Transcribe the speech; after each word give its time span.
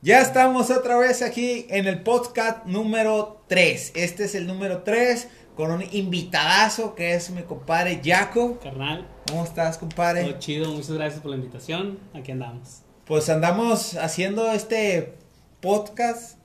Ya 0.00 0.20
estamos 0.20 0.70
otra 0.70 0.96
vez 0.96 1.22
aquí 1.22 1.66
en 1.70 1.88
el 1.88 2.04
podcast 2.04 2.64
número 2.66 3.42
3. 3.48 3.94
Este 3.96 4.26
es 4.26 4.36
el 4.36 4.46
número 4.46 4.82
3 4.84 5.26
con 5.56 5.72
un 5.72 5.82
invitadazo 5.90 6.94
que 6.94 7.14
es 7.14 7.30
mi 7.30 7.42
compadre 7.42 8.00
Jaco. 8.04 8.60
Carnal. 8.60 9.08
¿Cómo 9.28 9.42
estás, 9.42 9.76
compadre? 9.76 10.22
Todo 10.22 10.38
chido, 10.38 10.70
muchas 10.70 10.92
gracias 10.92 11.20
por 11.20 11.32
la 11.32 11.36
invitación. 11.38 11.98
Aquí 12.14 12.30
andamos. 12.30 12.82
Pues 13.06 13.28
andamos 13.28 13.96
haciendo 13.96 14.52
este 14.52 15.14
podcast 15.60 16.38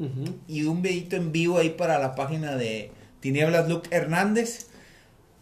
y 0.48 0.64
un 0.64 0.82
videito 0.82 1.16
en 1.16 1.32
vivo 1.32 1.60
ahí 1.60 1.70
para 1.70 2.00
la 2.00 2.16
página 2.16 2.56
de 2.56 2.90
Tinieblas 3.20 3.70
Luke 3.70 3.88
Hernández. 3.96 4.70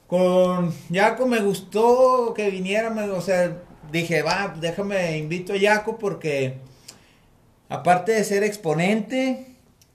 Con 0.08 0.74
Jaco 0.94 1.28
me 1.28 1.40
gustó 1.40 2.34
que 2.36 2.50
viniera, 2.50 2.94
o 3.14 3.22
sea, 3.22 3.58
dije, 3.90 4.22
va, 4.22 4.54
déjame 4.60 5.18
invito 5.18 5.54
a 5.54 5.58
Jaco 5.58 5.98
porque 5.98 6.58
aparte 7.72 8.12
de 8.12 8.24
ser 8.24 8.44
exponente, 8.44 9.48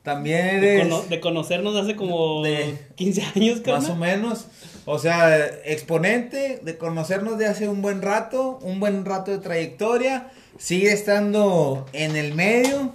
también 0.02 0.46
eres... 0.46 1.08
De, 1.08 1.20
conocernos 1.20 1.76
hace 1.76 1.94
como 1.94 2.42
de, 2.42 2.78
15 2.94 3.22
años. 3.34 3.62
Más 3.66 3.88
o 3.90 3.96
menos. 3.96 4.46
O 4.84 4.98
sea, 4.98 5.44
exponente, 5.64 6.60
de 6.62 6.78
conocernos 6.78 7.38
de 7.38 7.46
hace 7.46 7.68
un 7.68 7.82
buen 7.82 8.02
rato, 8.02 8.58
un 8.62 8.80
buen 8.80 9.04
rato 9.04 9.30
de 9.30 9.38
trayectoria. 9.38 10.30
Sigue 10.58 10.92
estando 10.92 11.86
en 11.92 12.16
el 12.16 12.34
medio. 12.34 12.92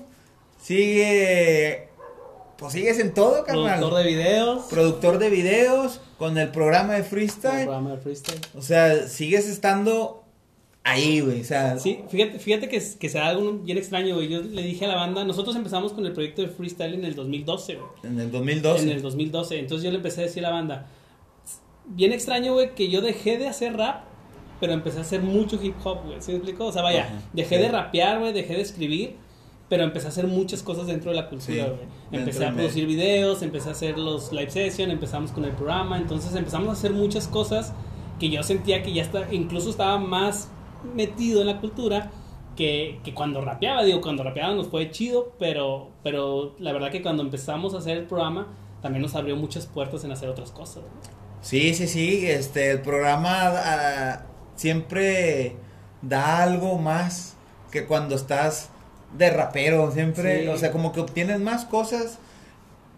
Sigue... 0.61 1.89
Pues 2.57 2.73
sigues 2.73 2.99
en 2.99 3.13
todo, 3.13 3.43
carnal. 3.43 3.79
Productor 3.79 4.03
de 4.03 4.09
videos. 4.09 4.65
Productor 4.65 5.17
de 5.17 5.29
videos 5.29 6.01
con 6.17 6.37
el 6.37 6.49
programa 6.49 6.93
de 6.93 7.03
freestyle. 7.03 7.59
El 7.59 7.65
programa 7.65 7.91
de 7.91 7.97
freestyle. 7.97 8.41
O 8.55 8.61
sea, 8.61 9.07
sigues 9.07 9.47
estando 9.49 10.20
ahí, 10.83 11.19
güey. 11.21 11.41
O 11.41 11.43
sea, 11.43 11.77
sí, 11.77 11.99
fíjate, 12.09 12.39
fíjate 12.39 12.69
que, 12.69 12.81
que 12.99 13.09
se 13.09 13.17
da 13.17 13.27
algo 13.27 13.53
bien 13.53 13.77
extraño, 13.77 14.15
güey. 14.15 14.29
Yo 14.29 14.41
le 14.41 14.63
dije 14.63 14.85
a 14.85 14.87
la 14.87 14.95
banda, 14.95 15.23
nosotros 15.23 15.55
empezamos 15.55 15.93
con 15.93 16.05
el 16.05 16.13
proyecto 16.13 16.41
de 16.41 16.47
freestyle 16.47 16.93
en 16.93 17.05
el 17.05 17.15
2012, 17.15 17.75
güey. 17.75 17.89
En 18.03 18.19
el 18.19 18.31
2012. 18.31 18.83
En 18.83 18.89
el 18.89 19.01
2012. 19.01 19.59
Entonces 19.59 19.83
yo 19.83 19.91
le 19.91 19.97
empecé 19.97 20.21
a 20.21 20.23
decir 20.25 20.45
a 20.45 20.49
la 20.49 20.55
banda, 20.55 20.87
bien 21.85 22.13
extraño, 22.13 22.53
güey, 22.53 22.73
que 22.75 22.89
yo 22.89 23.01
dejé 23.01 23.37
de 23.37 23.47
hacer 23.47 23.75
rap, 23.77 24.03
pero 24.59 24.73
empecé 24.73 24.99
a 24.99 25.01
hacer 25.01 25.21
mucho 25.21 25.59
hip 25.61 25.75
hop, 25.83 26.05
güey. 26.05 26.21
¿Sí 26.21 26.31
me 26.31 26.37
explico? 26.37 26.65
O 26.65 26.71
sea, 26.71 26.81
vaya, 26.81 27.21
dejé 27.33 27.57
de 27.57 27.69
rapear, 27.69 28.19
güey, 28.19 28.33
dejé 28.33 28.55
de 28.55 28.61
escribir. 28.61 29.15
Pero 29.69 29.83
empecé 29.85 30.07
a 30.07 30.09
hacer 30.09 30.27
muchas 30.27 30.63
cosas 30.63 30.87
dentro 30.87 31.11
de 31.11 31.15
la 31.15 31.29
cultura, 31.29 31.67
güey. 31.67 31.87
empecé 32.11 32.45
a 32.45 32.51
producir 32.51 32.85
videos, 32.85 33.41
empecé 33.41 33.69
a 33.69 33.71
hacer 33.71 33.97
los 33.97 34.33
live 34.33 34.51
sessions, 34.51 34.91
empezamos 34.91 35.31
con 35.31 35.45
el 35.45 35.51
programa. 35.51 35.97
Entonces 35.97 36.35
empezamos 36.35 36.67
a 36.67 36.71
hacer 36.73 36.91
muchas 36.91 37.29
cosas 37.29 37.71
que 38.19 38.29
yo 38.29 38.43
sentía 38.43 38.83
que 38.83 38.91
ya 38.91 39.01
está, 39.01 39.33
incluso 39.33 39.69
estaba 39.69 39.97
más 39.97 40.51
metido 40.83 41.41
en 41.41 41.47
la 41.47 41.59
cultura 41.59 42.11
que, 42.55 42.99
que, 43.03 43.13
cuando 43.13 43.41
rapeaba, 43.41 43.83
digo, 43.83 44.01
cuando 44.01 44.23
rapeaba 44.23 44.53
nos 44.53 44.67
fue 44.67 44.91
chido, 44.91 45.33
pero, 45.39 45.89
pero 46.03 46.55
la 46.59 46.73
verdad 46.73 46.91
que 46.91 47.01
cuando 47.01 47.23
empezamos 47.23 47.73
a 47.73 47.77
hacer 47.77 47.97
el 47.97 48.05
programa 48.05 48.47
también 48.81 49.01
nos 49.01 49.15
abrió 49.15 49.35
muchas 49.35 49.67
puertas 49.67 50.03
en 50.03 50.11
hacer 50.11 50.29
otras 50.29 50.51
cosas. 50.51 50.83
Sí, 51.41 51.73
sí, 51.73 51.87
sí, 51.87 52.27
este, 52.27 52.71
el 52.71 52.81
programa 52.81 53.51
ah, 53.55 54.25
siempre 54.55 55.55
da 56.01 56.43
algo 56.43 56.77
más 56.77 57.35
que 57.71 57.85
cuando 57.85 58.15
estás 58.15 58.69
de 59.17 59.29
rapero, 59.29 59.91
siempre, 59.91 60.49
o 60.49 60.57
sea, 60.57 60.71
como 60.71 60.91
que 60.91 60.99
obtienes 60.99 61.39
más 61.39 61.65
cosas. 61.65 62.19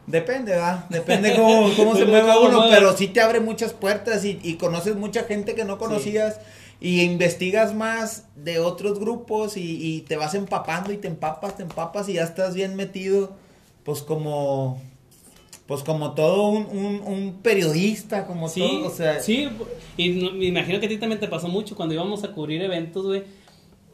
Depende, 0.05 0.55
¿va? 0.55 0.85
Depende 0.89 1.35
cómo, 1.35 1.69
cómo 1.77 1.95
se 1.95 2.05
mueva 2.05 2.39
uno, 2.39 2.65
pero 2.69 2.95
sí 2.95 3.07
te 3.07 3.21
abre 3.21 3.39
muchas 3.39 3.73
puertas 3.73 4.25
y, 4.25 4.39
y 4.43 4.55
conoces 4.55 4.95
mucha 4.95 5.23
gente 5.23 5.55
que 5.55 5.63
no 5.63 5.77
conocías 5.77 6.39
y 6.79 7.01
investigas 7.01 7.73
más 7.73 8.27
de 8.35 8.59
otros 8.59 8.99
grupos 8.99 9.57
y, 9.57 10.03
te 10.07 10.17
vas 10.17 10.35
empapando 10.35 10.91
y 10.91 10.97
te 10.97 11.07
empapas, 11.07 11.57
te 11.57 11.63
empapas 11.63 12.09
y 12.09 12.13
ya 12.13 12.23
estás 12.23 12.55
bien 12.55 12.75
metido, 12.75 13.35
pues 13.83 14.01
como, 14.01 14.81
pues 15.65 15.81
como 15.83 16.13
todo 16.13 16.49
un, 16.49 17.39
periodista, 17.41 18.27
como 18.27 18.49
sí, 18.49 18.59
todo, 18.59 18.87
o 18.87 18.89
sea. 18.89 19.19
Sí, 19.19 19.49
y 19.97 20.09
me 20.09 20.45
imagino 20.45 20.79
que 20.79 20.87
a 20.87 20.89
ti 20.89 20.97
también 20.97 21.19
te 21.19 21.27
pasó 21.27 21.47
mucho 21.47 21.75
cuando 21.75 21.95
íbamos 21.95 22.23
a 22.23 22.31
cubrir 22.31 22.61
eventos, 22.61 23.05
güey. 23.05 23.23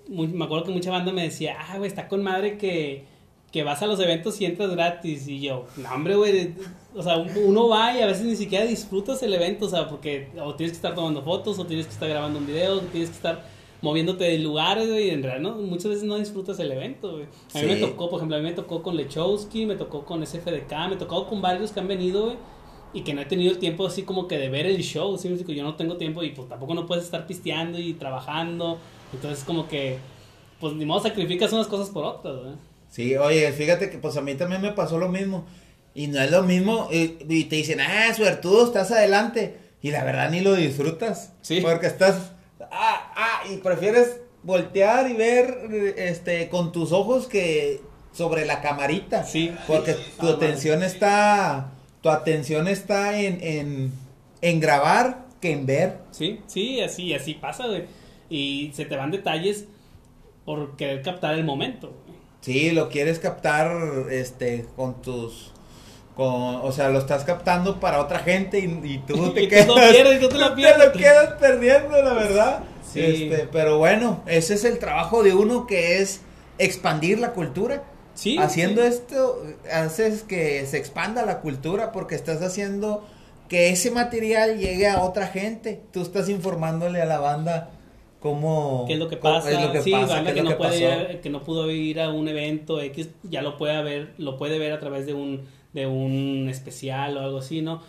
Me 0.07 0.43
acuerdo 0.43 0.65
que 0.65 0.71
mucha 0.71 0.89
banda 0.89 1.11
me 1.11 1.21
decía, 1.21 1.57
ah, 1.59 1.77
güey, 1.77 1.87
está 1.87 2.07
con 2.07 2.23
madre 2.23 2.57
que 2.57 3.05
que 3.51 3.63
vas 3.63 3.81
a 3.81 3.87
los 3.87 3.99
eventos 3.99 4.39
y 4.41 4.45
entras 4.45 4.71
gratis. 4.71 5.27
Y 5.27 5.41
yo, 5.41 5.65
no, 5.77 5.89
hombre, 5.93 6.15
güey. 6.15 6.53
O 6.95 7.03
sea, 7.03 7.17
uno 7.17 7.67
va 7.67 7.97
y 7.97 8.01
a 8.01 8.07
veces 8.07 8.25
ni 8.25 8.35
siquiera 8.35 8.65
disfrutas 8.65 9.21
el 9.23 9.33
evento, 9.33 9.65
o 9.65 9.69
sea, 9.69 9.87
porque 9.87 10.29
o 10.41 10.55
tienes 10.55 10.73
que 10.73 10.77
estar 10.77 10.95
tomando 10.95 11.21
fotos, 11.21 11.59
o 11.59 11.65
tienes 11.65 11.85
que 11.85 11.93
estar 11.93 12.09
grabando 12.09 12.39
un 12.39 12.47
video, 12.47 12.77
o 12.77 12.79
tienes 12.81 13.09
que 13.09 13.15
estar 13.15 13.43
moviéndote 13.81 14.23
de 14.23 14.39
lugares, 14.39 14.89
güey. 14.89 15.07
Y 15.07 15.09
en 15.11 15.23
realidad, 15.23 15.51
¿no? 15.51 15.61
muchas 15.61 15.89
veces 15.89 16.03
no 16.03 16.17
disfrutas 16.17 16.59
el 16.59 16.71
evento, 16.71 17.11
güey. 17.13 17.25
A 17.53 17.59
mí 17.59 17.67
me 17.67 17.75
tocó, 17.77 18.09
por 18.09 18.19
ejemplo, 18.19 18.37
a 18.37 18.39
mí 18.39 18.45
me 18.45 18.53
tocó 18.53 18.83
con 18.83 18.95
Lechowski, 18.95 19.65
me 19.65 19.75
tocó 19.75 20.05
con 20.05 20.25
SFDK, 20.25 20.89
me 20.89 20.95
tocó 20.95 21.27
con 21.27 21.41
varios 21.41 21.71
que 21.71 21.79
han 21.79 21.87
venido, 21.87 22.25
güey. 22.25 22.37
Y 22.91 23.01
que 23.01 23.13
no 23.13 23.21
he 23.21 23.25
tenido 23.25 23.51
el 23.51 23.59
tiempo 23.59 23.85
así 23.85 24.01
como 24.01 24.27
que 24.27 24.39
de 24.39 24.49
ver 24.49 24.65
el 24.65 24.81
show, 24.81 25.15
¿sí? 25.17 25.29
Yo 25.47 25.63
no 25.63 25.75
tengo 25.75 25.97
tiempo 25.97 26.23
y 26.23 26.31
pues 26.31 26.49
tampoco 26.49 26.73
no 26.73 26.87
puedes 26.87 27.05
estar 27.05 27.27
pisteando 27.27 27.77
y 27.77 27.93
trabajando. 27.93 28.79
Entonces, 29.13 29.43
como 29.43 29.67
que, 29.67 29.99
pues 30.59 30.73
ni 30.73 30.85
modo 30.85 30.99
sacrificas 30.99 31.53
unas 31.53 31.67
cosas 31.67 31.89
por 31.89 32.03
otras, 32.03 32.35
güey. 32.37 32.68
Sí, 32.89 33.15
oye, 33.15 33.51
fíjate 33.51 33.89
que 33.89 33.97
pues 33.97 34.17
a 34.17 34.21
mí 34.21 34.35
también 34.35 34.61
me 34.61 34.71
pasó 34.71 34.97
lo 34.97 35.09
mismo. 35.09 35.45
Y 35.93 36.07
no 36.07 36.21
es 36.21 36.31
lo 36.31 36.43
mismo. 36.43 36.87
Y, 36.91 37.07
te 37.45 37.55
dicen, 37.55 37.81
ah, 37.81 38.13
suertudo, 38.15 38.65
estás 38.65 38.91
adelante. 38.91 39.57
Y 39.81 39.91
la 39.91 40.03
verdad 40.03 40.29
ni 40.29 40.41
lo 40.41 40.55
disfrutas. 40.55 41.33
Sí. 41.41 41.61
Porque 41.61 41.87
estás. 41.87 42.31
Ah, 42.71 43.13
ah, 43.15 43.41
y 43.51 43.57
prefieres 43.57 44.17
voltear 44.43 45.09
y 45.09 45.13
ver 45.13 45.93
este 45.97 46.49
con 46.49 46.71
tus 46.71 46.91
ojos 46.91 47.27
que 47.27 47.81
sobre 48.13 48.45
la 48.45 48.61
camarita. 48.61 49.23
Sí. 49.23 49.51
Porque 49.67 49.95
tu 50.19 50.27
atención 50.27 50.83
está. 50.83 51.71
Tu 52.01 52.09
atención 52.09 52.67
está 52.67 53.19
en, 53.19 53.39
en, 53.41 53.91
en 54.41 54.59
grabar 54.59 55.25
que 55.41 55.51
en 55.51 55.65
ver. 55.65 55.97
Sí, 56.11 56.39
sí, 56.47 56.81
así, 56.81 57.13
así 57.13 57.33
pasa, 57.33 57.67
güey. 57.67 57.85
Y 58.29 58.71
se 58.73 58.85
te 58.85 58.95
van 58.95 59.11
detalles 59.11 59.65
por 60.45 60.75
querer 60.77 61.01
captar 61.01 61.35
el 61.35 61.43
momento. 61.43 61.93
Sí, 62.41 62.71
lo 62.71 62.89
quieres 62.89 63.19
captar 63.19 63.71
este 64.11 64.65
con 64.75 65.01
tus 65.01 65.51
con, 66.15 66.55
o 66.55 66.71
sea, 66.73 66.89
lo 66.89 66.99
estás 66.99 67.23
captando 67.23 67.79
para 67.79 68.01
otra 68.01 68.19
gente 68.19 68.59
y, 68.59 68.97
tú 69.07 69.29
te 69.33 69.47
quedas 69.47 69.67
pierdes, 69.67 70.19
tú 70.19 70.29
te 70.29 70.49
pierdes. 70.55 70.85
lo 70.87 70.91
quedas 70.91 71.33
perdiendo, 71.39 72.01
la 72.01 72.13
verdad. 72.13 72.63
Sí. 72.91 73.01
Este, 73.01 73.47
pero 73.51 73.77
bueno, 73.77 74.21
ese 74.25 74.55
es 74.55 74.65
el 74.65 74.79
trabajo 74.79 75.23
de 75.23 75.33
uno 75.33 75.65
que 75.67 75.99
es 75.99 76.21
expandir 76.57 77.19
la 77.19 77.31
cultura. 77.31 77.83
Sí, 78.15 78.37
haciendo 78.37 78.83
esto 78.83 79.41
haces 79.71 80.23
que 80.23 80.65
se 80.65 80.77
expanda 80.77 81.25
la 81.25 81.39
cultura 81.39 81.93
porque 81.93 82.15
estás 82.15 82.41
haciendo 82.41 83.07
que 83.47 83.69
ese 83.69 83.91
material 83.91 84.57
llegue 84.57 84.87
a 84.87 85.01
otra 85.01 85.27
gente. 85.27 85.81
Tú 85.93 86.01
estás 86.01 86.27
informándole 86.27 87.01
a 87.01 87.05
la 87.05 87.19
banda 87.19 87.71
cómo 88.19 88.85
qué 88.87 88.93
es 88.93 88.99
lo 88.99 89.07
que 89.07 89.17
pasa, 89.17 89.49
sí, 89.81 89.91
que, 89.91 90.43
no 90.43 90.57
puede 90.57 91.19
que 91.21 91.29
no 91.29 91.43
pudo 91.43 91.71
ir 91.71 92.01
a 92.01 92.09
un 92.09 92.27
evento 92.27 92.81
X 92.81 93.09
ya 93.23 93.41
lo 93.41 93.57
puede 93.57 93.81
ver, 93.83 94.13
lo 94.17 94.37
puede 94.37 94.59
ver 94.59 94.73
a 94.73 94.79
través 94.79 95.05
de 95.05 95.13
un 95.13 95.41
de 95.73 95.87
un 95.87 96.47
especial 96.49 97.17
o 97.17 97.21
algo 97.21 97.37
así, 97.39 97.61
¿no? 97.61 97.81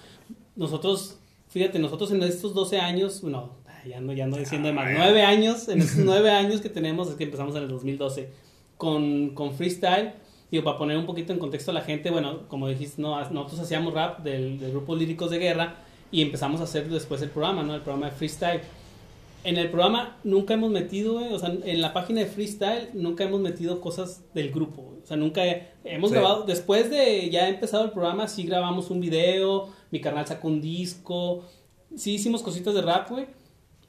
Nosotros, 0.56 1.18
fíjate, 1.48 1.78
nosotros 1.78 2.10
en 2.12 2.22
estos 2.22 2.54
12 2.54 2.78
años, 2.78 3.22
bueno, 3.22 3.56
ya 3.86 3.98
ando, 3.98 4.12
ya 4.12 4.24
ando 4.24 4.36
diciendo 4.36 4.68
de 4.68 4.74
más, 4.74 4.88
9 4.92 5.22
años, 5.22 5.68
en 5.68 5.80
estos 5.80 5.96
9 6.04 6.30
años 6.30 6.60
que 6.60 6.68
tenemos, 6.68 7.08
es 7.08 7.14
que 7.14 7.24
empezamos 7.24 7.56
en 7.56 7.62
el 7.62 7.68
2012 7.68 8.30
con, 8.76 9.30
con 9.30 9.54
freestyle, 9.54 10.12
digo, 10.50 10.64
para 10.64 10.78
poner 10.78 10.98
un 10.98 11.06
poquito 11.06 11.32
en 11.32 11.38
contexto 11.38 11.70
a 11.70 11.74
la 11.74 11.82
gente, 11.82 12.10
bueno, 12.10 12.48
como 12.48 12.68
dijiste, 12.68 13.00
no, 13.00 13.18
nosotros 13.30 13.60
hacíamos 13.60 13.94
rap 13.94 14.20
del, 14.20 14.58
del 14.58 14.70
grupo 14.70 14.94
Líricos 14.94 15.30
de 15.30 15.38
Guerra 15.38 15.76
y 16.12 16.22
empezamos 16.22 16.60
a 16.60 16.64
hacer 16.64 16.88
después 16.88 17.22
el 17.22 17.30
programa, 17.30 17.62
¿no? 17.62 17.74
El 17.74 17.82
programa 17.82 18.06
de 18.10 18.12
freestyle 18.12 18.60
en 19.44 19.56
el 19.56 19.70
programa 19.70 20.18
nunca 20.24 20.54
hemos 20.54 20.70
metido, 20.70 21.16
o 21.16 21.38
sea, 21.38 21.52
en 21.64 21.80
la 21.80 21.92
página 21.92 22.20
de 22.20 22.26
freestyle 22.26 22.90
nunca 22.92 23.24
hemos 23.24 23.40
metido 23.40 23.80
cosas 23.80 24.22
del 24.34 24.50
grupo, 24.50 24.94
O 25.02 25.06
sea, 25.06 25.16
nunca 25.16 25.42
hemos 25.84 26.12
grabado, 26.12 26.44
después 26.44 26.90
de 26.90 27.30
ya 27.30 27.48
empezado 27.48 27.84
el 27.84 27.90
programa, 27.90 28.28
sí 28.28 28.44
grabamos 28.44 28.90
un 28.90 29.00
video, 29.00 29.68
mi 29.90 30.00
canal 30.00 30.26
sacó 30.26 30.48
un 30.48 30.60
disco, 30.60 31.44
sí 31.96 32.14
hicimos 32.14 32.42
cositas 32.42 32.74
de 32.74 32.82
rap, 32.82 33.10
güey. 33.10 33.26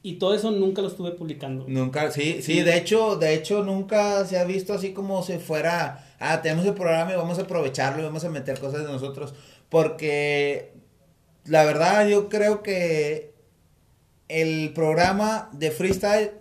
Y 0.03 0.13
todo 0.13 0.33
eso 0.33 0.50
nunca 0.50 0.81
lo 0.81 0.88
estuve 0.88 1.12
publicando. 1.12 1.65
Nunca, 1.68 2.09
sí, 2.09 2.42
sí, 2.42 2.62
de 2.62 2.75
hecho, 2.75 3.18
de 3.18 3.36
hecho 3.36 3.63
nunca 3.63 4.25
se 4.25 4.39
ha 4.39 4.45
visto 4.45 4.74
así 4.74 4.94
como 4.94 5.21
si 5.21 5.38
fuera, 5.38 6.15
ah, 6.18 6.42
tenemos 6.42 6.65
el 6.65 6.74
programa 6.74 7.13
y 7.13 7.18
vamos 7.18 7.38
a 7.38 7.44
aprovecharlo 7.44 8.01
y 8.01 8.06
vamos 8.06 8.24
a 8.25 8.30
meter 8.30 8.59
cosas 8.59 8.83
de 8.83 8.92
nosotros. 8.92 9.36
Porque 9.69 10.74
la 11.45 11.63
verdad 11.65 12.07
yo 12.07 12.30
creo 12.30 12.63
que 12.63 13.31
el 14.31 14.72
programa 14.74 15.50
de 15.51 15.72
freestyle 15.72 16.31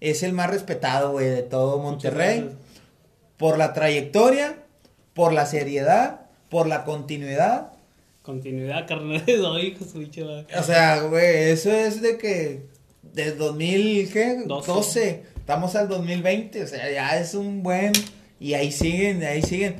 es 0.00 0.22
el 0.22 0.32
más 0.32 0.50
respetado, 0.50 1.12
güey, 1.12 1.28
de 1.28 1.42
todo 1.42 1.78
Monterrey. 1.78 2.50
Por 3.36 3.58
la 3.58 3.72
trayectoria, 3.72 4.58
por 5.14 5.32
la 5.32 5.46
seriedad, 5.46 6.26
por 6.48 6.66
la 6.66 6.84
continuidad. 6.84 7.72
Continuidad, 8.22 8.86
carnal 8.86 9.24
de 9.26 9.36
doy, 9.36 9.76
O 10.58 10.62
sea, 10.62 11.02
güey, 11.02 11.50
eso 11.50 11.70
es 11.70 12.02
de 12.02 12.18
que 12.18 12.62
desde 13.02 13.36
2012 13.36 15.22
estamos 15.36 15.76
al 15.76 15.88
2020, 15.88 16.62
o 16.62 16.66
sea, 16.66 16.90
ya 16.90 17.18
es 17.18 17.34
un 17.34 17.62
buen 17.62 17.92
y 18.40 18.54
ahí 18.54 18.70
siguen, 18.72 19.22
ahí 19.22 19.42
siguen. 19.42 19.76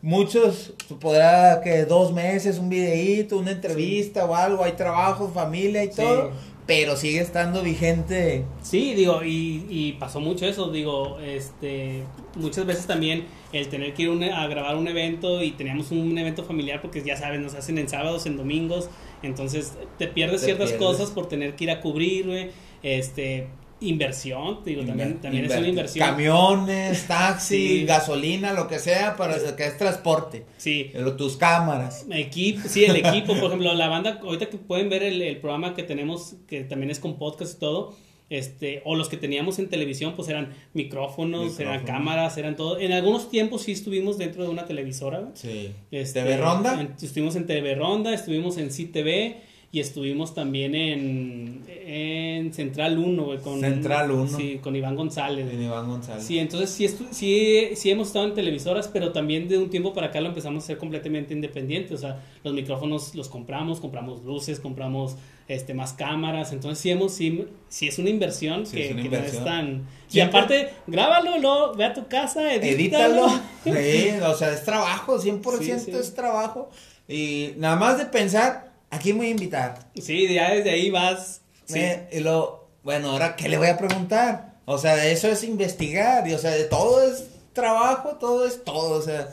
Muchos, 0.00 0.74
podrá 1.00 1.60
que 1.60 1.84
dos 1.84 2.12
meses, 2.12 2.58
un 2.58 2.68
videíto, 2.68 3.36
una 3.36 3.50
entrevista 3.50 4.24
o 4.26 4.34
algo, 4.34 4.62
hay 4.62 4.72
trabajo, 4.72 5.28
familia 5.34 5.82
y 5.82 5.90
todo, 5.90 6.30
pero 6.68 6.94
sigue 6.94 7.18
estando 7.18 7.62
vigente. 7.62 8.44
Sí, 8.62 8.94
digo, 8.94 9.24
y, 9.24 9.66
y, 9.68 9.92
pasó 9.94 10.20
mucho 10.20 10.46
eso, 10.46 10.70
digo, 10.70 11.18
este, 11.18 12.04
muchas 12.36 12.64
veces 12.64 12.86
también 12.86 13.24
el 13.52 13.68
tener 13.68 13.92
que 13.94 14.04
ir 14.04 14.32
a 14.32 14.46
grabar 14.46 14.76
un 14.76 14.86
evento 14.86 15.42
y 15.42 15.50
teníamos 15.52 15.90
un 15.90 16.16
evento 16.16 16.44
familiar 16.44 16.80
porque 16.80 17.02
ya 17.02 17.16
sabes, 17.16 17.40
nos 17.40 17.54
hacen 17.54 17.76
en 17.78 17.88
sábados, 17.88 18.24
en 18.26 18.36
domingos, 18.36 18.88
entonces 19.24 19.72
te 19.98 20.06
pierdes 20.06 20.42
ciertas 20.42 20.74
cosas 20.74 21.10
por 21.10 21.26
tener 21.26 21.56
que 21.56 21.64
ir 21.64 21.70
a 21.72 21.80
cubrir, 21.80 22.52
este, 22.84 23.48
inversión, 23.80 24.58
digo, 24.64 24.84
también, 24.84 25.20
también 25.20 25.44
es 25.44 25.56
una 25.56 25.68
inversión. 25.68 26.08
Camiones, 26.08 27.06
taxi, 27.06 27.84
gasolina, 27.84 28.52
lo 28.52 28.68
que 28.68 28.78
sea, 28.78 29.16
para 29.16 29.36
que 29.56 29.66
es 29.66 29.78
transporte. 29.78 30.44
Sí. 30.56 30.92
Tus 31.16 31.36
cámaras. 31.36 32.06
Equipo, 32.10 32.68
sí, 32.68 32.84
el 32.84 32.96
equipo, 32.96 33.34
por 33.34 33.44
ejemplo, 33.46 33.72
la 33.74 33.88
banda, 33.88 34.20
ahorita 34.22 34.46
que 34.46 34.58
pueden 34.58 34.88
ver 34.88 35.02
el, 35.02 35.22
el, 35.22 35.36
programa 35.38 35.74
que 35.74 35.82
tenemos, 35.82 36.34
que 36.46 36.64
también 36.64 36.90
es 36.90 36.98
con 36.98 37.18
podcast 37.18 37.56
y 37.56 37.60
todo, 37.60 37.94
este, 38.30 38.82
o 38.84 38.94
los 38.94 39.08
que 39.08 39.16
teníamos 39.16 39.58
en 39.58 39.68
televisión, 39.68 40.14
pues 40.14 40.28
eran 40.28 40.54
micrófonos, 40.74 41.58
eran 41.60 41.84
cámaras, 41.84 42.36
eran 42.36 42.56
todo. 42.56 42.78
En 42.78 42.92
algunos 42.92 43.30
tiempos 43.30 43.62
sí 43.62 43.72
estuvimos 43.72 44.18
dentro 44.18 44.42
de 44.42 44.50
una 44.50 44.66
televisora. 44.66 45.30
Sí. 45.34 45.72
Este, 45.90 46.22
¿TV 46.22 46.36
Ronda? 46.36 46.94
estuvimos 47.00 47.36
en 47.36 47.46
TV 47.46 47.74
Ronda, 47.74 48.12
estuvimos 48.12 48.58
en 48.58 48.68
CTV 48.68 49.47
y 49.70 49.80
estuvimos 49.80 50.32
también 50.32 50.74
en, 50.74 51.62
en 51.68 52.54
Central 52.54 52.98
1, 52.98 53.42
con, 53.42 53.60
Central 53.60 54.10
1. 54.10 54.38
Sí, 54.38 54.58
con 54.62 54.74
Iván 54.74 54.96
González. 54.96 55.46
Iván 55.52 55.86
González. 55.86 56.24
Sí, 56.24 56.38
entonces 56.38 56.70
sí, 56.70 56.88
sí, 57.10 57.68
sí 57.74 57.90
hemos 57.90 58.06
estado 58.06 58.26
en 58.26 58.34
televisoras, 58.34 58.88
pero 58.88 59.12
también 59.12 59.46
de 59.46 59.58
un 59.58 59.68
tiempo 59.68 59.92
para 59.92 60.06
acá 60.06 60.22
lo 60.22 60.28
empezamos 60.28 60.64
a 60.64 60.66
ser 60.68 60.78
completamente 60.78 61.34
independiente. 61.34 61.92
O 61.92 61.98
sea, 61.98 62.22
los 62.44 62.54
micrófonos 62.54 63.14
los 63.14 63.28
compramos, 63.28 63.78
compramos 63.78 64.24
luces, 64.24 64.58
compramos 64.58 65.16
este 65.48 65.74
más 65.74 65.92
cámaras. 65.92 66.54
Entonces 66.54 66.78
sí 66.78 66.90
hemos, 66.90 67.12
sí, 67.12 67.46
sí 67.68 67.88
es 67.88 67.98
una 67.98 68.08
inversión, 68.08 68.64
que, 68.64 68.94
no 68.94 69.16
es 69.18 69.44
tan... 69.44 69.86
Y 70.10 70.20
aparte, 70.20 70.70
grábalo, 70.86 71.38
lo, 71.40 71.74
ve 71.74 71.84
a 71.84 71.92
tu 71.92 72.08
casa, 72.08 72.54
edítalo. 72.54 73.26
edítalo. 73.26 73.28
sí, 73.64 74.10
o 74.26 74.34
sea, 74.34 74.50
es 74.50 74.64
trabajo, 74.64 75.20
100% 75.20 75.94
es 75.94 76.14
trabajo. 76.14 76.70
Y 77.06 77.50
nada 77.58 77.76
más 77.76 77.98
de 77.98 78.06
pensar 78.06 78.67
¿A 78.90 78.98
quién 78.98 79.16
voy 79.18 79.26
a 79.26 79.30
invitar? 79.30 79.90
Sí, 80.00 80.32
ya 80.32 80.54
desde 80.54 80.70
ahí 80.70 80.90
vas. 80.90 81.42
Sí. 81.66 81.80
y 82.12 82.20
lo, 82.20 82.68
bueno, 82.82 83.10
ahora, 83.10 83.36
¿qué 83.36 83.48
le 83.48 83.58
voy 83.58 83.68
a 83.68 83.76
preguntar? 83.76 84.54
O 84.64 84.78
sea, 84.78 85.06
eso 85.06 85.28
es 85.28 85.44
investigar, 85.44 86.26
y 86.28 86.34
o 86.34 86.38
sea, 86.38 86.50
de 86.50 86.64
todo 86.64 87.02
es 87.02 87.26
trabajo, 87.52 88.16
todo 88.20 88.46
es 88.46 88.64
todo, 88.64 88.98
o 88.98 89.02
sea, 89.02 89.28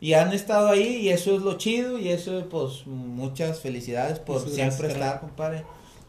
y 0.00 0.12
han 0.12 0.32
estado 0.32 0.68
ahí 0.68 0.96
y 0.96 1.08
eso 1.08 1.34
es 1.34 1.42
lo 1.42 1.56
chido 1.56 1.98
y 1.98 2.08
eso, 2.08 2.46
pues, 2.50 2.86
muchas 2.86 3.60
felicidades 3.60 4.18
por 4.18 4.48
siempre 4.48 4.88
estar, 4.88 5.20
compadre, 5.20 5.64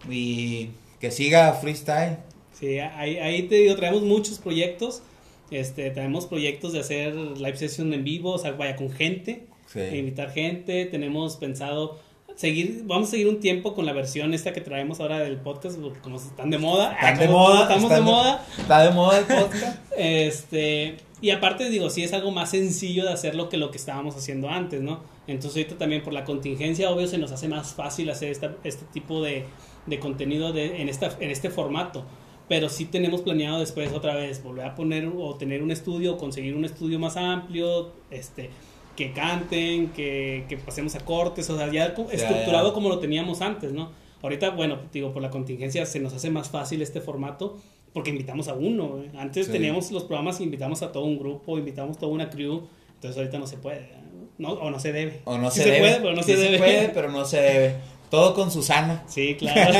y 0.09 0.69
que 0.99 1.11
siga 1.11 1.53
freestyle. 1.53 2.17
Sí, 2.59 2.79
ahí, 2.79 3.17
ahí 3.17 3.43
te 3.43 3.55
digo, 3.55 3.75
traemos 3.75 4.01
muchos 4.01 4.39
proyectos, 4.39 5.01
este, 5.49 5.91
tenemos 5.91 6.25
proyectos 6.25 6.73
de 6.73 6.79
hacer 6.79 7.15
live 7.15 7.57
session 7.57 7.93
en 7.93 8.03
vivo, 8.03 8.33
o 8.33 8.37
sea, 8.37 8.51
vaya 8.51 8.75
con 8.75 8.91
gente, 8.91 9.45
invitar 9.75 10.31
gente, 10.31 10.85
tenemos 10.85 11.37
pensado 11.37 11.99
seguir, 12.41 12.81
vamos 12.85 13.09
a 13.09 13.11
seguir 13.11 13.27
un 13.27 13.39
tiempo 13.39 13.75
con 13.75 13.85
la 13.85 13.93
versión 13.93 14.33
esta 14.33 14.51
que 14.51 14.61
traemos 14.61 14.99
ahora 14.99 15.19
del 15.19 15.37
podcast, 15.37 15.79
porque 15.79 15.99
como 15.99 16.17
están 16.17 16.49
de 16.49 16.57
moda, 16.57 16.93
están 16.93 17.19
de 17.19 17.27
moda, 17.27 17.61
estamos 17.61 17.91
de 17.91 18.01
moda. 18.01 18.45
Está 18.57 18.83
de 18.83 18.89
moda 18.89 19.19
el 19.19 19.25
podcast. 19.25 19.77
este, 19.97 20.97
y 21.21 21.29
aparte 21.29 21.69
digo, 21.69 21.91
sí 21.91 22.03
es 22.03 22.13
algo 22.13 22.31
más 22.31 22.49
sencillo 22.49 23.05
de 23.05 23.11
hacerlo 23.11 23.47
que 23.47 23.57
lo 23.57 23.69
que 23.69 23.77
estábamos 23.77 24.15
haciendo 24.15 24.49
antes, 24.49 24.81
¿no? 24.81 25.01
Entonces 25.27 25.57
ahorita 25.57 25.77
también 25.77 26.01
por 26.01 26.13
la 26.13 26.25
contingencia, 26.25 26.89
obvio, 26.89 27.07
se 27.07 27.19
nos 27.19 27.31
hace 27.31 27.47
más 27.47 27.75
fácil 27.75 28.09
hacer 28.09 28.31
esta, 28.31 28.55
este 28.63 28.85
tipo 28.91 29.21
de, 29.21 29.45
de 29.85 29.99
contenido 29.99 30.51
de, 30.51 30.81
en, 30.81 30.89
esta, 30.89 31.15
en 31.19 31.29
este 31.29 31.51
formato. 31.51 32.05
Pero 32.49 32.69
sí 32.69 32.85
tenemos 32.85 33.21
planeado 33.21 33.59
después 33.59 33.93
otra 33.93 34.15
vez 34.15 34.43
volver 34.43 34.65
a 34.65 34.73
poner 34.73 35.07
o 35.15 35.35
tener 35.35 35.61
un 35.61 35.69
estudio, 35.69 36.17
conseguir 36.17 36.55
un 36.55 36.65
estudio 36.65 36.97
más 36.97 37.17
amplio, 37.17 37.91
este, 38.09 38.49
que 38.95 39.13
canten, 39.13 39.89
que, 39.89 40.45
que 40.49 40.57
pasemos 40.57 40.95
a 40.95 40.99
cortes, 40.99 41.49
o 41.49 41.57
sea, 41.57 41.71
ya 41.71 41.93
estructurado 42.11 42.73
como 42.73 42.89
lo 42.89 42.99
teníamos 42.99 43.41
antes, 43.41 43.71
¿no? 43.71 43.91
Ahorita, 44.21 44.51
bueno, 44.51 44.77
digo, 44.93 45.13
por 45.13 45.21
la 45.21 45.29
contingencia 45.29 45.85
se 45.85 45.99
nos 45.99 46.13
hace 46.13 46.29
más 46.29 46.49
fácil 46.49 46.81
este 46.81 47.01
formato 47.01 47.57
porque 47.93 48.09
invitamos 48.11 48.47
a 48.47 48.53
uno. 48.53 49.03
Antes 49.17 49.51
teníamos 49.51 49.91
los 49.91 50.03
programas 50.03 50.39
e 50.39 50.43
invitamos 50.43 50.81
a 50.81 50.91
todo 50.91 51.05
un 51.05 51.17
grupo, 51.17 51.57
invitamos 51.57 51.97
toda 51.97 52.11
una 52.11 52.29
crew, 52.29 52.67
entonces 52.95 53.17
ahorita 53.17 53.39
no 53.39 53.47
se 53.47 53.57
puede, 53.57 53.89
¿no? 54.37 54.49
o 54.51 54.69
no 54.69 54.79
se 54.79 54.93
debe. 54.93 55.21
O 55.25 55.37
no 55.37 55.49
se, 55.51 55.65
debe. 55.65 55.79
puede, 55.79 55.95
pero 56.01 56.15
no 56.15 56.23
se 56.23 56.35
debe. 56.35 56.51
Se 56.51 56.57
puede, 56.57 56.89
pero 56.89 57.11
no 57.11 57.25
se 57.25 57.41
debe. 57.41 57.75
Todo 58.09 58.33
con 58.33 58.51
Susana. 58.51 59.03
Sí, 59.07 59.35
claro. 59.39 59.73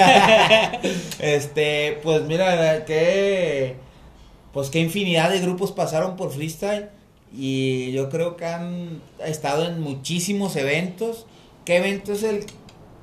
este, 1.19 2.00
pues 2.02 2.24
mira, 2.24 2.86
que 2.86 3.75
pues 4.54 4.69
qué 4.69 4.80
infinidad 4.80 5.30
de 5.30 5.40
grupos 5.40 5.72
pasaron 5.72 6.16
por 6.16 6.31
freestyle 6.31 6.90
y 7.33 7.92
yo 7.92 8.10
creo 8.10 8.36
que 8.36 8.45
han 8.45 9.01
estado 9.25 9.68
en 9.68 9.80
muchísimos 9.81 10.56
eventos. 10.56 11.25
¿Qué 11.66 11.78
evento 11.78 12.12
es 12.13 12.24
el 12.24 12.45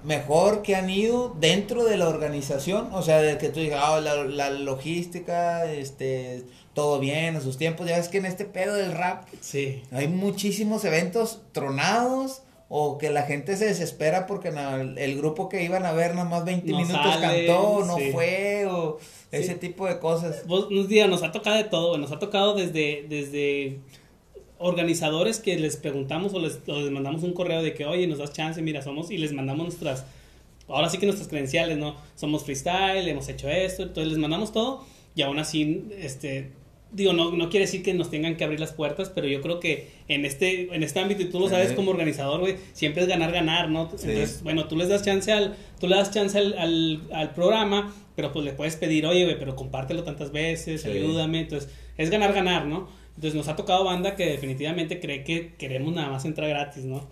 mejor 0.04 0.62
que 0.62 0.76
han 0.76 0.90
ido 0.90 1.34
dentro 1.40 1.84
de 1.84 1.96
la 1.96 2.08
organización? 2.08 2.88
O 2.92 3.02
sea, 3.02 3.20
de 3.22 3.38
que 3.38 3.48
tú 3.48 3.60
digas, 3.60 3.82
ah, 3.82 4.00
la, 4.00 4.50
logística, 4.50 5.70
este, 5.70 6.44
todo 6.74 6.98
bien, 6.98 7.36
a 7.36 7.40
sus 7.40 7.56
tiempos. 7.56 7.88
Ya 7.88 7.96
ves 7.96 8.08
que 8.08 8.18
en 8.18 8.26
este 8.26 8.44
pedo 8.44 8.74
del 8.74 8.92
rap 8.92 9.26
sí. 9.40 9.82
hay 9.92 10.08
muchísimos 10.08 10.84
eventos 10.84 11.40
tronados 11.52 12.42
o 12.70 12.98
que 12.98 13.08
la 13.08 13.22
gente 13.22 13.56
se 13.56 13.64
desespera 13.64 14.26
porque 14.26 14.52
el 14.98 15.16
grupo 15.16 15.48
que 15.48 15.64
iban 15.64 15.86
a 15.86 15.92
ver 15.92 16.14
nada 16.14 16.28
más 16.28 16.44
20 16.44 16.66
minutos 16.66 17.16
cantó, 17.18 17.82
no 17.86 17.96
fue, 18.12 18.66
o 18.66 18.98
ese 19.32 19.54
tipo 19.54 19.86
de 19.86 19.98
cosas. 19.98 20.46
Vos 20.46 20.70
nos 20.70 20.86
nos 20.88 21.22
ha 21.22 21.32
tocado 21.32 21.56
de 21.56 21.64
todo, 21.64 21.96
nos 21.96 22.12
ha 22.12 22.18
tocado 22.18 22.54
desde, 22.54 23.06
desde 23.08 23.80
organizadores 24.58 25.38
que 25.38 25.58
les 25.58 25.76
preguntamos 25.76 26.34
o 26.34 26.40
les, 26.40 26.60
mandamos 26.90 27.22
un 27.22 27.32
correo 27.32 27.62
de 27.62 27.74
que, 27.74 27.84
oye, 27.84 28.06
nos 28.06 28.18
das 28.18 28.32
chance, 28.32 28.60
mira, 28.60 28.82
somos, 28.82 29.10
y 29.10 29.18
les 29.18 29.32
mandamos 29.32 29.66
nuestras, 29.66 30.04
ahora 30.68 30.88
sí 30.88 30.98
que 30.98 31.06
nuestras 31.06 31.28
credenciales, 31.28 31.78
¿no? 31.78 31.96
Somos 32.16 32.44
freestyle, 32.44 33.08
hemos 33.08 33.28
hecho 33.28 33.48
esto, 33.48 33.84
entonces 33.84 34.08
les 34.08 34.18
mandamos 34.18 34.52
todo 34.52 34.84
y 35.14 35.22
aún 35.22 35.38
así, 35.38 35.84
este, 35.98 36.50
digo, 36.92 37.12
no, 37.12 37.32
no 37.32 37.50
quiere 37.50 37.66
decir 37.66 37.82
que 37.82 37.94
nos 37.94 38.10
tengan 38.10 38.36
que 38.36 38.44
abrir 38.44 38.60
las 38.60 38.72
puertas, 38.72 39.10
pero 39.10 39.26
yo 39.26 39.40
creo 39.40 39.60
que 39.60 39.90
en 40.08 40.24
este, 40.24 40.74
en 40.74 40.82
este 40.82 41.00
ámbito, 41.00 41.22
y 41.22 41.26
tú 41.26 41.40
lo 41.40 41.48
sabes 41.48 41.72
como 41.72 41.90
organizador, 41.90 42.40
güey, 42.40 42.56
siempre 42.72 43.02
es 43.02 43.08
ganar, 43.08 43.32
ganar, 43.32 43.68
¿no? 43.68 43.82
Entonces, 43.82 44.42
bueno, 44.42 44.66
tú 44.66 44.76
les 44.76 44.88
das 44.88 45.02
chance 45.04 45.30
al, 45.32 45.56
tú 45.80 45.86
le 45.86 45.96
das 45.96 46.10
chance 46.10 46.38
al, 46.38 46.58
al, 46.58 47.02
al 47.12 47.34
programa, 47.34 47.94
pero 48.16 48.32
pues 48.32 48.44
le 48.44 48.52
puedes 48.52 48.76
pedir, 48.76 49.06
oye, 49.06 49.24
güey, 49.24 49.38
pero 49.38 49.54
compártelo 49.54 50.02
tantas 50.02 50.32
veces, 50.32 50.84
ayúdame, 50.84 51.40
entonces, 51.40 51.70
es 51.96 52.10
ganar, 52.10 52.32
ganar, 52.32 52.66
¿no? 52.66 52.88
Entonces 53.18 53.34
nos 53.34 53.48
ha 53.48 53.56
tocado 53.56 53.82
banda 53.82 54.14
que 54.14 54.26
definitivamente 54.26 55.00
cree 55.00 55.24
que 55.24 55.54
queremos 55.56 55.92
nada 55.92 56.08
más 56.08 56.24
entrar 56.24 56.48
gratis, 56.48 56.84
¿no? 56.84 57.04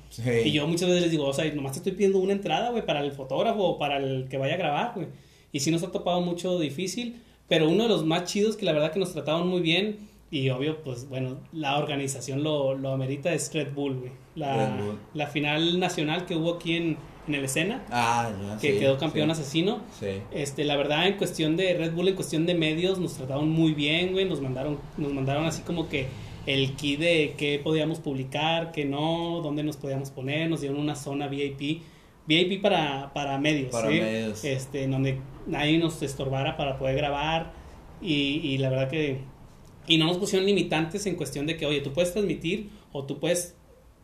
Y 0.45 0.53
yo 0.53 0.65
muchas 0.69 0.89
veces 0.89 1.03
les 1.03 1.11
digo, 1.11 1.27
o 1.27 1.33
sea, 1.33 1.53
nomás 1.53 1.73
te 1.73 1.79
estoy 1.79 1.95
pidiendo 1.95 2.21
una 2.21 2.31
entrada, 2.33 2.71
güey, 2.71 2.87
para 2.87 3.01
el 3.01 3.11
fotógrafo 3.11 3.65
o 3.65 3.77
para 3.77 3.97
el 3.97 4.29
que 4.29 4.39
vaya 4.39 4.55
a 4.55 4.57
grabar, 4.57 4.93
güey. 4.95 5.09
Y 5.51 5.59
sí 5.59 5.73
nos 5.73 5.83
ha 5.83 5.91
topado 5.91 6.21
mucho 6.21 6.61
difícil, 6.61 7.21
pero 7.49 7.69
uno 7.69 7.83
de 7.83 7.89
los 7.89 8.05
más 8.05 8.23
chidos 8.23 8.57
que 8.57 8.65
la 8.65 8.73
verdad 8.73 8.93
que 8.93 9.01
nos 9.01 9.15
trataron 9.15 9.49
muy 9.49 9.63
bien 9.63 9.97
y 10.31 10.49
obvio, 10.51 10.81
pues 10.85 11.09
bueno, 11.09 11.41
la 11.53 11.77
organización 11.77 12.45
lo, 12.45 12.75
lo 12.75 12.93
amerita 12.93 13.35
es 13.35 13.53
Red 13.53 13.75
Bull, 13.75 13.97
güey. 13.97 14.13
La, 14.37 14.79
la 15.15 15.27
final 15.27 15.81
nacional 15.81 16.27
que 16.27 16.37
hubo 16.37 16.55
aquí 16.55 16.77
en, 16.77 16.99
en 17.27 17.35
el 17.35 17.45
escena. 17.45 17.83
Ah, 17.91 18.31
que 18.61 18.79
quedó 18.79 18.99
campeón 18.99 19.31
asesino. 19.31 19.81
Sí. 19.99 20.21
Este, 20.31 20.65
la 20.65 20.77
verdad, 20.77 21.07
en 21.07 21.17
cuestión 21.17 21.57
de 21.57 21.75
Red 21.75 21.93
Bull, 21.93 22.09
en 22.09 22.15
cuestión 22.15 22.47
de 22.47 22.55
medios, 22.55 22.99
nos 22.99 23.15
trataron 23.15 23.49
muy 23.49 23.73
bien, 23.73 24.13
güey. 24.13 24.27
Nos 24.27 24.41
mandaron, 24.41 24.79
nos 24.97 25.13
mandaron 25.13 25.47
así 25.47 25.63
como 25.63 25.89
que 25.89 26.07
el 26.47 26.75
key 26.75 26.97
de 26.97 27.35
qué 27.37 27.61
podíamos 27.63 27.99
publicar, 27.99 28.73
qué 28.73 28.85
no, 28.85 29.41
dónde 29.43 29.63
nos 29.63 29.77
podíamos 29.77 30.11
poner. 30.11 30.49
Nos 30.49 30.61
dieron 30.61 30.79
una 30.79 30.95
zona 30.95 31.29
VIP. 31.29 31.83
VIP 32.27 32.61
para, 32.61 33.13
para 33.15 33.39
medios, 33.39 33.71
para 33.71 33.89
medios. 33.89 34.45
Este, 34.45 34.85
en 34.85 34.91
donde 34.91 35.19
nadie 35.47 35.79
nos 35.79 36.03
estorbara 36.03 36.57
para 36.57 36.79
poder 36.79 36.97
grabar. 36.97 37.53
Y, 38.01 38.41
y 38.43 38.59
la 38.59 38.71
verdad 38.71 38.91
que. 38.91 39.19
Y 39.89 39.99
no 39.99 40.07
nos 40.07 40.19
pusieron 40.19 40.47
limitantes 40.47 41.07
en 41.07 41.15
cuestión 41.15 41.47
de 41.47 41.57
que, 41.57 41.65
oye, 41.65 41.81
tú 41.81 41.93
puedes 41.93 42.13
transmitir 42.13 42.71
o 42.93 43.05
tú 43.05 43.19
puedes 43.21 43.56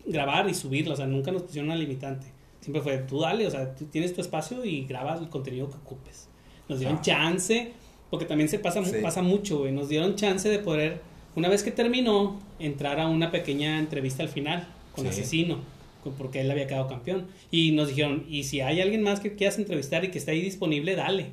grabar 0.06 0.49
y 0.49 0.54
subirlo. 0.54 0.94
O 0.94 0.97
sea, 0.97 1.06
nunca 1.06 1.30
nos 1.32 1.42
pusieron 1.42 1.71
una 1.71 1.78
limitante. 1.78 2.26
Siempre 2.61 2.80
fue, 2.80 2.99
tú 2.99 3.21
dale, 3.21 3.47
o 3.47 3.50
sea, 3.50 3.75
tú 3.75 3.87
tienes 3.87 4.14
tu 4.14 4.21
espacio 4.21 4.64
y 4.64 4.85
grabas 4.85 5.21
el 5.21 5.28
contenido 5.28 5.68
que 5.68 5.76
ocupes. 5.76 6.28
Nos 6.68 6.78
dieron 6.78 6.99
ah. 6.99 7.02
chance, 7.02 7.73
porque 8.11 8.25
también 8.25 8.49
se 8.49 8.59
pasa, 8.59 8.82
pasa 9.02 9.21
mucho, 9.21 9.59
güey. 9.59 9.73
Nos 9.73 9.88
dieron 9.88 10.14
chance 10.14 10.49
de 10.49 10.59
poder, 10.61 11.00
una 11.35 11.49
vez 11.49 11.62
que 11.62 11.73
terminó, 11.73 12.38
entrar 12.59 13.00
a 13.00 13.09
una 13.09 13.30
pequeña 13.30 13.78
entrevista 13.78 14.23
al 14.23 14.28
final 14.28 14.68
con 14.94 15.06
Asesino, 15.06 15.59
porque 16.16 16.40
él 16.40 16.50
había 16.50 16.66
quedado 16.66 16.87
campeón. 16.87 17.26
Y 17.50 17.73
nos 17.73 17.88
dijeron, 17.88 18.26
y 18.28 18.44
si 18.44 18.61
hay 18.61 18.80
alguien 18.80 19.02
más 19.02 19.18
que 19.18 19.35
quieras 19.35 19.59
entrevistar 19.59 20.04
y 20.04 20.11
que 20.11 20.18
esté 20.18 20.30
ahí 20.30 20.42
disponible, 20.42 20.94
dale. 20.94 21.32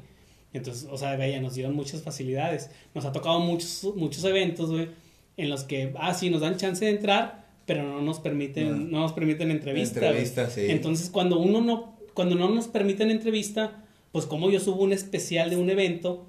Entonces, 0.54 0.88
o 0.90 0.98
sea, 0.98 1.16
vaya, 1.16 1.40
nos 1.40 1.54
dieron 1.54 1.76
muchas 1.76 2.02
facilidades. 2.02 2.72
Nos 2.96 3.06
ha 3.06 3.12
tocado 3.12 3.40
muchos, 3.40 3.94
muchos 3.96 4.24
eventos, 4.24 4.72
güey, 4.72 4.90
en 5.38 5.50
los 5.50 5.64
que, 5.64 5.94
ah, 6.00 6.14
sí, 6.14 6.30
nos 6.30 6.42
dan 6.42 6.58
chance 6.58 6.84
de 6.84 6.92
entrar, 6.92 7.39
pero 7.70 7.84
no 7.84 8.02
nos 8.02 8.20
permiten, 8.20 8.90
no, 8.90 9.02
nos 9.02 9.14
permiten 9.14 9.52
entrevista. 9.52 10.00
entrevista 10.00 10.50
sí. 10.50 10.66
Entonces, 10.70 11.12
cuando 11.12 11.38
uno 11.38 11.62
no, 11.62 12.00
cuando 12.16 12.34
no 12.34 12.50
nos 12.50 12.68
permiten 12.68 13.12
entrevista, 13.12 13.84
pues 14.12 14.26
como 14.26 14.50
yo 14.50 14.60
subo 14.60 14.82
un 14.82 14.92
especial 14.92 15.52
de 15.52 15.58
un 15.58 15.70
evento, 15.70 16.26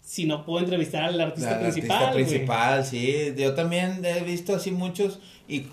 si 0.00 0.24
no 0.24 0.46
puedo 0.46 0.60
entrevistar 0.60 1.02
al 1.02 1.20
artista 1.20 1.60
principal. 1.60 2.04
Artista 2.04 2.12
principal, 2.14 2.84
sí. 2.86 3.34
Yo 3.36 3.52
también 3.52 4.02
he 4.02 4.22
visto 4.22 4.54
así 4.54 4.70
muchos 4.70 5.18
y 5.46 5.66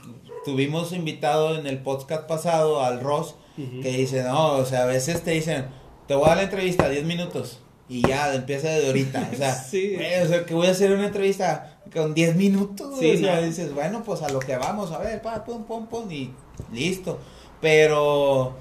tuvimos 0.44 0.92
invitado 0.92 1.58
en 1.58 1.68
el 1.68 1.78
podcast 1.78 2.28
pasado 2.28 2.84
al 2.84 3.00
Ross 3.00 3.36
que 3.56 3.90
dice, 3.90 4.24
no, 4.24 4.58
o 4.58 4.66
sea, 4.66 4.84
a 4.84 4.88
veces 4.88 5.24
te 5.24 5.32
dicen, 5.32 5.68
te 6.06 6.16
voy 6.16 6.26
a 6.26 6.28
dar 6.32 6.38
la 6.40 6.44
entrevista 6.44 6.90
10 6.90 7.06
minutos 7.06 7.62
y 7.90 8.06
ya 8.06 8.34
empieza 8.34 8.70
de 8.70 8.88
ahorita. 8.88 9.30
O 9.34 9.36
sea, 9.36 9.66
o 10.24 10.28
sea, 10.28 10.46
que 10.46 10.54
voy 10.54 10.68
a 10.68 10.72
hacer 10.72 10.92
una 10.92 11.08
entrevista 11.08 11.80
con 11.94 12.14
10 12.14 12.36
minutos. 12.36 12.94
o 12.94 13.18
sea, 13.18 13.42
dices, 13.42 13.74
bueno, 13.74 14.04
pues 14.04 14.22
a 14.22 14.30
lo 14.30 14.40
que 14.40 14.58
vamos, 14.58 14.92
a 14.92 15.00
ver, 15.00 15.22
pa, 15.22 15.44
pum, 15.44 15.64
pum, 15.64 15.88
pum, 15.88 16.12
y 16.12 16.32
listo. 16.72 17.20
Pero 17.62 18.54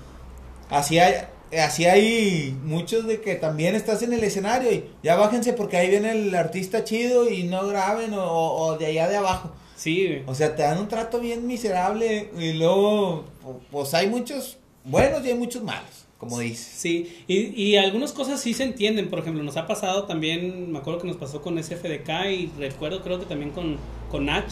así 0.71 0.99
hay, 0.99 1.15
así 1.59 1.87
hay 1.87 2.57
muchos 2.65 3.07
de 3.07 3.21
que 3.21 3.35
también 3.35 3.75
estás 3.75 4.03
en 4.03 4.13
el 4.13 4.23
escenario 4.25 4.73
y 4.73 4.91
ya 5.03 5.17
bájense 5.17 5.53
porque 5.53 5.77
ahí 5.77 5.91
viene 5.91 6.13
el 6.13 6.35
artista 6.35 6.85
chido 6.85 7.29
y 7.29 7.45
no 7.45 7.67
graben 7.67 8.15
o, 8.15 8.25
o 8.25 8.79
de 8.79 8.87
allá 8.87 9.09
de 9.09 9.17
abajo. 9.17 9.53
Sí. 9.77 10.23
O 10.27 10.35
sea, 10.35 10.57
te 10.57 10.63
dan 10.63 10.79
un 10.79 10.89
trato 10.89 11.21
bien 11.21 11.47
miserable 11.47 12.31
y 12.39 12.55
luego, 12.55 13.25
pues 13.71 13.93
hay 13.93 14.09
muchos 14.09 14.57
buenos 14.85 15.25
y 15.27 15.29
hay 15.29 15.35
muchos 15.35 15.63
malos 15.63 16.06
como 16.19 16.39
dices. 16.39 16.67
Sí, 16.67 17.25
y, 17.27 17.63
y 17.63 17.77
algunas 17.77 18.13
cosas 18.13 18.41
sí 18.41 18.55
se 18.55 18.65
entienden. 18.65 19.11
Por 19.11 19.19
ejemplo, 19.19 19.43
nos 19.43 19.57
ha 19.57 19.67
pasado 19.67 20.05
también, 20.05 20.73
me 20.73 20.79
acuerdo 20.79 21.01
que 21.01 21.09
nos 21.09 21.17
pasó 21.17 21.43
con 21.43 21.63
SFDK 21.63 22.09
y 22.31 22.51
recuerdo 22.59 23.03
creo 23.03 23.19
que 23.19 23.27
también 23.27 23.51
con, 23.51 23.77
con 24.11 24.27
Nach, 24.27 24.51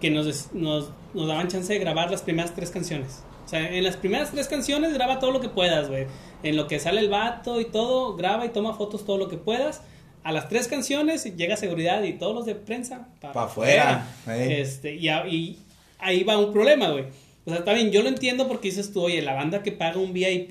que 0.00 0.10
nos, 0.10 0.52
nos, 0.52 0.90
nos 1.14 1.28
daban 1.28 1.48
chance 1.48 1.72
de 1.72 1.78
grabar 1.78 2.10
las 2.10 2.22
primeras 2.22 2.54
tres 2.54 2.70
canciones. 2.70 3.22
O 3.44 3.48
sea, 3.48 3.72
en 3.72 3.84
las 3.84 3.96
primeras 3.96 4.32
tres 4.32 4.48
canciones 4.48 4.92
graba 4.92 5.18
todo 5.18 5.30
lo 5.30 5.40
que 5.40 5.48
puedas, 5.48 5.88
güey. 5.88 6.06
En 6.42 6.56
lo 6.56 6.66
que 6.66 6.80
sale 6.80 7.00
el 7.00 7.08
vato 7.08 7.60
y 7.60 7.66
todo, 7.66 8.16
graba 8.16 8.44
y 8.44 8.48
toma 8.48 8.74
fotos 8.74 9.04
todo 9.04 9.18
lo 9.18 9.28
que 9.28 9.36
puedas. 9.36 9.82
A 10.24 10.32
las 10.32 10.48
tres 10.48 10.68
canciones 10.68 11.24
llega 11.36 11.56
seguridad 11.56 12.02
y 12.02 12.14
todos 12.14 12.34
los 12.34 12.46
de 12.46 12.54
prensa 12.54 13.08
para 13.20 13.44
afuera. 13.44 14.08
Este, 14.26 14.94
y, 14.94 15.08
y 15.08 15.58
ahí 15.98 16.24
va 16.24 16.38
un 16.38 16.52
problema, 16.52 16.90
güey 16.90 17.04
o 17.44 17.50
sea, 17.50 17.58
está 17.60 17.72
bien, 17.72 17.90
yo 17.90 18.02
lo 18.02 18.08
entiendo 18.08 18.46
porque 18.48 18.68
dices 18.68 18.92
tú, 18.92 19.02
oye, 19.02 19.22
la 19.22 19.34
banda 19.34 19.62
que 19.62 19.72
paga 19.72 19.98
un 19.98 20.12
VIP 20.12 20.50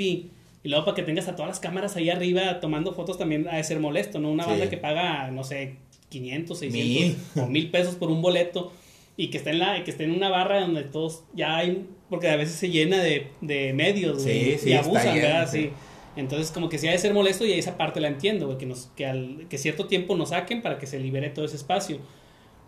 y 0.63 0.69
luego 0.69 0.85
para 0.85 0.95
que 0.95 1.03
tengas 1.03 1.27
a 1.27 1.35
todas 1.35 1.49
las 1.49 1.59
cámaras 1.59 1.95
ahí 1.95 2.09
arriba 2.09 2.59
tomando 2.59 2.93
fotos 2.93 3.17
también 3.17 3.47
ha 3.47 3.55
de 3.55 3.63
ser 3.63 3.79
molesto, 3.79 4.19
¿no? 4.19 4.31
Una 4.31 4.45
banda 4.45 4.69
que 4.69 4.77
paga, 4.77 5.31
no 5.31 5.43
sé, 5.43 5.75
500, 6.09 6.59
600 6.59 7.37
o 7.43 7.47
1000 7.47 7.71
pesos 7.71 7.95
por 7.95 8.11
un 8.11 8.21
boleto 8.21 8.71
y 9.17 9.27
que 9.27 9.37
esté 9.37 9.51
en 9.51 9.59
la 9.59 9.83
que 9.83 9.91
esté 9.91 10.03
en 10.03 10.11
una 10.11 10.29
barra 10.29 10.61
donde 10.61 10.83
todos 10.83 11.23
ya 11.33 11.57
hay 11.57 11.85
porque 12.09 12.29
a 12.29 12.35
veces 12.35 12.55
se 12.55 12.69
llena 12.69 13.01
de, 13.01 13.27
de 13.39 13.73
medios 13.73 14.23
sí, 14.23 14.57
y 14.63 14.73
abusan, 14.73 15.15
¿verdad? 15.15 15.49
Sí. 15.49 15.71
Entonces 16.15 16.51
como 16.51 16.67
que 16.69 16.77
sí 16.77 16.87
ha 16.87 16.91
de 16.91 16.97
ser 16.97 17.13
molesto 17.13 17.45
y 17.45 17.53
esa 17.53 17.77
parte 17.77 18.01
la 18.01 18.09
entiendo, 18.09 18.47
güey, 18.47 18.57
que 18.57 18.65
nos 18.65 18.91
que 18.95 19.05
al 19.05 19.47
que 19.49 19.57
cierto 19.57 19.87
tiempo 19.87 20.15
nos 20.15 20.29
saquen 20.29 20.61
para 20.61 20.77
que 20.77 20.85
se 20.85 20.99
libere 20.99 21.29
todo 21.29 21.45
ese 21.45 21.55
espacio. 21.55 21.99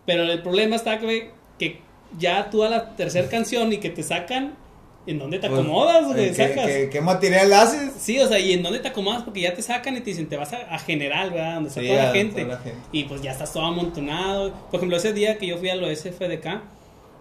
Pero 0.06 0.24
el 0.24 0.42
problema 0.42 0.76
está 0.76 0.98
que, 0.98 1.30
que 1.58 1.78
ya 2.18 2.50
tú 2.50 2.62
a 2.64 2.68
la 2.68 2.96
tercera 2.96 3.28
canción 3.28 3.72
y 3.72 3.78
que 3.78 3.90
te 3.90 4.02
sacan, 4.02 4.54
¿en 5.06 5.18
dónde 5.18 5.38
te 5.38 5.48
pues, 5.48 5.60
acomodas, 5.60 6.06
güey? 6.06 6.32
¿qué, 6.32 6.88
¿qué, 6.90 7.00
material 7.00 7.52
haces? 7.52 7.92
Sí, 7.98 8.18
o 8.20 8.28
sea, 8.28 8.38
y 8.38 8.52
en 8.52 8.62
dónde 8.62 8.78
te 8.78 8.88
acomodas 8.88 9.22
porque 9.22 9.40
ya 9.40 9.54
te 9.54 9.62
sacan 9.62 9.96
y 9.96 10.00
te 10.00 10.10
dicen, 10.10 10.28
te 10.28 10.36
vas 10.36 10.52
a, 10.52 10.78
general, 10.78 11.30
¿verdad? 11.30 11.54
Donde 11.54 11.68
está 11.68 11.80
toda, 11.80 12.04
la 12.04 12.12
gente. 12.12 12.46
Y 12.92 13.04
pues 13.04 13.22
ya 13.22 13.32
estás 13.32 13.52
todo 13.52 13.64
amontonado. 13.64 14.52
Por 14.70 14.78
ejemplo, 14.78 14.96
ese 14.96 15.12
día 15.12 15.38
que 15.38 15.46
yo 15.46 15.58
fui 15.58 15.68
a 15.68 15.76
lo 15.76 15.94
SFDK, 15.94 16.62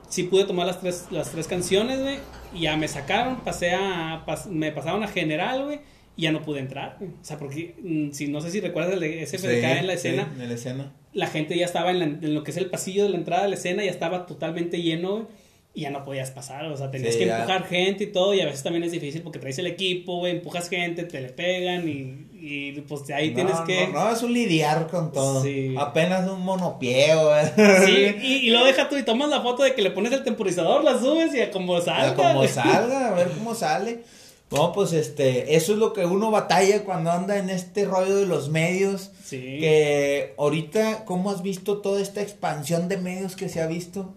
sí 0.09 0.23
pude 0.23 0.45
tomar 0.45 0.67
las 0.67 0.79
tres, 0.79 1.05
las 1.11 1.31
tres 1.31 1.47
canciones, 1.47 2.01
güey, 2.01 2.19
y 2.53 2.61
ya 2.61 2.77
me 2.77 2.87
sacaron, 2.87 3.37
pasé 3.37 3.73
a, 3.73 4.23
me 4.49 4.71
pasaron 4.71 5.03
a 5.03 5.07
general, 5.07 5.65
güey 5.65 5.79
ya 6.17 6.31
no 6.31 6.41
pude 6.41 6.59
entrar. 6.59 6.97
O 7.01 7.25
sea, 7.25 7.37
porque 7.37 7.75
mm, 7.81 8.11
si 8.11 8.27
no 8.27 8.41
sé 8.41 8.51
si 8.51 8.61
recuerdas 8.61 8.93
el 8.93 8.99
de 8.99 9.25
SFDK 9.25 9.63
en 9.79 9.87
la 9.87 9.93
escena. 9.93 10.31
en 10.39 10.47
la 10.47 10.53
escena. 10.53 10.91
La 11.13 11.27
gente 11.27 11.57
ya 11.57 11.65
estaba 11.65 11.91
en, 11.91 12.19
lo 12.33 12.43
que 12.43 12.51
es 12.51 12.57
el 12.57 12.69
pasillo 12.69 13.03
de 13.03 13.09
la 13.09 13.17
entrada 13.17 13.43
de 13.43 13.49
la 13.49 13.55
escena, 13.55 13.83
ya 13.83 13.91
estaba 13.91 14.25
totalmente 14.25 14.81
lleno, 14.81 15.27
y 15.75 15.81
ya 15.81 15.89
no 15.89 16.03
podías 16.03 16.31
pasar. 16.31 16.65
O 16.65 16.77
sea, 16.77 16.91
tenías 16.91 17.15
que 17.15 17.29
empujar 17.29 17.65
gente 17.65 18.05
y 18.05 18.07
todo, 18.07 18.33
y 18.33 18.41
a 18.41 18.45
veces 18.45 18.63
también 18.63 18.83
es 18.83 18.91
difícil 18.91 19.21
porque 19.21 19.39
traes 19.39 19.57
el 19.59 19.67
equipo, 19.67 20.17
güey, 20.17 20.33
empujas 20.33 20.69
gente, 20.69 21.03
te 21.03 21.21
le 21.21 21.29
pegan, 21.29 21.87
y, 21.87 22.27
y 22.33 22.81
pues 22.81 23.09
ahí 23.09 23.33
tienes 23.33 23.59
que. 23.61 23.87
No, 23.87 24.05
no, 24.05 24.11
es 24.11 24.21
un 24.21 24.33
lidiar 24.33 24.87
con 24.87 25.11
todo. 25.11 25.43
Sí. 25.43 25.75
Apenas 25.77 26.29
un 26.29 26.41
monopié, 26.41 27.15
güey. 27.15 27.45
Sí, 27.85 28.15
y, 28.21 28.33
y, 28.47 28.49
lo 28.51 28.63
deja 28.65 28.87
tú 28.87 28.97
y 28.97 29.03
tomas 29.03 29.29
la 29.29 29.41
foto 29.41 29.63
de 29.63 29.73
que 29.73 29.81
le 29.81 29.91
pones 29.91 30.11
el 30.13 30.23
temporizador, 30.23 30.83
la 30.83 30.99
subes 30.99 31.33
y 31.33 31.41
a 31.41 31.51
como 31.51 31.79
salga. 31.81 32.11
A 32.11 32.33
como 32.33 32.47
salga, 32.47 33.09
a 33.09 33.15
ver 33.15 33.29
cómo 33.37 33.55
sale. 33.55 34.03
No, 34.53 34.71
pues 34.71 34.93
este, 34.93 35.55
eso 35.55 35.73
es 35.73 35.79
lo 35.79 35.93
que 35.93 36.05
uno 36.05 36.29
batalla 36.29 36.83
cuando 36.83 37.11
anda 37.11 37.37
en 37.37 37.49
este 37.49 37.85
rollo 37.85 38.15
de 38.15 38.27
los 38.27 38.49
medios. 38.49 39.11
Sí. 39.23 39.39
Que 39.59 40.35
ahorita, 40.37 41.05
¿cómo 41.05 41.31
has 41.31 41.41
visto 41.41 41.79
toda 41.79 42.01
esta 42.01 42.21
expansión 42.21 42.87
de 42.87 42.97
medios 42.97 43.35
que 43.35 43.49
se 43.49 43.61
ha 43.61 43.67
visto? 43.67 44.13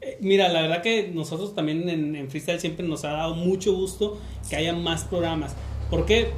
Eh, 0.00 0.18
mira, 0.20 0.48
la 0.48 0.62
verdad 0.62 0.82
que 0.82 1.10
nosotros 1.12 1.54
también 1.54 1.88
en, 1.88 2.30
Freestyle 2.30 2.60
siempre 2.60 2.86
nos 2.86 3.04
ha 3.04 3.12
dado 3.12 3.34
mucho 3.34 3.74
gusto 3.74 4.18
que 4.48 4.56
haya 4.56 4.72
más 4.72 5.04
programas. 5.04 5.54
¿Por 5.90 6.06
qué? 6.06 6.30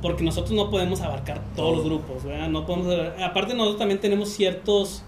Porque 0.00 0.24
nosotros 0.24 0.52
no 0.52 0.70
podemos 0.70 1.00
abarcar 1.02 1.40
todos 1.54 1.76
los 1.76 1.84
grupos, 1.84 2.24
¿verdad? 2.24 2.48
No 2.48 2.66
podemos, 2.66 2.92
aparte 3.22 3.54
nosotros 3.54 3.78
también 3.78 4.00
tenemos 4.00 4.30
ciertos 4.30 5.04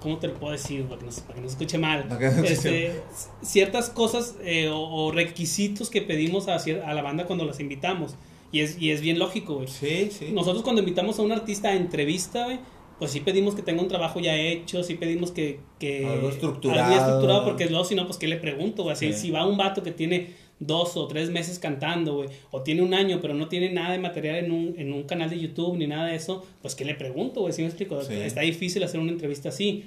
¿cómo 0.00 0.18
te 0.18 0.28
lo 0.28 0.34
puedo 0.34 0.52
decir? 0.52 0.84
Para 0.84 1.00
que 1.00 1.06
no, 1.06 1.12
para 1.12 1.34
que 1.34 1.40
no 1.40 1.48
se 1.48 1.52
escuche 1.52 1.78
mal. 1.78 2.06
Este, 2.44 3.00
ciertas 3.42 3.90
cosas 3.90 4.36
eh, 4.42 4.70
o, 4.72 5.10
requisitos 5.10 5.90
que 5.90 6.02
pedimos 6.02 6.48
a, 6.48 6.56
a, 6.56 6.94
la 6.94 7.02
banda 7.02 7.24
cuando 7.24 7.44
las 7.44 7.60
invitamos. 7.60 8.14
Y 8.52 8.60
es, 8.60 8.80
y 8.80 8.90
es 8.90 9.00
bien 9.00 9.18
lógico, 9.18 9.56
güey. 9.56 9.68
Sí, 9.68 10.10
sí. 10.10 10.30
Nosotros 10.32 10.62
cuando 10.62 10.80
invitamos 10.80 11.18
a 11.18 11.22
un 11.22 11.32
artista 11.32 11.68
a 11.68 11.74
entrevista, 11.74 12.44
güey, 12.44 12.58
pues 12.98 13.10
sí 13.10 13.20
pedimos 13.20 13.54
que 13.54 13.62
tenga 13.62 13.82
un 13.82 13.88
trabajo 13.88 14.20
ya 14.20 14.36
hecho, 14.36 14.82
sí 14.82 14.94
pedimos 14.94 15.30
que... 15.30 15.60
que 15.78 16.06
algo 16.06 16.30
estructurado. 16.30 16.84
Algo 16.84 16.96
estructurado, 16.96 17.44
porque 17.44 17.66
luego 17.66 17.84
si 17.84 17.94
no, 17.94 18.06
pues 18.06 18.18
¿qué 18.18 18.26
le 18.26 18.36
pregunto, 18.36 18.84
güey? 18.84 18.96
Si 18.96 19.30
va 19.30 19.46
un 19.46 19.58
vato 19.58 19.82
que 19.82 19.92
tiene 19.92 20.34
dos 20.58 20.96
o 20.96 21.06
tres 21.06 21.30
meses 21.30 21.58
cantando, 21.58 22.14
güey, 22.14 22.28
o 22.50 22.62
tiene 22.62 22.82
un 22.82 22.94
año, 22.94 23.20
pero 23.20 23.34
no 23.34 23.48
tiene 23.48 23.70
nada 23.70 23.92
de 23.92 23.98
material 23.98 24.36
en 24.36 24.52
un, 24.52 24.74
en 24.78 24.92
un 24.92 25.02
canal 25.04 25.28
de 25.28 25.38
YouTube 25.38 25.76
ni 25.76 25.86
nada 25.86 26.06
de 26.06 26.16
eso, 26.16 26.46
pues 26.62 26.74
¿qué 26.74 26.84
le 26.84 26.94
pregunto, 26.94 27.40
güey? 27.40 27.52
¿Sí 27.52 27.62
me 27.62 27.68
explico? 27.68 28.00
Está 28.00 28.40
difícil 28.40 28.82
hacer 28.82 29.00
una 29.00 29.12
entrevista 29.12 29.50
así. 29.50 29.84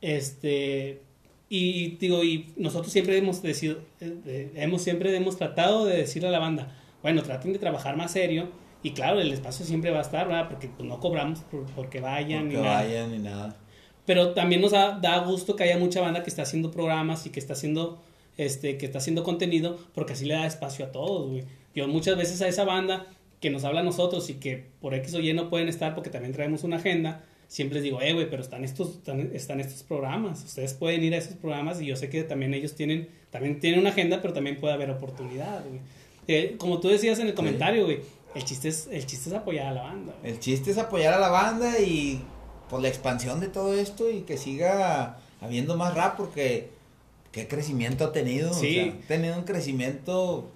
Este, 0.00 1.00
y 1.48 1.96
digo, 1.96 2.22
y 2.22 2.52
nosotros 2.56 2.92
siempre 2.92 3.16
hemos 3.16 3.40
decidido, 3.42 3.80
eh, 4.00 4.50
hemos 4.56 4.82
siempre 4.82 5.14
hemos 5.16 5.36
tratado 5.36 5.86
de 5.86 5.96
decirle 5.96 6.28
a 6.28 6.32
la 6.32 6.38
banda, 6.38 6.76
bueno, 7.02 7.22
traten 7.22 7.52
de 7.52 7.58
trabajar 7.58 7.96
más 7.96 8.12
serio, 8.12 8.48
y 8.82 8.90
claro, 8.90 9.18
el 9.18 9.32
espacio 9.32 9.64
siempre 9.64 9.90
va 9.90 10.00
a 10.00 10.02
estar, 10.02 10.28
¿verdad? 10.28 10.46
Porque 10.48 10.68
pues, 10.68 10.86
no 10.86 11.00
cobramos 11.00 11.40
por, 11.40 11.64
porque 11.74 12.00
vayan 12.00 12.42
porque 12.42 12.56
ni 12.58 12.62
vayan 12.62 13.12
ni 13.12 13.18
nada. 13.18 13.56
Pero 14.04 14.34
también 14.34 14.60
nos 14.60 14.72
da, 14.72 14.98
da 14.98 15.18
gusto 15.20 15.56
que 15.56 15.64
haya 15.64 15.78
mucha 15.78 16.02
banda 16.02 16.22
que 16.22 16.28
está 16.28 16.42
haciendo 16.42 16.70
programas 16.70 17.24
y 17.24 17.30
que 17.30 17.40
está 17.40 17.54
haciendo 17.54 18.02
este, 18.36 18.78
que 18.78 18.86
está 18.86 18.98
haciendo 18.98 19.22
contenido, 19.22 19.78
porque 19.94 20.14
así 20.14 20.24
le 20.24 20.34
da 20.34 20.46
espacio 20.46 20.84
a 20.86 20.92
todos, 20.92 21.30
güey. 21.30 21.44
Yo 21.74 21.88
muchas 21.88 22.16
veces 22.16 22.40
a 22.42 22.48
esa 22.48 22.64
banda 22.64 23.06
que 23.40 23.50
nos 23.50 23.64
habla 23.64 23.80
a 23.80 23.82
nosotros 23.82 24.30
y 24.30 24.34
que 24.34 24.68
por 24.80 24.94
X 24.94 25.14
o 25.14 25.20
Y 25.20 25.32
no 25.34 25.50
pueden 25.50 25.68
estar 25.68 25.94
porque 25.94 26.10
también 26.10 26.32
traemos 26.32 26.64
una 26.64 26.76
agenda, 26.76 27.24
siempre 27.48 27.74
les 27.74 27.84
digo, 27.84 28.00
eh, 28.00 28.12
güey, 28.14 28.30
pero 28.30 28.42
están 28.42 28.64
estos, 28.64 29.00
están, 29.32 29.60
estos 29.60 29.82
programas, 29.82 30.42
ustedes 30.44 30.74
pueden 30.74 31.04
ir 31.04 31.14
a 31.14 31.18
esos 31.18 31.34
programas 31.34 31.80
y 31.80 31.86
yo 31.86 31.96
sé 31.96 32.08
que 32.08 32.22
también 32.24 32.54
ellos 32.54 32.74
tienen, 32.74 33.08
también 33.30 33.60
tienen 33.60 33.80
una 33.80 33.90
agenda, 33.90 34.22
pero 34.22 34.32
también 34.32 34.58
puede 34.58 34.74
haber 34.74 34.90
oportunidad, 34.90 35.64
güey. 35.66 35.80
Eh, 36.26 36.54
como 36.56 36.80
tú 36.80 36.88
decías 36.88 37.18
en 37.18 37.26
el 37.26 37.34
comentario, 37.34 37.84
güey, 37.84 38.00
el 38.34 38.44
chiste 38.44 38.68
es, 38.68 38.88
el 38.90 39.04
chiste 39.06 39.28
es 39.28 39.36
apoyar 39.36 39.66
a 39.66 39.72
la 39.72 39.82
banda. 39.82 40.14
El 40.22 40.40
chiste 40.40 40.70
es 40.70 40.78
apoyar 40.78 41.14
a 41.14 41.18
la 41.18 41.28
banda 41.28 41.78
y 41.80 42.22
por 42.68 42.80
la 42.80 42.88
expansión 42.88 43.40
de 43.40 43.48
todo 43.48 43.74
esto 43.74 44.10
y 44.10 44.22
que 44.22 44.36
siga 44.36 45.18
habiendo 45.40 45.76
más 45.76 45.94
rap 45.94 46.16
porque 46.16 46.70
qué 47.34 47.48
crecimiento 47.48 48.04
ha 48.04 48.12
tenido. 48.12 48.54
Sí. 48.54 48.78
ha 48.78 49.06
tenido 49.08 49.36
un 49.36 49.42
crecimiento 49.42 50.48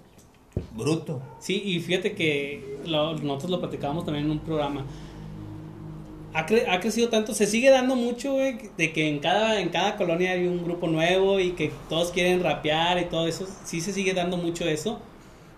bruto. 0.75 1.21
Sí, 1.39 1.61
y 1.63 1.79
fíjate 1.81 2.13
que 2.13 2.77
nosotros 2.85 3.51
lo 3.51 3.59
platicábamos 3.59 4.05
también 4.05 4.25
en 4.25 4.31
un 4.31 4.39
programa. 4.39 4.85
Ha, 6.33 6.45
ha, 6.69 6.79
crecido 6.79 7.09
tanto, 7.09 7.33
se 7.33 7.47
sigue 7.47 7.69
dando 7.69 7.95
mucho, 7.95 8.33
güey, 8.33 8.57
de 8.77 8.93
que 8.93 9.09
en 9.09 9.19
cada, 9.19 9.59
en 9.59 9.69
cada 9.69 9.97
colonia 9.97 10.31
hay 10.31 10.47
un 10.47 10.63
grupo 10.63 10.87
nuevo 10.87 11.39
y 11.39 11.51
que 11.51 11.71
todos 11.89 12.11
quieren 12.11 12.41
rapear 12.41 12.99
y 12.99 13.05
todo 13.05 13.27
eso. 13.27 13.45
Sí 13.65 13.81
se 13.81 13.91
sigue 13.91 14.13
dando 14.13 14.37
mucho 14.37 14.65
eso. 14.65 15.01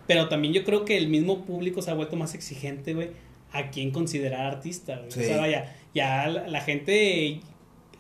Pero 0.08 0.28
también 0.28 0.54
yo 0.54 0.64
creo 0.64 0.86
que 0.86 0.98
el 0.98 1.08
mismo 1.08 1.46
público 1.46 1.82
se 1.82 1.92
ha 1.92 1.94
vuelto 1.94 2.16
más 2.16 2.34
exigente, 2.34 2.96
güey, 2.96 3.12
a 3.52 3.70
quién 3.70 3.92
considerar 3.92 4.48
artista, 4.48 4.96
güey. 4.96 5.10
O 5.10 5.12
sea, 5.12 5.38
vaya, 5.38 5.76
ya 5.94 6.28
la 6.28 6.62
gente 6.62 7.42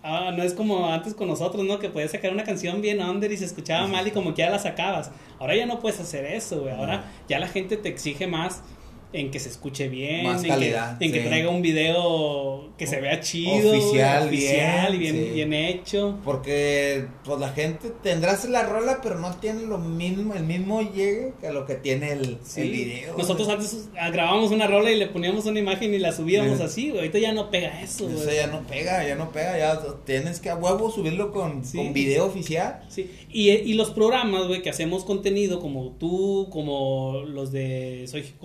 Ah, 0.03 0.31
no 0.35 0.41
es 0.41 0.53
como 0.53 0.87
antes 0.87 1.13
con 1.13 1.27
nosotros, 1.27 1.63
¿no? 1.63 1.77
Que 1.77 1.89
podías 1.89 2.11
sacar 2.11 2.31
una 2.31 2.43
canción 2.43 2.81
bien 2.81 3.01
under 3.01 3.31
y 3.31 3.37
se 3.37 3.45
escuchaba 3.45 3.85
mal 3.87 4.07
y 4.07 4.11
como 4.11 4.33
que 4.33 4.41
ya 4.41 4.49
la 4.49 4.57
sacabas. 4.57 5.11
Ahora 5.39 5.55
ya 5.55 5.67
no 5.67 5.79
puedes 5.79 5.99
hacer 5.99 6.25
eso, 6.25 6.61
güey. 6.61 6.73
Ahora 6.73 7.03
ya 7.29 7.37
la 7.39 7.47
gente 7.47 7.77
te 7.77 7.89
exige 7.89 8.25
más 8.25 8.63
en 9.13 9.29
que 9.29 9.39
se 9.39 9.49
escuche 9.49 9.89
bien, 9.89 10.23
Más 10.23 10.43
en, 10.43 10.49
calidad, 10.49 10.97
que, 10.97 11.05
en 11.05 11.11
que 11.11 11.19
traiga 11.21 11.49
un 11.49 11.61
video 11.61 12.69
que 12.77 12.87
se 12.87 12.99
vea 13.01 13.19
chido, 13.19 13.71
Oficial, 13.71 14.27
oficial, 14.27 14.97
bien, 14.97 15.13
bien, 15.13 15.25
sí. 15.27 15.31
bien 15.33 15.53
hecho. 15.53 16.17
Porque 16.23 17.05
pues 17.23 17.39
la 17.39 17.49
gente 17.49 17.91
tendrás 18.01 18.45
la 18.45 18.63
rola, 18.63 18.99
pero 19.03 19.19
no 19.19 19.35
tiene 19.35 19.63
lo 19.63 19.77
mismo, 19.77 20.33
el 20.33 20.43
mismo 20.43 20.81
llegue 20.81 21.33
que 21.41 21.51
lo 21.51 21.65
que 21.65 21.75
tiene 21.75 22.13
el, 22.13 22.37
Sí. 22.43 22.61
el 22.61 22.71
video. 22.71 23.17
Nosotros 23.17 23.47
antes 23.49 23.89
ah, 23.99 24.09
grabábamos 24.09 24.51
una 24.51 24.67
rola 24.67 24.91
y 24.91 24.97
le 24.97 25.07
poníamos 25.07 25.45
una 25.45 25.59
imagen 25.59 25.93
y 25.93 25.99
la 25.99 26.11
subíamos 26.13 26.57
Sí. 26.57 26.63
así, 26.63 26.87
güey. 26.89 26.99
Ahorita 27.01 27.19
ya 27.19 27.33
no 27.33 27.51
pega 27.51 27.81
eso, 27.81 28.09
ya 28.33 28.47
no 28.47 28.61
pega, 28.61 29.05
ya 29.05 29.15
no 29.15 29.31
pega, 29.31 29.57
ya 29.57 29.79
tienes 30.05 30.39
que 30.39 30.49
a 30.49 30.55
huevo 30.55 30.89
subirlo 30.89 31.31
con, 31.31 31.61
con 31.63 31.93
video 31.93 32.25
oficial. 32.25 32.81
Sí, 32.89 33.09
y, 33.29 33.49
y 33.51 33.73
los 33.73 33.91
programas, 33.91 34.47
güey, 34.47 34.61
que 34.61 34.69
hacemos 34.69 35.03
contenido, 35.03 35.59
como 35.59 35.91
tú, 35.99 36.47
como 36.51 37.23
los 37.27 37.51
de 37.51 38.05
Soy 38.07 38.21
Hip 38.21 38.37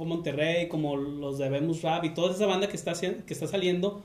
Monterrey, 0.57 0.69
como 0.69 0.97
los 0.97 1.39
de 1.39 1.49
Vemos 1.49 1.83
Rap 1.83 2.05
y 2.05 2.15
toda 2.15 2.33
esa 2.35 2.47
banda 2.47 2.69
que 2.69 2.77
está, 2.77 2.93
que 2.95 3.33
está 3.35 3.47
saliendo, 3.47 4.03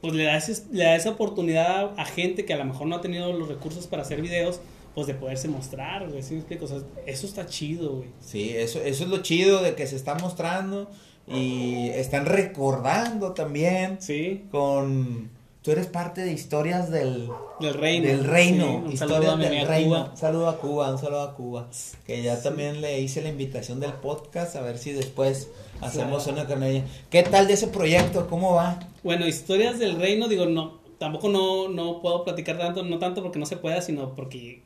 pues 0.00 0.14
le 0.14 0.24
da, 0.24 0.36
ese- 0.36 0.64
le 0.72 0.84
da 0.84 0.96
esa 0.96 1.10
oportunidad 1.10 1.92
a 1.98 2.04
gente 2.04 2.44
que 2.44 2.54
a 2.54 2.56
lo 2.56 2.64
mejor 2.64 2.86
no 2.86 2.96
ha 2.96 3.00
tenido 3.00 3.32
los 3.32 3.48
recursos 3.48 3.86
para 3.86 4.02
hacer 4.02 4.20
videos, 4.22 4.60
pues 4.94 5.06
de 5.06 5.14
poderse 5.14 5.48
mostrar, 5.48 6.08
güey, 6.08 6.22
¿sí 6.22 6.34
me 6.34 6.40
explico? 6.40 6.64
O 6.64 6.68
sea, 6.68 6.78
eso 7.06 7.26
está 7.26 7.46
chido, 7.46 7.96
güey. 7.96 8.08
Sí, 8.20 8.50
eso, 8.56 8.80
eso 8.82 9.04
es 9.04 9.10
lo 9.10 9.18
chido 9.18 9.62
de 9.62 9.74
que 9.74 9.86
se 9.86 9.96
está 9.96 10.14
mostrando 10.16 10.90
y 11.28 11.88
están 11.90 12.26
recordando 12.26 13.32
también 13.32 13.98
Sí, 14.00 14.44
con... 14.50 15.30
Tú 15.62 15.70
eres 15.72 15.86
parte 15.88 16.22
de 16.22 16.32
historias 16.32 16.90
del, 16.90 17.28
del 17.60 17.74
reino. 17.74 18.06
del 18.08 18.24
reino, 18.24 18.84
Sí, 18.88 18.94
historias 18.94 19.34
a 19.34 19.36
del 19.36 19.66
reino. 19.68 20.08
Un 20.10 20.16
saludo 20.16 20.48
a 20.48 20.56
Cuba, 20.58 20.90
un 20.90 20.98
saludo 20.98 21.20
a 21.20 21.34
Cuba. 21.36 21.68
Que 22.06 22.22
ya 22.22 22.42
también 22.42 22.80
le 22.80 22.98
hice 23.02 23.20
la 23.20 23.28
invitación 23.28 23.78
del 23.78 23.92
podcast, 23.92 24.56
a 24.56 24.62
ver 24.62 24.78
si 24.78 24.92
después 24.92 25.50
hacemos 25.80 26.24
Claro. 26.24 26.40
una 26.40 26.48
con 26.48 26.62
ella. 26.62 26.84
¿Qué 27.10 27.22
tal 27.22 27.46
de 27.46 27.54
ese 27.54 27.68
proyecto? 27.68 28.26
¿Cómo 28.28 28.54
va? 28.54 28.78
Bueno, 29.02 29.26
historias 29.26 29.78
del 29.78 29.96
reino, 29.96 30.28
digo, 30.28 30.46
no, 30.46 30.78
tampoco 30.98 31.28
no, 31.28 31.68
no 31.68 32.00
puedo 32.02 32.24
platicar 32.24 32.58
tanto, 32.58 32.82
no 32.82 32.98
tanto 32.98 33.22
porque 33.22 33.38
no 33.38 33.46
se 33.46 33.56
pueda, 33.56 33.80
sino 33.80 34.14
porque 34.14 34.62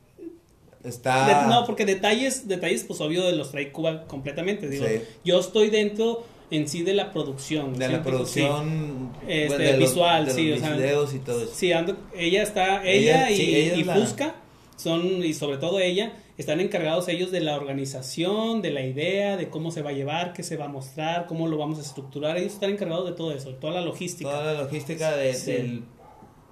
Está... 0.82 1.44
De- 1.44 1.48
no, 1.48 1.64
porque 1.64 1.86
detalles, 1.86 2.46
detalles, 2.46 2.84
pues 2.84 3.00
obvio, 3.00 3.24
de 3.24 3.32
los 3.34 3.50
trae 3.50 3.72
Cuba 3.72 4.04
completamente. 4.06 4.68
Digo, 4.68 4.84
Sí. 4.86 5.00
yo 5.24 5.40
estoy 5.40 5.70
dentro 5.70 6.24
en 6.50 6.68
sí 6.68 6.82
de 6.82 6.92
la 6.92 7.10
producción. 7.10 7.78
de 7.78 7.88
la 7.88 8.02
producción 8.02 9.10
Este, 9.26 9.46
bueno, 9.48 9.64
de 9.64 9.70
los- 9.78 9.78
visual, 9.90 10.26
de 10.26 10.32
sí, 10.32 10.48
los 10.50 10.58
o 10.58 10.62
sea, 10.62 10.74
videos 10.76 11.14
y 11.14 11.18
todo 11.20 11.42
eso. 11.42 11.52
Sí, 11.54 11.70
ando- 11.72 11.96
ella 12.14 12.42
está, 12.42 12.84
Ella- 12.84 13.28
ella, 13.28 13.30
y, 13.30 13.36
sí, 13.36 13.54
ella 13.56 13.72
es 13.72 13.78
y 13.78 13.84
la- 13.84 13.94
Fusca 13.94 14.34
son, 14.76 15.24
y 15.24 15.32
sobre 15.32 15.56
todo 15.56 15.78
ella, 15.80 16.12
están 16.36 16.60
encargados 16.60 17.06
ellos 17.08 17.30
de 17.30 17.40
la 17.40 17.54
organización, 17.56 18.60
de 18.62 18.70
la 18.70 18.82
idea, 18.84 19.36
de 19.36 19.48
cómo 19.50 19.70
se 19.70 19.82
va 19.82 19.90
a 19.90 19.92
llevar, 19.92 20.32
qué 20.32 20.42
se 20.42 20.56
va 20.56 20.64
a 20.64 20.68
mostrar, 20.68 21.26
cómo 21.26 21.46
lo 21.46 21.56
vamos 21.58 21.78
a 21.78 21.82
estructurar. 21.82 22.36
Ellos 22.36 22.54
están 22.54 22.70
encargados 22.70 23.06
de 23.06 23.12
todo 23.12 23.32
eso, 23.32 23.50
toda 23.54 23.74
la 23.74 23.80
logística. 23.82 24.30
Toda 24.30 24.52
la 24.52 24.62
logística 24.62 25.16
de, 25.16 25.32
Sí. 25.34 25.52
del 25.52 25.84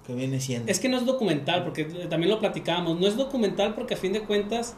que 0.07 0.13
viene 0.15 0.39
siendo. 0.39 0.71
Es 0.71 0.79
que 0.79 0.89
no 0.89 0.97
es 0.97 1.05
documental, 1.05 1.63
porque 1.63 1.85
también 1.85 2.29
lo 2.29 2.39
platicábamos. 2.39 2.99
No 2.99 3.07
es 3.07 3.15
documental 3.17 3.73
porque 3.75 3.93
a 3.93 3.97
fin 3.97 4.13
de 4.13 4.21
cuentas, 4.21 4.75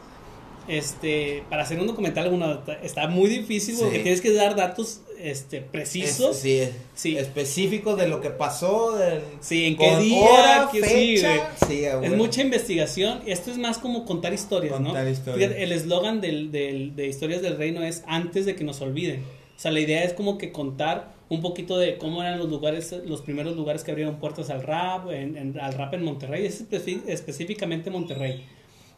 este, 0.68 1.44
para 1.50 1.62
hacer 1.62 1.78
un 1.80 1.86
documental 1.86 2.28
bueno, 2.28 2.60
está 2.82 3.06
muy 3.08 3.28
difícil 3.28 3.76
porque 3.78 3.98
Sí. 3.98 4.02
tienes 4.02 4.20
que 4.20 4.32
dar 4.32 4.56
datos 4.56 5.02
este, 5.20 5.58
Es- 5.58 5.62
precisos. 5.64 6.36
sí, 6.36 6.58
es- 6.58 6.70
Sí. 6.94 7.16
específicos 7.16 7.96
de 7.98 8.08
lo 8.08 8.20
que 8.20 8.30
pasó, 8.30 8.92
del, 8.96 9.20
Sí, 9.40 9.66
en 9.66 9.76
qué 9.76 9.96
día, 9.98 10.18
hora, 10.24 10.68
fecha. 10.68 11.50
Sí, 11.66 11.84
Es 11.84 12.12
mucha 12.16 12.42
investigación. 12.42 13.20
Esto 13.26 13.50
es 13.50 13.58
más 13.58 13.78
como 13.78 14.04
contar 14.04 14.32
historias, 14.32 14.78
¿no? 14.80 14.86
Contar 14.88 15.08
historias. 15.08 15.48
Fíjate, 15.50 15.62
el 15.64 15.72
eslogan 15.72 16.20
del, 16.20 16.50
del- 16.52 16.94
de 16.96 17.06
Historias 17.06 17.42
del 17.42 17.56
Reino 17.56 17.82
es 17.82 18.02
antes 18.06 18.46
de 18.46 18.54
que 18.56 18.64
nos 18.64 18.80
olviden. 18.80 19.22
O 19.56 19.58
sea, 19.58 19.70
la 19.70 19.80
idea 19.80 20.04
es 20.04 20.12
como 20.12 20.36
que 20.38 20.52
contar 20.52 21.14
un 21.28 21.40
poquito 21.42 21.76
de 21.78 21.98
cómo 21.98 22.22
eran 22.22 22.38
los 22.38 22.48
lugares, 22.48 22.94
los 23.04 23.20
primeros 23.22 23.56
lugares 23.56 23.82
que 23.82 23.90
abrieron 23.90 24.16
puertas 24.16 24.48
al 24.50 24.62
rap, 24.62 25.10
en, 25.10 25.36
en- 25.36 25.58
al 25.58 25.72
rap 25.72 25.94
en 25.94 26.04
Monterrey, 26.04 26.46
es 26.46 26.70
espe- 26.70 27.02
específicamente 27.08 27.90
Monterrey. 27.90 28.44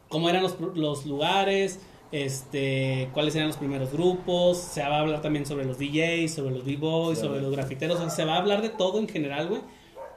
Cómo 0.09 0.29
eran 0.29 0.43
los, 0.43 0.57
los 0.75 1.07
lugares, 1.07 1.79
este, 2.13 3.09
cuáles 3.13 3.35
eran 3.35 3.49
los 3.49 3.57
primeros 3.57 3.93
grupos, 3.93 4.59
se 4.59 4.81
va 4.81 4.97
a 4.97 5.01
hablar 5.01 5.21
también 5.23 5.45
sobre 5.47 5.65
los 5.65 5.79
DJs, 5.79 6.33
sobre 6.35 6.55
los 6.55 6.65
B-boys, 6.65 7.19
Sí. 7.19 7.25
sobre 7.25 7.41
los 7.41 7.53
grafiteros, 7.53 7.97
o 7.97 8.01
sea, 8.01 8.11
se 8.11 8.25
va 8.25 8.35
a 8.35 8.39
hablar 8.39 8.63
de 8.63 8.71
todo 8.71 8.99
en 8.99 9.09
general, 9.09 9.49
güey, 9.49 9.61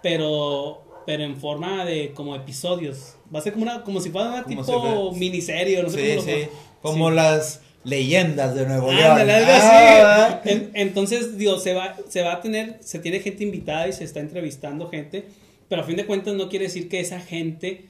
pero 0.02 0.84
pero 1.06 1.24
en 1.24 1.36
forma 1.36 1.84
de 1.84 2.12
como 2.14 2.36
episodios. 2.36 3.16
Va 3.34 3.40
a 3.40 3.42
ser 3.42 3.54
como 3.54 3.64
una 3.66 3.84
como 3.84 4.00
si 4.00 4.12
fuera 4.12 4.30
una 4.30 4.44
Como 4.44 4.64
tipo 4.64 5.12
miniserie, 5.14 5.82
no 5.82 5.90
sé 5.90 6.20
Sí, 6.22 6.48
cómo 6.82 6.94
Como 6.94 7.10
Sí. 7.10 7.16
las 7.16 7.62
leyendas 7.84 8.54
de 8.54 8.68
Nuevo 8.68 8.92
León. 8.94 9.18
Ah. 9.30 10.42
En- 10.46 10.70
entonces, 10.76 11.40
digo, 11.40 11.58
se 11.58 11.74
va, 11.74 11.96
se 12.08 12.22
va 12.22 12.34
a 12.34 12.42
tener, 12.42 12.78
se 12.82 13.00
tiene 13.00 13.20
gente 13.20 13.44
invitada 13.44 13.88
y 13.88 13.94
se 13.94 14.04
está 14.04 14.20
entrevistando 14.20 14.90
gente, 14.90 15.26
pero 15.68 15.82
a 15.82 15.86
fin 15.86 15.96
de 15.98 16.06
cuentas 16.06 16.36
no 16.36 16.50
quiere 16.50 16.66
decir 16.66 16.88
que 16.88 17.00
esa 17.00 17.20
gente 17.20 17.86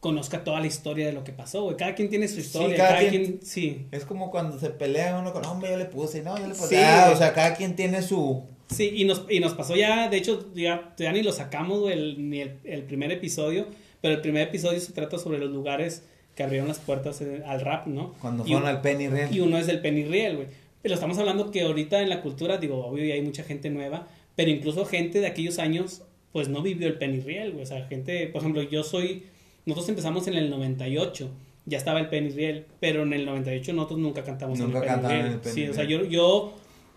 conozca 0.00 0.44
toda 0.44 0.60
la 0.60 0.66
historia 0.66 1.06
de 1.06 1.12
lo 1.12 1.24
que 1.24 1.32
pasó, 1.32 1.62
güey. 1.64 1.76
Cada 1.76 1.94
quien 1.94 2.08
tiene 2.08 2.26
su 2.28 2.40
historia, 2.40 2.76
cada 2.76 2.88
cada, 2.96 3.10
quien- 3.10 3.24
quien, 3.24 3.40
sí. 3.42 3.86
Es 3.90 4.04
como 4.04 4.30
cuando 4.30 4.58
se 4.58 4.70
pelea 4.70 5.18
uno 5.18 5.32
con, 5.32 5.44
hombre, 5.44 5.70
yo 5.70 5.76
le 5.76 5.84
puse, 5.84 6.22
no, 6.22 6.38
yo 6.38 6.46
le 6.46 6.54
puse. 6.54 6.68
Sí. 6.68 6.76
Ah, 6.78 7.10
o 7.12 7.16
sea, 7.16 7.32
cada 7.34 7.54
quien 7.54 7.76
tiene 7.76 8.00
su... 8.02 8.42
Sí, 8.68 8.90
y 8.94 9.04
nos, 9.04 9.26
y 9.28 9.40
nos 9.40 9.54
pasó 9.54 9.74
ya, 9.76 10.08
de 10.08 10.16
hecho, 10.16 10.48
ya, 10.54 10.94
ya 10.96 11.12
ni 11.12 11.22
lo 11.22 11.32
sacamos, 11.32 11.80
güey, 11.80 11.92
el, 11.98 12.30
ni 12.30 12.40
el, 12.40 12.58
el 12.64 12.82
primer 12.84 13.10
episodio, 13.12 13.66
pero 14.00 14.14
el 14.14 14.20
primer 14.20 14.46
episodio 14.48 14.78
se 14.80 14.92
trata 14.92 15.18
sobre 15.18 15.38
los 15.38 15.50
lugares 15.50 16.04
que 16.36 16.44
abrieron 16.44 16.68
las 16.68 16.78
puertas 16.78 17.20
eh, 17.20 17.42
al 17.44 17.60
rap, 17.60 17.86
¿no? 17.88 18.14
Cuando 18.20 18.44
Y 18.44 18.50
fueron 18.52 18.62
un- 18.62 18.68
al 18.68 18.80
Penny 18.80 19.08
Real. 19.08 19.34
Y 19.34 19.40
uno 19.40 19.58
es 19.58 19.66
del 19.66 19.80
Penny 19.80 20.04
Riel, 20.04 20.36
güey. 20.36 20.48
Pero 20.82 20.94
estamos 20.94 21.18
hablando 21.18 21.50
que 21.50 21.62
ahorita 21.62 22.00
en 22.00 22.08
la 22.08 22.22
cultura, 22.22 22.56
digo, 22.58 22.86
obvio, 22.86 23.04
y 23.04 23.10
hay 23.12 23.20
mucha 23.22 23.42
gente 23.42 23.68
nueva, 23.68 24.06
pero 24.36 24.50
incluso 24.50 24.86
gente 24.86 25.20
de 25.20 25.26
aquellos 25.26 25.58
años, 25.58 26.02
pues 26.32 26.48
no 26.48 26.62
vivió 26.62 26.86
el 26.86 26.94
Penny 26.96 27.20
Riel, 27.20 27.50
güey. 27.50 27.64
O 27.64 27.66
sea, 27.66 27.84
gente, 27.88 28.28
por 28.28 28.40
ejemplo, 28.40 28.62
yo 28.62 28.84
soy, 28.84 29.24
nosotros 29.66 29.88
empezamos 29.90 30.26
en 30.28 30.34
el 30.34 30.50
98, 30.50 31.30
ya 31.66 31.78
estaba 31.78 32.00
el 32.00 32.08
Penny 32.08 32.30
Riel, 32.30 32.66
pero 32.80 33.02
en 33.02 33.12
el 33.12 33.26
98 33.26 33.72
nosotros 33.72 33.98
nunca 34.00 34.24
cantamos 34.24 34.58
Nunca 34.58 34.78
en 34.78 34.84
el 34.84 34.90
Penny 35.00 35.08
Riel. 35.08 35.26
en 35.26 35.32
el 35.32 35.38
Penny 35.40 35.54
sí, 35.54 35.68
o 35.68 35.74
sea, 35.74 35.84
yo, 35.84 36.04
yo 36.04 36.54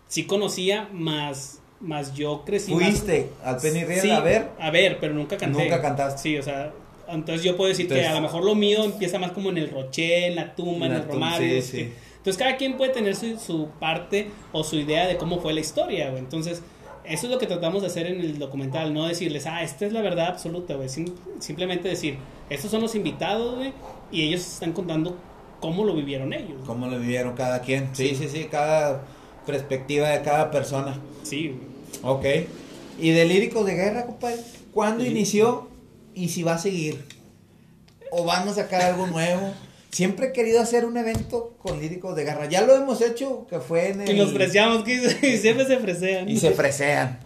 sí 0.08 0.26
conocía, 0.26 0.90
más, 0.94 1.60
más 1.80 2.14
yo 2.16 2.44
crecí 2.46 2.74
más- 2.74 2.84
¿Fuiste 2.84 3.30
al 3.44 3.58
Penny 3.58 3.84
Real 3.84 4.02
Sí, 4.02 4.10
a 4.10 4.20
ver? 4.22 4.50
A 4.60 4.72
ver, 4.72 4.98
pero 5.00 5.14
nunca 5.14 5.38
canté. 5.38 5.64
Nunca 5.64 5.82
cantaste. 5.82 6.22
Sí, 6.22 6.38
o 6.38 6.44
sea, 6.44 6.72
entonces 7.10 7.44
yo 7.44 7.58
puedo 7.58 7.68
decir 7.70 7.84
Entonces- 7.86 8.06
que 8.08 8.12
a 8.12 8.16
lo 8.16 8.22
mejor 8.22 8.44
lo 8.46 8.56
mío 8.56 8.84
empieza 8.86 9.20
más 9.20 9.32
como 9.32 9.50
en 9.50 9.58
el 9.58 9.70
Roché, 9.70 10.28
en 10.28 10.36
la 10.36 10.56
tumba, 10.56 10.86
en 10.88 10.94
En 10.94 11.02
el 11.02 11.08
Romario. 11.08 11.62
sí, 11.62 11.78
sí. 11.78 11.90
Entonces 12.18 12.38
cada 12.42 12.56
quien 12.56 12.78
puede 12.78 12.94
tener 12.94 13.18
su, 13.18 13.38
su 13.38 13.68
parte 13.82 14.30
o 14.54 14.64
su 14.64 14.78
idea 14.78 15.06
de 15.08 15.18
cómo 15.18 15.42
fue 15.42 15.52
la 15.54 15.60
historia, 15.60 16.10
güey. 16.10 16.20
Entonces, 16.24 16.62
eso 17.06 17.28
es 17.28 17.32
lo 17.32 17.38
que 17.40 17.48
tratamos 17.48 17.82
de 17.82 17.88
hacer 17.88 18.08
en 18.08 18.20
el 18.22 18.40
documental, 18.40 18.94
no 18.94 19.06
decirles, 19.08 19.46
ah, 19.46 19.62
esta 19.64 19.86
es 19.86 19.94
la 19.94 20.02
verdad 20.02 20.28
absoluta, 20.28 20.76
güey. 20.76 20.90
Sim- 20.90 21.14
simplemente 21.40 21.88
decir, 21.90 22.18
estos 22.50 22.72
son 22.72 22.82
los 22.82 22.96
invitados, 22.96 23.56
güey, 23.56 23.74
y 24.12 24.22
ellos 24.24 24.42
están 24.42 24.74
contando 24.74 25.18
cómo 25.60 25.84
lo 25.86 25.96
vivieron 25.96 26.34
ellos. 26.34 26.62
¿Cómo 26.66 26.88
lo 26.88 27.00
vivieron 27.00 27.36
cada 27.36 27.62
quien? 27.62 27.90
Sí, 27.94 28.16
sí, 28.16 28.28
sí, 28.30 28.46
cada 28.50 29.04
perspectiva 29.46 30.10
de 30.10 30.22
cada 30.22 30.52
persona. 30.52 30.98
Sí, 31.24 31.56
güey. 32.02 32.14
Ok. 32.16 32.48
¿Y 33.00 33.10
de 33.12 33.26
Líricos 33.26 33.66
de 33.66 33.74
Guerra, 33.76 34.06
compadre? 34.06 34.40
¿Cuándo 34.74 35.04
Sí. 35.04 35.10
inició 35.12 35.68
y 36.14 36.30
si 36.30 36.44
va 36.44 36.56
a 36.56 36.58
seguir? 36.58 37.06
¿O 38.12 38.24
van 38.26 38.48
a 38.48 38.54
sacar 38.54 38.82
algo 38.82 39.08
nuevo? 39.08 39.52
Siempre 39.94 40.28
he 40.28 40.32
querido 40.34 40.60
hacer 40.60 40.86
un 40.86 40.98
evento 40.98 41.54
con 41.62 41.80
Líricos 41.80 42.16
de 42.16 42.24
Guerra. 42.26 42.50
Ya 42.50 42.62
lo 42.64 42.76
hemos 42.76 43.00
hecho, 43.02 43.46
que 43.48 43.60
fue 43.60 43.90
en 43.90 44.02
el... 44.02 44.10
Y 44.16 44.18
nos 44.20 44.32
preciamos, 44.34 44.84
que 44.84 44.96
y 45.22 45.38
siempre 45.38 45.66
se 45.68 45.78
fresean. 45.78 46.28
Y 46.28 46.38
se 46.38 46.52
fresean. 46.52 47.20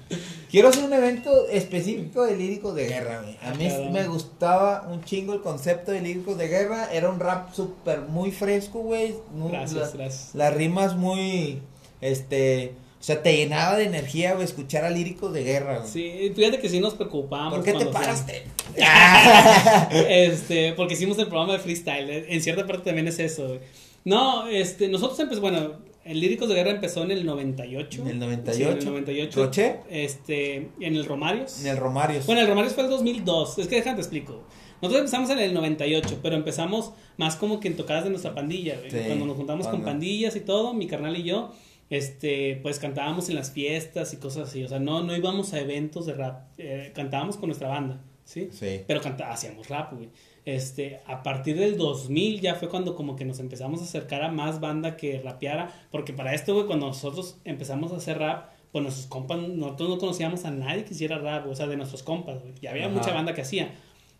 Quiero 0.51 0.67
hacer 0.67 0.83
un 0.83 0.91
evento 0.93 1.47
específico 1.49 2.25
de 2.25 2.35
líricos 2.35 2.75
de 2.75 2.87
guerra, 2.87 3.21
güey. 3.21 3.37
A 3.41 3.53
mí 3.53 3.67
Claro. 3.67 3.89
me 3.91 4.07
gustaba 4.07 4.87
un 4.91 5.03
chingo 5.03 5.33
el 5.33 5.41
concepto 5.41 5.91
de 5.93 6.01
líricos 6.01 6.37
de 6.37 6.47
guerra. 6.49 6.89
Era 6.91 7.09
un 7.09 7.19
rap 7.21 7.53
súper 7.53 8.01
muy 8.01 8.31
fresco, 8.31 8.79
güey. 8.79 9.15
Muy- 9.33 9.51
Gracias, 9.51 9.93
la- 9.93 9.97
gracias. 10.03 10.29
Las 10.33 10.53
rimas 10.53 10.95
muy, 10.95 11.61
este, 12.01 12.73
o 12.99 13.03
sea, 13.03 13.21
te 13.21 13.35
llenaba 13.37 13.77
de 13.77 13.85
energía, 13.85 14.33
güey, 14.33 14.43
escuchar 14.45 14.83
a 14.83 14.89
líricos 14.89 15.31
de 15.33 15.43
guerra, 15.43 15.79
güey. 15.79 15.89
Sí, 15.89 16.31
fíjate 16.35 16.59
que 16.59 16.67
sí 16.69 16.79
nos 16.79 16.95
preocupamos. 16.95 17.53
¿Por 17.53 17.63
qué 17.63 17.73
te 17.73 17.85
paraste? 17.85 18.43
este, 19.91 20.73
porque 20.73 20.93
hicimos 20.95 21.17
el 21.19 21.27
programa 21.27 21.53
de 21.53 21.59
freestyle. 21.59 22.09
eh, 22.09 22.25
En 22.29 22.41
cierta 22.41 22.65
parte 22.65 22.85
también 22.85 23.07
es 23.07 23.19
eso, 23.19 23.47
güey. 23.47 23.59
No, 24.05 24.47
este, 24.47 24.87
nosotros 24.87 25.19
empezamos, 25.19 25.51
bueno, 25.51 25.73
el 26.05 26.19
Líricos 26.21 26.47
de 26.47 26.55
Guerra 26.55 26.71
empezó 26.71 27.03
en 27.03 27.11
el 27.11 27.25
98. 27.25 28.01
En 28.03 28.07
el 28.07 28.19
98. 28.19 28.53
Sí, 28.53 28.63
en 28.63 28.77
el 28.77 28.85
98. 28.85 29.43
¿Roche? 29.43 29.75
Este, 29.89 30.55
en 30.79 30.95
el 30.95 31.05
Romarios. 31.05 31.59
En 31.61 31.67
el 31.67 31.77
Romario. 31.77 32.21
Bueno, 32.25 32.41
el 32.41 32.47
Romarios 32.47 32.73
fue 32.73 32.83
el 32.85 32.89
2002. 32.89 33.59
Es 33.59 33.67
que 33.67 33.75
déjate 33.75 33.99
explico. 33.99 34.43
Nosotros 34.81 34.99
empezamos 35.01 35.29
en 35.31 35.39
el 35.39 35.53
98, 35.53 36.19
pero 36.21 36.35
empezamos 36.35 36.91
más 37.17 37.35
como 37.35 37.59
que 37.59 37.67
en 37.67 37.75
tocadas 37.75 38.03
de 38.05 38.11
nuestra 38.11 38.33
pandilla, 38.33 38.75
güey. 38.77 38.91
Sí, 38.91 38.97
Cuando 39.07 39.25
nos 39.25 39.35
juntamos 39.35 39.67
con 39.67 39.81
pandillas 39.81 40.35
y 40.35 40.41
todo, 40.41 40.73
mi 40.73 40.87
carnal 40.87 41.17
y 41.17 41.23
yo, 41.23 41.51
este, 41.89 42.59
pues 42.61 42.79
cantábamos 42.79 43.29
en 43.29 43.35
las 43.35 43.51
fiestas 43.51 44.13
y 44.13 44.17
cosas 44.17 44.49
así. 44.49 44.63
O 44.63 44.67
sea, 44.67 44.79
no, 44.79 45.03
no 45.03 45.15
íbamos 45.15 45.53
a 45.53 45.59
eventos 45.59 46.05
de 46.05 46.13
rap, 46.13 46.47
eh, 46.57 46.91
cantábamos 46.93 47.37
con 47.37 47.47
nuestra 47.49 47.69
banda. 47.69 48.01
¿sí? 48.27 48.49
Sí. 48.51 48.83
Pero 48.85 49.01
canta, 49.01 49.31
hacíamos 49.31 49.69
rap, 49.69 49.93
güey. 49.93 50.09
Este, 50.45 51.01
a 51.05 51.23
partir 51.23 51.57
del 51.57 51.77
2000 51.77 52.39
ya 52.39 52.55
fue 52.55 52.69
cuando 52.69 52.95
como 52.95 53.15
que 53.15 53.25
nos 53.25 53.39
empezamos 53.39 53.81
a 53.81 53.83
acercar 53.83 54.23
a 54.23 54.31
más 54.31 54.59
banda 54.59 54.95
que 54.95 55.19
rapeara, 55.19 55.73
porque 55.91 56.13
para 56.13 56.33
esto, 56.33 56.53
güey, 56.53 56.67
cuando 56.67 56.87
nosotros 56.87 57.37
empezamos 57.43 57.91
a 57.91 57.97
hacer 57.97 58.17
rap, 58.19 58.49
pues 58.71 58.83
nuestros 58.83 59.07
compas, 59.07 59.39
nosotros 59.39 59.89
no 59.89 59.97
conocíamos 59.97 60.45
a 60.45 60.51
nadie 60.51 60.83
que 60.83 60.93
hiciera 60.93 61.17
rap, 61.17 61.47
o 61.47 61.55
sea, 61.55 61.67
de 61.67 61.77
nuestros 61.77 62.03
compas, 62.03 62.41
güey. 62.41 62.53
Ya 62.61 62.71
había 62.71 62.89
mucha 62.89 63.13
banda 63.13 63.33
que 63.33 63.41
hacía. 63.41 63.73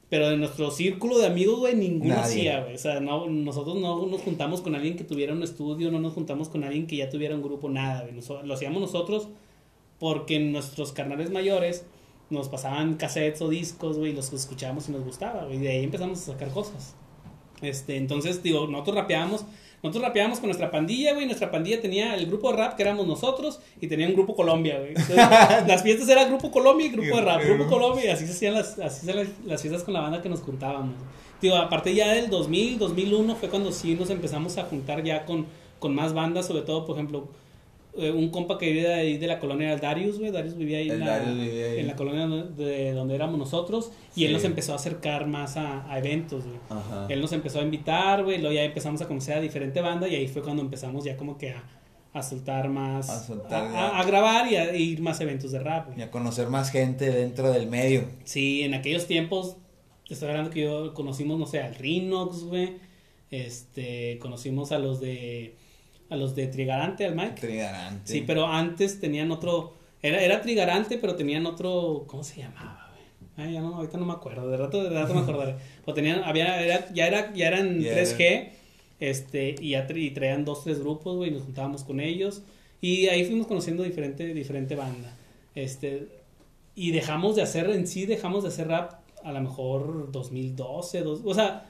Pero 0.10 0.30
de 0.30 0.38
nuestro 0.38 0.72
círculo 0.72 1.18
de 1.18 1.28
amigos, 1.28 1.60
güey, 1.60 1.76
ninguno 1.76 2.16
hacía, 2.16 2.62
güey. 2.62 2.76
O 2.76 2.78
sea, 2.78 3.02
no, 3.02 3.28
nosotros 3.28 3.76
no 3.76 4.06
nos 4.06 4.22
juntamos 4.22 4.62
con 4.62 4.74
alguien 4.74 4.96
que 4.96 5.04
tuviera 5.04 5.34
un 5.34 5.44
estudio, 5.44 5.92
no 5.92 6.00
nos 6.00 6.14
juntamos 6.14 6.48
con 6.48 6.64
alguien 6.64 6.88
que 6.88 6.96
ya 6.96 7.10
tuviera 7.10 7.36
un 7.36 7.42
grupo, 7.42 7.70
nada, 7.70 8.04
güey. 8.04 8.16
lo 8.46 8.54
hacíamos 8.54 8.82
nosotros 8.82 9.28
porque 10.00 10.40
nuestros 10.40 10.92
carnales 10.92 11.32
mayores 11.32 11.86
nos 12.30 12.50
pasaban 12.50 12.96
cassettes 12.96 13.42
o 13.42 13.50
discos, 13.50 13.98
güey, 13.98 14.14
los 14.14 14.32
escuchábamos 14.32 14.90
y 14.90 14.92
nos 14.92 15.04
gustaba, 15.04 15.46
güey. 15.46 15.58
Y 15.58 15.60
de 15.60 15.70
ahí 15.70 15.84
empezamos 15.84 16.22
a 16.22 16.34
sacar 16.34 16.50
cosas. 16.50 16.96
Este, 17.62 17.98
entonces, 17.98 18.44
digo, 18.44 18.68
nosotros 18.68 18.96
rapeábamos 18.96 19.46
nosotros 19.84 20.04
rapeábamos 20.04 20.40
con 20.40 20.48
nuestra 20.48 20.72
pandilla, 20.72 21.14
güey. 21.14 21.28
Nuestra 21.28 21.52
pandilla 21.52 21.80
tenía 21.80 22.16
el 22.16 22.26
grupo 22.26 22.52
de 22.52 22.58
rap 22.58 22.76
que 22.76 22.82
éramos 22.82 23.06
nosotros 23.06 23.60
y 23.80 23.88
tenía 23.88 24.08
un 24.08 24.14
grupo 24.14 24.36
Colombia, 24.36 24.80
güey. 24.80 24.94
las 25.68 25.84
fiestas 25.84 26.10
eran 26.10 26.30
grupo 26.30 26.50
Colombia 26.50 26.88
y 26.88 26.90
grupo 26.90 27.16
de 27.16 27.22
rap. 27.22 27.44
Grupo 27.44 27.68
Colombia 27.68 28.06
y 28.06 28.10
así 28.10 28.26
se 28.26 28.32
hacían 28.32 28.56
las, 28.56 28.80
así 28.80 29.06
se 29.06 29.14
las, 29.14 29.62
fiestas 29.62 29.84
con 29.84 29.94
la 29.94 30.02
banda 30.02 30.22
que 30.22 30.30
nos 30.30 30.42
juntábamos. 30.42 30.96
Digo, 31.42 31.56
aparte 31.56 31.94
ya 31.94 32.12
del 32.12 32.30
2000, 32.30 32.80
2001 32.80 33.36
fue 33.36 33.50
cuando 33.50 33.72
sí 33.72 33.94
nos 33.94 34.10
empezamos 34.10 34.58
a 34.58 34.64
juntar 34.64 35.04
ya 35.04 35.26
con, 35.26 35.46
con 35.78 35.94
más 35.94 36.14
bandas, 36.14 36.48
sobre 36.48 36.64
todo, 36.64 36.84
por 36.86 36.96
ejemplo, 36.96 37.28
eh, 37.98 38.12
un 38.12 38.30
compa 38.30 38.58
que 38.58 38.68
vivía 38.68 38.96
ahí 38.96 39.18
de 39.18 39.28
la 39.28 39.40
colonia 39.40 39.72
era 39.72 39.78
Darius, 39.78 40.20
güey. 40.20 40.32
Darius 40.32 40.56
vivía 40.56 40.78
ahí, 40.78 40.90
en 40.90 41.00
la, 41.00 41.24
en 41.24 41.88
la, 41.88 41.96
colonia 41.96 42.28
de 42.28 42.94
donde 42.94 43.16
éramos 43.16 43.40
nosotros. 43.40 43.92
Y 44.16 44.26
él 44.26 44.34
nos 44.34 44.44
empezó 44.44 44.74
a 44.74 44.76
acercar 44.76 45.28
más 45.28 45.58
a, 45.58 45.86
eventos, 45.98 46.46
güey. 46.46 46.58
Él 47.10 47.22
nos 47.22 47.32
empezó 47.34 47.60
a 47.60 47.64
invitar, 47.64 48.24
güey. 48.24 48.38
Luego 48.40 48.54
ya 48.54 48.64
empezamos 48.64 49.02
a 49.02 49.08
conocer 49.08 49.38
a 49.38 49.42
diferente 49.42 49.82
banda. 49.82 50.08
Y 50.08 50.16
ahí 50.16 50.28
fue 50.28 50.42
cuando 50.42 50.62
empezamos 50.62 51.04
ya 51.04 51.18
como 51.18 51.38
que 51.38 51.52
a, 51.52 51.64
a 52.14 52.24
soltar 52.24 52.70
más. 52.70 53.10
A, 53.10 53.20
soltar, 53.20 53.76
a, 53.76 54.04
grabar 54.06 54.52
y 54.52 54.56
a 54.56 54.76
ir 54.76 55.02
más 55.02 55.20
eventos 55.22 55.52
de 55.52 55.60
rap, 55.60 55.88
güey. 55.88 56.00
Y 56.00 56.02
a 56.04 56.12
conocer 56.12 56.48
más 56.48 56.72
gente 56.72 57.10
dentro 57.12 57.52
del 57.52 57.68
medio. 57.68 58.06
Sí, 58.24 58.64
en 58.64 58.74
aquellos 58.74 59.08
tiempos. 59.08 59.58
Estoy 60.08 60.30
hablando 60.30 60.52
que 60.52 60.62
yo 60.62 60.94
conocimos, 60.94 61.38
no 61.38 61.46
sé, 61.46 61.62
al 61.62 61.76
Rinox, 61.76 62.44
güey. 62.44 62.78
Este, 63.30 64.20
conocimos 64.20 64.72
a 64.72 64.80
los 64.80 65.02
de 65.02 65.57
a 66.10 66.16
los 66.16 66.36
de 66.36 66.48
Trigarante, 66.48 67.06
al 67.06 67.16
Mike. 67.16 67.42
Trigarante. 67.42 68.12
Sí, 68.12 68.24
pero 68.26 68.48
antes 68.48 69.00
tenían 69.00 69.32
otro, 69.32 69.74
era, 70.02 70.22
era 70.22 70.42
Trigarante, 70.42 70.98
pero 70.98 71.16
tenían 71.16 71.46
otro, 71.46 72.06
¿cómo 72.08 72.24
se 72.24 72.42
llamaba, 72.42 72.92
güey? 72.92 73.48
Ay, 73.48 73.54
ya 73.54 73.62
no, 73.62 73.76
ahorita 73.76 73.98
no 73.98 74.06
me 74.06 74.14
acuerdo, 74.14 74.50
de 74.50 74.58
rato, 74.58 74.84
de 74.84 74.90
rato 74.90 75.14
me 75.14 75.22
acordaré. 75.22 75.56
O 75.86 75.94
tenían, 75.94 76.24
había, 76.24 76.92
ya 76.94 77.08
era, 77.08 77.34
ya 77.34 77.48
eran 77.48 77.80
3G, 77.80 78.50
este, 79.00 79.56
y 79.60 79.72
ya 79.72 79.88
y 79.96 80.12
traían 80.12 80.46
dos, 80.46 80.64
tres 80.64 80.80
grupos, 80.80 81.16
güey, 81.16 81.30
y 81.30 81.34
nos 81.34 81.44
juntábamos 81.44 81.84
con 81.84 82.00
ellos. 82.00 82.42
Y 82.82 83.08
ahí 83.08 83.26
fuimos 83.26 83.48
conociendo 83.48 83.84
diferente, 83.84 84.34
diferente 84.34 84.76
banda. 84.76 85.16
Este, 85.56 86.08
y 86.76 86.92
dejamos 86.92 87.36
de 87.36 87.42
hacer, 87.42 87.70
en 87.70 87.88
sí 87.88 88.06
dejamos 88.06 88.44
de 88.44 88.50
hacer 88.50 88.68
rap 88.68 88.94
a 89.24 89.32
lo 89.32 89.42
mejor 89.42 90.12
2012, 90.12 91.02
dos, 91.02 91.22
o 91.26 91.34
sea, 91.34 91.66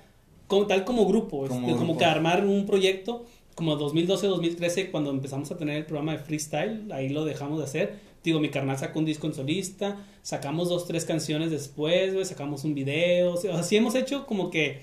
como, 0.48 0.68
tal 0.68 0.84
como 0.84 1.06
grupo, 1.06 1.48
como, 1.48 1.68
este, 1.68 1.80
como 1.80 1.98
que 1.98 2.06
armar 2.06 2.46
un 2.46 2.66
proyecto 2.66 3.26
como 3.58 3.76
2012, 3.76 4.28
2013, 4.28 4.92
cuando 4.92 5.10
empezamos 5.10 5.50
a 5.50 5.58
tener 5.58 5.78
el 5.78 5.86
programa 5.88 6.12
de 6.12 6.20
freestyle, 6.20 6.92
ahí 6.92 7.10
lo 7.10 7.26
dejamos 7.26 7.58
de 7.58 7.64
hacer. 7.64 7.96
Digo, 8.24 8.40
mi 8.40 8.50
carnal 8.50 8.78
sacó 8.78 9.00
un 9.00 9.06
disco 9.06 9.26
en 9.26 9.34
solista, 9.34 9.98
sacamos 10.22 10.70
dos, 10.70 10.86
tres 10.86 11.06
canciones 11.06 11.50
después, 11.50 12.14
güey, 12.14 12.24
sacamos 12.24 12.64
un 12.66 12.76
video, 12.76 13.34
o 13.34 13.38
sea, 13.38 13.64
sí 13.64 13.76
hemos 13.76 13.96
hecho 13.96 14.28
como 14.28 14.52
que 14.52 14.82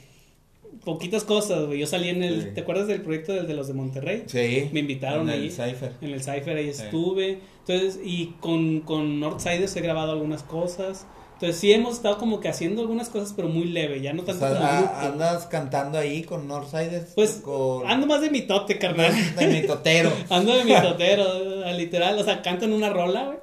poquitas 0.84 1.22
cosas, 1.22 1.66
güey. 1.66 1.78
Yo 1.78 1.86
salí 1.86 2.08
en 2.08 2.24
el, 2.24 2.52
¿te 2.52 2.62
acuerdas 2.62 2.88
del 2.88 3.00
proyecto 3.02 3.32
de 3.44 3.54
los 3.54 3.68
de 3.68 3.74
Monterrey? 3.74 4.24
Sí. 4.26 4.68
Me 4.72 4.80
invitaron 4.80 5.28
en 5.28 5.34
ahí. 5.34 5.38
En 5.38 5.44
el 5.44 5.52
Cypher. 5.52 5.92
En 6.00 6.10
el 6.10 6.20
Cypher 6.20 6.56
ahí 6.56 6.68
estuve. 6.68 7.38
Entonces, 7.60 8.00
y 8.04 8.34
con, 8.40 8.80
con 8.80 9.20
Northsiders 9.20 9.76
he 9.76 9.82
grabado 9.82 10.10
algunas 10.10 10.42
cosas. 10.42 11.06
Entonces 11.34 11.60
sí 11.60 11.72
hemos 11.72 11.96
estado 11.96 12.16
como 12.18 12.40
que 12.40 12.48
haciendo 12.48 12.82
algunas 12.82 13.08
cosas, 13.08 13.32
pero 13.34 13.48
muy 13.48 13.64
leve, 13.64 14.00
ya 14.00 14.12
no 14.12 14.22
tanto 14.22 14.46
como 14.46 14.60
¿Andas 14.96 15.46
cantando 15.46 15.98
ahí 15.98 16.22
con 16.22 16.46
Northsiders? 16.46 17.12
Pues 17.14 17.42
ando 17.86 18.06
más 18.06 18.20
de 18.20 18.30
mi 18.30 18.42
tote, 18.42 18.78
carnal. 18.78 19.12
De 19.36 19.46
mi 19.48 19.66
totero. 19.66 20.12
ando 20.30 20.54
de 20.54 20.64
mi 20.64 20.74
totero, 20.74 21.24
literal, 21.72 22.18
o 22.18 22.24
sea, 22.24 22.40
canto 22.40 22.64
en 22.64 22.72
una 22.72 22.90
rola, 22.90 23.24
güey. 23.24 23.38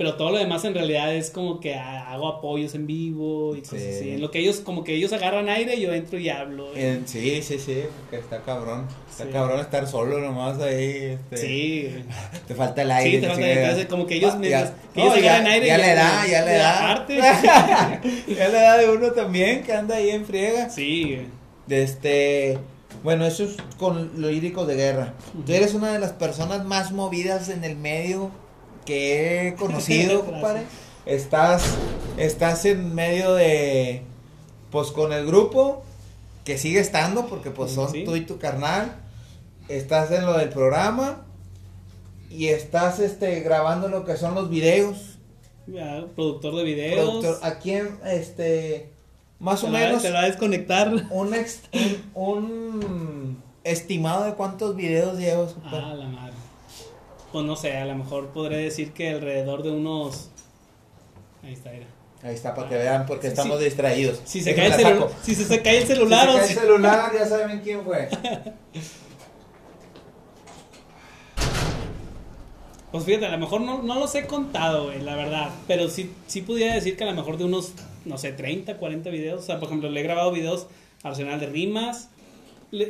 Pero 0.00 0.14
todo 0.14 0.30
lo 0.30 0.38
demás 0.38 0.64
en 0.64 0.72
realidad 0.72 1.14
es 1.14 1.28
como 1.28 1.60
que 1.60 1.74
hago 1.74 2.26
apoyos 2.26 2.74
en 2.74 2.86
vivo 2.86 3.54
y 3.54 3.60
cosas 3.60 3.82
así. 3.96 4.12
En 4.12 4.22
lo 4.22 4.30
que 4.30 4.38
ellos, 4.38 4.60
como 4.60 4.82
que 4.82 4.94
ellos 4.94 5.12
agarran 5.12 5.50
aire, 5.50 5.78
yo 5.78 5.92
entro 5.92 6.18
y 6.18 6.30
hablo. 6.30 6.70
sí, 7.04 7.42
sí, 7.42 7.58
sí, 7.58 7.82
porque 8.00 8.16
está 8.16 8.40
cabrón. 8.40 8.86
Está 9.10 9.28
cabrón 9.28 9.60
estar 9.60 9.86
solo 9.86 10.18
nomás 10.20 10.58
ahí. 10.58 11.18
Este, 11.30 11.36
sí. 11.36 11.94
Te 12.48 12.54
falta 12.54 12.80
el 12.80 12.92
aire. 12.92 13.10
Sí, 13.10 13.20
te 13.20 13.26
falta 13.26 13.46
el 13.46 13.58
aire. 13.58 13.88
Como 13.88 14.06
que 14.06 14.14
ellos, 14.14 14.38
me, 14.38 14.48
ya, 14.48 14.74
que 14.94 15.02
ellos 15.02 15.18
agarran 15.18 15.46
aire. 15.48 15.66
Ya, 15.66 15.76
le 15.76 15.94
da, 15.94 16.26
ya 16.26 16.44
le 16.46 16.52
da. 16.54 17.06
ya 18.26 18.48
le 18.48 18.58
da 18.58 18.78
de 18.78 18.88
uno 18.88 19.10
también, 19.10 19.62
que 19.62 19.74
anda 19.74 19.96
ahí 19.96 20.08
en 20.08 20.24
friega. 20.24 20.70
Sí. 20.70 21.18
Este... 21.68 22.56
Bueno, 23.04 23.26
eso 23.26 23.44
es 23.44 23.58
con 23.76 24.12
los 24.16 24.30
líricos 24.30 24.66
de 24.66 24.76
guerra. 24.76 25.12
Tú 25.44 25.52
eres 25.52 25.74
una 25.74 25.92
de 25.92 25.98
las 25.98 26.12
personas 26.12 26.64
más 26.64 26.90
movidas 26.90 27.50
en 27.50 27.64
el 27.64 27.76
medio 27.76 28.30
que 28.84 29.48
he 29.48 29.54
conocido, 29.56 30.24
compadre. 30.24 30.64
Estás, 31.06 31.64
estás 32.18 32.64
en 32.64 32.94
medio 32.94 33.34
de, 33.34 34.02
pues 34.70 34.88
con 34.88 35.12
el 35.12 35.26
grupo, 35.26 35.82
que 36.44 36.58
sigue 36.58 36.80
estando, 36.80 37.26
porque 37.26 37.50
pues 37.50 37.72
son 37.72 37.92
tú 38.04 38.16
y 38.16 38.22
tu 38.22 38.38
carnal. 38.38 38.96
Estás 39.68 40.10
en 40.10 40.26
lo 40.26 40.36
del 40.36 40.48
programa 40.48 41.24
y 42.28 42.48
estás 42.48 42.98
este 42.98 43.40
grabando 43.40 43.88
lo 43.88 44.04
que 44.04 44.16
son 44.16 44.34
los 44.34 44.50
videos. 44.50 45.18
Ya, 45.66 46.04
productor 46.14 46.56
de 46.56 46.64
videos. 46.64 47.00
Productor, 47.00 47.38
¿A 47.42 47.58
quién, 47.58 47.98
este, 48.04 48.90
más 49.38 49.62
o 49.62 49.68
menos? 49.68 50.02
te 50.02 50.10
va 50.10 50.20
a 50.20 50.26
desconectar. 50.26 50.92
Un, 51.10 51.34
un, 52.14 53.42
estimado 53.62 54.24
de 54.24 54.34
cuántos 54.34 54.74
videos 54.74 55.18
llevas. 55.18 55.54
Ah, 55.64 55.94
la 55.96 56.06
madre 56.06 56.39
pues 57.32 57.44
no 57.44 57.56
sé, 57.56 57.76
a 57.76 57.84
lo 57.84 57.94
mejor 57.96 58.28
podré 58.28 58.56
decir 58.58 58.92
que 58.92 59.10
alrededor 59.10 59.62
de 59.62 59.70
unos... 59.70 60.30
Ahí 61.42 61.52
está. 61.52 61.70
Ahí 61.70 62.34
está, 62.34 62.54
para 62.54 62.68
que 62.68 62.76
vean, 62.76 63.06
porque 63.06 63.28
estamos 63.28 63.58
distraídos. 63.60 64.20
Si 64.24 64.42
se, 64.42 64.54
cae 64.54 64.66
el 64.66 64.74
si 65.22 65.34
se, 65.34 65.62
cae 65.62 65.78
el 65.78 65.86
celular 65.86 66.28
si 66.28 66.48
se 66.48 66.54
cae 66.54 66.54
el 66.54 66.60
celular, 66.60 67.12
ya 67.14 67.26
saben 67.26 67.60
quién 67.60 67.82
fue. 67.82 68.08
Pues 72.90 73.04
fíjate, 73.04 73.26
a 73.26 73.30
lo 73.30 73.38
mejor 73.38 73.60
no, 73.60 73.82
no 73.82 74.00
los 74.00 74.12
he 74.16 74.26
contado, 74.26 74.86
güey, 74.86 75.00
la 75.00 75.14
verdad. 75.14 75.50
Pero 75.68 75.88
sí, 75.88 76.12
sí 76.26 76.42
pudiera 76.42 76.74
decir 76.74 76.96
que 76.96 77.04
a 77.04 77.06
lo 77.06 77.14
mejor 77.14 77.38
de 77.38 77.44
unos, 77.44 77.72
no 78.04 78.18
sé, 78.18 78.32
30, 78.32 78.78
40 78.78 79.10
videos. 79.10 79.42
O 79.42 79.46
sea, 79.46 79.60
por 79.60 79.68
ejemplo, 79.68 79.88
le 79.88 80.00
he 80.00 80.02
grabado 80.02 80.32
videos 80.32 80.66
Arsenal 81.04 81.38
de 81.38 81.46
Rimas, 81.46 82.08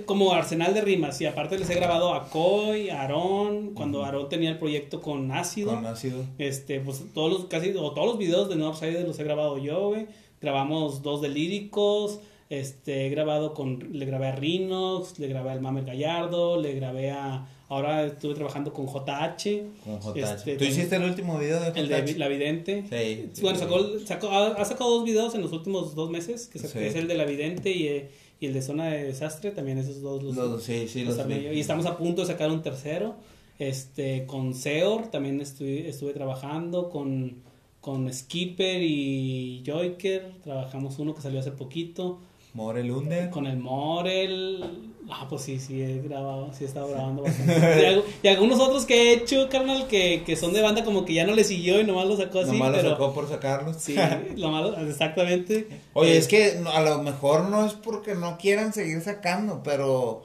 como 0.04 0.32
arsenal 0.32 0.74
de 0.74 0.82
rimas 0.82 1.20
y 1.20 1.26
aparte 1.26 1.58
les 1.58 1.68
he 1.70 1.74
grabado 1.74 2.14
a 2.14 2.28
Coy, 2.28 2.90
a 2.90 3.02
Aarón, 3.02 3.74
cuando 3.74 4.04
Aarón 4.04 4.28
tenía 4.28 4.50
el 4.50 4.58
proyecto 4.58 5.00
con 5.00 5.32
Ácido. 5.32 5.74
Con 5.74 5.86
Ácido. 5.86 6.24
Este, 6.38 6.80
pues 6.80 7.04
todos 7.14 7.32
los, 7.32 7.44
casi, 7.46 7.70
o 7.70 7.92
todos 7.92 8.06
los 8.06 8.18
videos 8.18 8.48
de 8.48 8.56
Northside 8.56 9.06
los 9.06 9.18
he 9.18 9.24
grabado 9.24 9.58
yo, 9.58 9.88
güey. 9.88 10.06
Grabamos 10.40 11.02
dos 11.02 11.20
de 11.20 11.28
líricos, 11.28 12.20
este, 12.50 13.06
he 13.06 13.10
grabado 13.10 13.54
con, 13.54 13.90
le 13.92 14.04
grabé 14.06 14.28
a 14.28 14.36
Rinox, 14.36 15.18
le 15.18 15.28
grabé 15.28 15.50
al 15.50 15.60
Mamer 15.60 15.84
Gallardo, 15.84 16.60
le 16.60 16.74
grabé 16.74 17.10
a, 17.10 17.46
ahora 17.68 18.04
estuve 18.04 18.34
trabajando 18.34 18.72
con 18.72 18.86
JH. 18.86 19.62
Con 19.84 20.00
JH. 20.00 20.34
Este, 20.34 20.56
¿Tú 20.56 20.64
hiciste 20.64 20.96
el 20.96 21.04
último 21.04 21.38
video 21.38 21.60
de 21.60 21.70
JH? 21.70 21.78
El 21.78 21.88
de 21.88 22.18
La 22.18 22.28
Vidente. 22.28 22.84
Sí. 22.90 23.42
Bueno, 23.42 23.58
sacó, 24.04 24.30
ha, 24.30 24.64
sacado 24.64 24.90
dos 24.90 25.04
videos 25.04 25.34
en 25.34 25.42
los 25.42 25.52
últimos 25.52 25.94
dos 25.94 26.10
meses, 26.10 26.48
que 26.48 26.58
es 26.58 26.94
el 26.96 27.08
de 27.08 27.14
La 27.14 27.24
Vidente 27.24 27.70
y... 27.70 28.08
Y 28.40 28.46
el 28.46 28.54
de 28.54 28.62
Zona 28.62 28.86
de 28.86 29.04
Desastre, 29.04 29.50
también 29.50 29.76
esos 29.76 30.00
dos 30.00 30.22
los, 30.22 30.62
sí, 30.62 30.88
sí, 30.88 31.04
los, 31.04 31.18
Y 31.28 31.60
estamos 31.60 31.84
a 31.84 31.98
punto 31.98 32.22
de 32.22 32.26
sacar 32.26 32.50
un 32.50 32.62
tercero. 32.62 33.16
Este, 33.58 34.24
con 34.24 34.54
Seor 34.54 35.08
también 35.08 35.42
estuve, 35.42 35.86
estuve 35.86 36.14
trabajando, 36.14 36.88
con, 36.88 37.42
con 37.82 38.10
Skipper 38.10 38.82
y 38.82 39.62
Joyker, 39.66 40.32
trabajamos 40.42 40.98
uno 40.98 41.14
que 41.14 41.20
salió 41.20 41.38
hace 41.38 41.52
poquito. 41.52 42.20
Morel 42.54 42.90
Under. 42.90 43.28
Con 43.28 43.46
el 43.46 43.58
Morel. 43.58 44.89
Ah, 45.10 45.26
pues 45.28 45.42
sí, 45.42 45.58
sí, 45.58 45.82
he 45.82 46.00
grabado, 46.00 46.50
sí 46.52 46.64
he 46.64 46.66
estado 46.66 46.88
grabando 46.88 47.22
bastante. 47.24 48.02
y, 48.22 48.28
algunos 48.28 48.60
otros 48.60 48.86
que 48.86 48.94
he 48.94 49.12
hecho, 49.14 49.48
carnal, 49.48 49.86
que, 49.88 50.22
que 50.24 50.36
son 50.36 50.52
de 50.52 50.62
banda 50.62 50.84
como 50.84 51.04
que 51.04 51.14
ya 51.14 51.26
no 51.26 51.34
le 51.34 51.44
siguió 51.44 51.80
y 51.80 51.84
nomás 51.84 52.06
lo 52.06 52.16
sacó 52.16 52.40
así. 52.40 52.52
Nomás 52.52 52.82
lo 52.82 52.90
sacó 52.90 53.12
por 53.12 53.28
sacarlos. 53.28 53.76
Sí, 53.78 53.96
lo 54.36 54.50
malo, 54.50 54.76
exactamente. 54.78 55.68
Oye, 55.92 56.16
es 56.16 56.28
que 56.28 56.62
a 56.72 56.80
lo 56.82 57.02
mejor 57.02 57.48
no 57.48 57.66
es 57.66 57.72
porque 57.72 58.14
no 58.14 58.38
quieran 58.38 58.72
seguir 58.72 59.00
sacando, 59.02 59.62
pero 59.62 60.22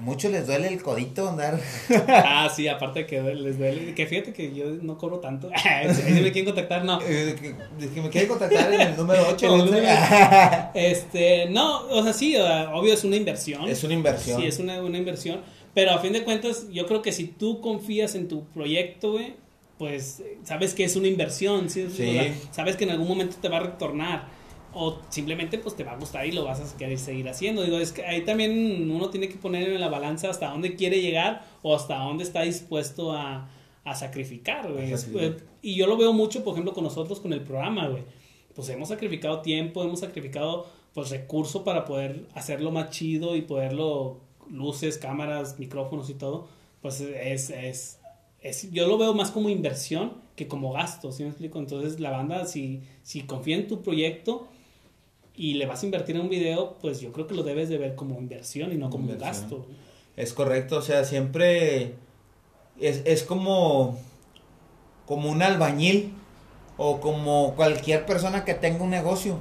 muchos 0.00 0.30
les 0.30 0.46
duele 0.46 0.68
el 0.68 0.82
codito 0.82 1.28
andar. 1.28 1.60
ah, 2.08 2.50
sí, 2.54 2.68
aparte 2.68 3.06
que 3.06 3.22
les 3.22 3.58
duele. 3.58 3.94
Que 3.94 4.06
fíjate 4.06 4.32
que 4.32 4.54
yo 4.54 4.66
no 4.82 4.98
cobro 4.98 5.18
tanto. 5.18 5.50
si 5.92 6.12
me 6.12 6.32
quieren 6.32 6.46
contactar, 6.46 6.84
no. 6.84 7.00
Eh, 7.02 7.36
que, 7.40 8.00
me 8.02 8.10
quieren 8.10 8.28
contactar 8.28 8.72
en 8.72 8.80
el 8.80 8.96
número 8.96 9.26
8. 9.30 9.80
este, 10.74 11.46
no, 11.50 11.86
o 11.88 12.02
sea, 12.02 12.12
sí, 12.12 12.36
obvio 12.36 12.94
es 12.94 13.04
una 13.04 13.16
inversión. 13.16 13.68
Es 13.68 13.84
una 13.84 13.94
inversión. 13.94 14.40
Sí, 14.40 14.46
es 14.46 14.58
una, 14.58 14.82
una 14.82 14.98
inversión. 14.98 15.40
Pero 15.74 15.90
a 15.90 15.98
fin 15.98 16.12
de 16.12 16.22
cuentas, 16.22 16.68
yo 16.70 16.86
creo 16.86 17.02
que 17.02 17.12
si 17.12 17.24
tú 17.26 17.60
confías 17.60 18.14
en 18.14 18.28
tu 18.28 18.44
proyecto, 18.46 19.12
güey, 19.12 19.34
pues 19.78 20.22
sabes 20.44 20.72
que 20.72 20.84
es 20.84 20.94
una 20.94 21.08
inversión, 21.08 21.68
¿sí? 21.68 21.88
sabes 22.52 22.76
que 22.76 22.84
en 22.84 22.90
algún 22.90 23.08
momento 23.08 23.36
te 23.40 23.48
va 23.48 23.56
a 23.56 23.60
retornar 23.60 24.43
o 24.74 24.98
simplemente 25.08 25.58
pues 25.58 25.76
te 25.76 25.84
va 25.84 25.92
a 25.92 25.96
gustar 25.96 26.26
y 26.26 26.32
lo 26.32 26.44
vas 26.44 26.60
a 26.60 26.76
querer 26.76 26.98
seguir 26.98 27.28
haciendo. 27.28 27.62
Digo, 27.62 27.78
es 27.78 27.92
que 27.92 28.04
ahí 28.04 28.24
también 28.24 28.90
uno 28.90 29.10
tiene 29.10 29.28
que 29.28 29.36
poner 29.36 29.68
en 29.68 29.80
la 29.80 29.88
balanza 29.88 30.30
hasta 30.30 30.50
dónde 30.50 30.74
quiere 30.74 31.00
llegar 31.00 31.44
o 31.62 31.74
hasta 31.74 31.98
dónde 31.98 32.24
está 32.24 32.42
dispuesto 32.42 33.12
a, 33.12 33.48
a 33.84 33.94
sacrificar, 33.94 34.70
güey. 34.72 34.92
Y 35.62 35.76
yo 35.76 35.86
lo 35.86 35.96
veo 35.96 36.12
mucho, 36.12 36.44
por 36.44 36.54
ejemplo, 36.54 36.72
con 36.72 36.84
nosotros 36.84 37.20
con 37.20 37.32
el 37.32 37.42
programa, 37.42 37.88
güey. 37.88 38.02
Pues 38.54 38.68
hemos 38.68 38.88
sacrificado 38.88 39.40
tiempo, 39.40 39.82
hemos 39.82 40.00
sacrificado 40.00 40.66
pues 40.92 41.10
recursos 41.10 41.62
para 41.62 41.84
poder 41.84 42.26
hacerlo 42.34 42.70
más 42.70 42.90
chido 42.90 43.34
y 43.34 43.42
poderlo 43.42 44.20
luces, 44.50 44.98
cámaras, 44.98 45.58
micrófonos 45.58 46.08
y 46.10 46.14
todo. 46.14 46.48
Pues 46.80 47.00
es, 47.00 47.50
es 47.50 47.98
yo 48.72 48.86
lo 48.86 48.98
veo 48.98 49.14
más 49.14 49.30
como 49.30 49.48
inversión 49.48 50.12
que 50.36 50.48
como 50.48 50.72
gasto, 50.72 51.12
¿sí 51.12 51.22
me 51.22 51.30
explico? 51.30 51.58
Entonces 51.58 52.00
la 52.00 52.10
banda, 52.10 52.44
si, 52.44 52.82
si 53.02 53.22
confía 53.22 53.56
en 53.56 53.68
tu 53.68 53.82
proyecto 53.82 54.48
y 55.36 55.54
le 55.54 55.66
vas 55.66 55.82
a 55.82 55.86
invertir 55.86 56.16
en 56.16 56.22
un 56.22 56.28
video, 56.28 56.76
pues 56.80 57.00
yo 57.00 57.12
creo 57.12 57.26
que 57.26 57.34
lo 57.34 57.42
debes 57.42 57.68
de 57.68 57.78
ver 57.78 57.94
como 57.94 58.18
inversión 58.18 58.72
y 58.72 58.76
no 58.76 58.90
como 58.90 59.10
un 59.10 59.18
gasto. 59.18 59.66
Es 60.16 60.32
correcto, 60.32 60.78
o 60.78 60.82
sea, 60.82 61.04
siempre 61.04 61.94
es, 62.80 63.02
es 63.04 63.24
como, 63.24 63.98
como 65.06 65.30
un 65.30 65.42
albañil 65.42 66.12
o 66.76 67.00
como 67.00 67.54
cualquier 67.56 68.06
persona 68.06 68.44
que 68.44 68.54
tenga 68.54 68.84
un 68.84 68.90
negocio 68.90 69.40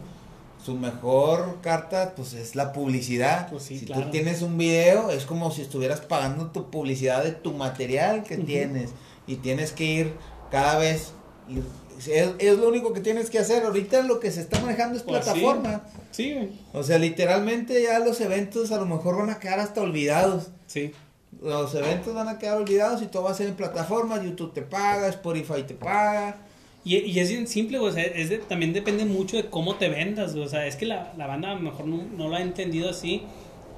su 0.64 0.76
mejor 0.76 1.60
carta 1.62 2.14
pues 2.16 2.34
es 2.34 2.56
la 2.56 2.72
publicidad. 2.72 3.50
Pues 3.50 3.64
si 3.64 3.86
tú 3.86 4.02
tienes 4.12 4.42
un 4.42 4.58
video 4.58 5.10
es 5.12 5.26
como 5.26 5.52
si 5.52 5.62
estuvieras 5.62 6.00
pagando 6.02 6.48
tu 6.52 6.70
publicidad 6.70 7.24
de 7.24 7.32
tu 7.32 7.54
material 7.54 8.24
que 8.24 8.38
tienes 8.38 8.92
y 9.28 9.38
tienes 9.38 9.72
que 9.74 9.84
ir 9.84 10.14
cada 10.52 10.78
vez 10.78 11.14
es, 12.08 12.58
lo 12.58 12.68
único 12.68 12.94
que 12.94 13.02
tienes 13.02 13.30
que 13.30 13.40
hacer. 13.40 13.64
Ahorita 13.64 14.02
lo 14.04 14.20
que 14.20 14.32
se 14.32 14.42
está 14.42 14.60
manejando 14.60 14.98
es 14.98 15.04
pues 15.04 15.24
plataforma. 15.24 15.84
Sí. 16.12 16.50
O 16.74 16.84
sea, 16.84 16.98
literalmente 16.98 17.82
ya 17.82 18.00
los 18.00 18.22
eventos 18.22 18.72
a 18.72 18.78
lo 18.78 18.86
mejor 18.86 19.18
van 19.18 19.30
a 19.30 19.40
quedar 19.40 19.60
hasta 19.60 19.82
olvidados. 19.82 20.50
Sí. 20.68 20.92
Los 21.42 21.74
eventos 21.76 22.14
van 22.14 22.28
a 22.28 22.38
quedar 22.38 22.58
olvidados 22.58 23.02
y 23.02 23.08
todo 23.08 23.24
va 23.24 23.32
a 23.32 23.36
ser 23.36 23.48
en 23.48 23.56
plataforma. 23.56 24.24
YouTube 24.24 24.54
te 24.54 24.62
paga, 24.62 25.08
Spotify 25.10 25.64
te 25.66 25.74
paga. 25.74 26.38
Y, 26.86 26.98
y 26.98 27.20
es 27.20 27.30
bien 27.30 27.48
simple, 27.48 27.80
o 27.80 27.92
sea, 27.92 28.04
es 28.04 28.46
también 28.48 28.74
depende 28.74 29.06
mucho 29.06 29.38
de 29.38 29.46
cómo 29.46 29.76
te 29.76 29.88
vendas, 29.88 30.36
o 30.36 30.48
sea, 30.50 30.68
es 30.68 30.76
que 30.76 30.86
la, 30.86 31.14
la 31.18 31.28
banda 31.28 31.52
a 31.52 31.56
lo 31.56 31.62
mejor 31.62 31.86
no, 31.86 32.04
no, 32.18 32.28
lo 32.28 32.36
ha 32.36 32.42
entendido 32.42 32.90
así, 32.90 33.24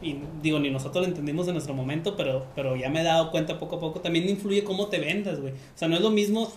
y 0.01 0.17
digo, 0.41 0.57
ni 0.57 0.71
nosotros 0.71 1.03
lo 1.03 1.09
entendimos 1.09 1.47
en 1.47 1.53
nuestro 1.53 1.75
momento, 1.75 2.15
pero, 2.15 2.47
pero 2.55 2.75
ya 2.75 2.89
me 2.89 3.01
he 3.01 3.03
dado 3.03 3.29
cuenta 3.29 3.59
poco 3.59 3.75
a 3.75 3.79
poco, 3.79 3.99
también 3.99 4.27
influye 4.27 4.63
cómo 4.63 4.87
te 4.87 4.99
vendas, 4.99 5.39
güey. 5.39 5.53
O 5.53 5.77
sea, 5.77 5.87
no 5.87 5.95
es 5.95 6.01
lo 6.01 6.09
mismo 6.09 6.51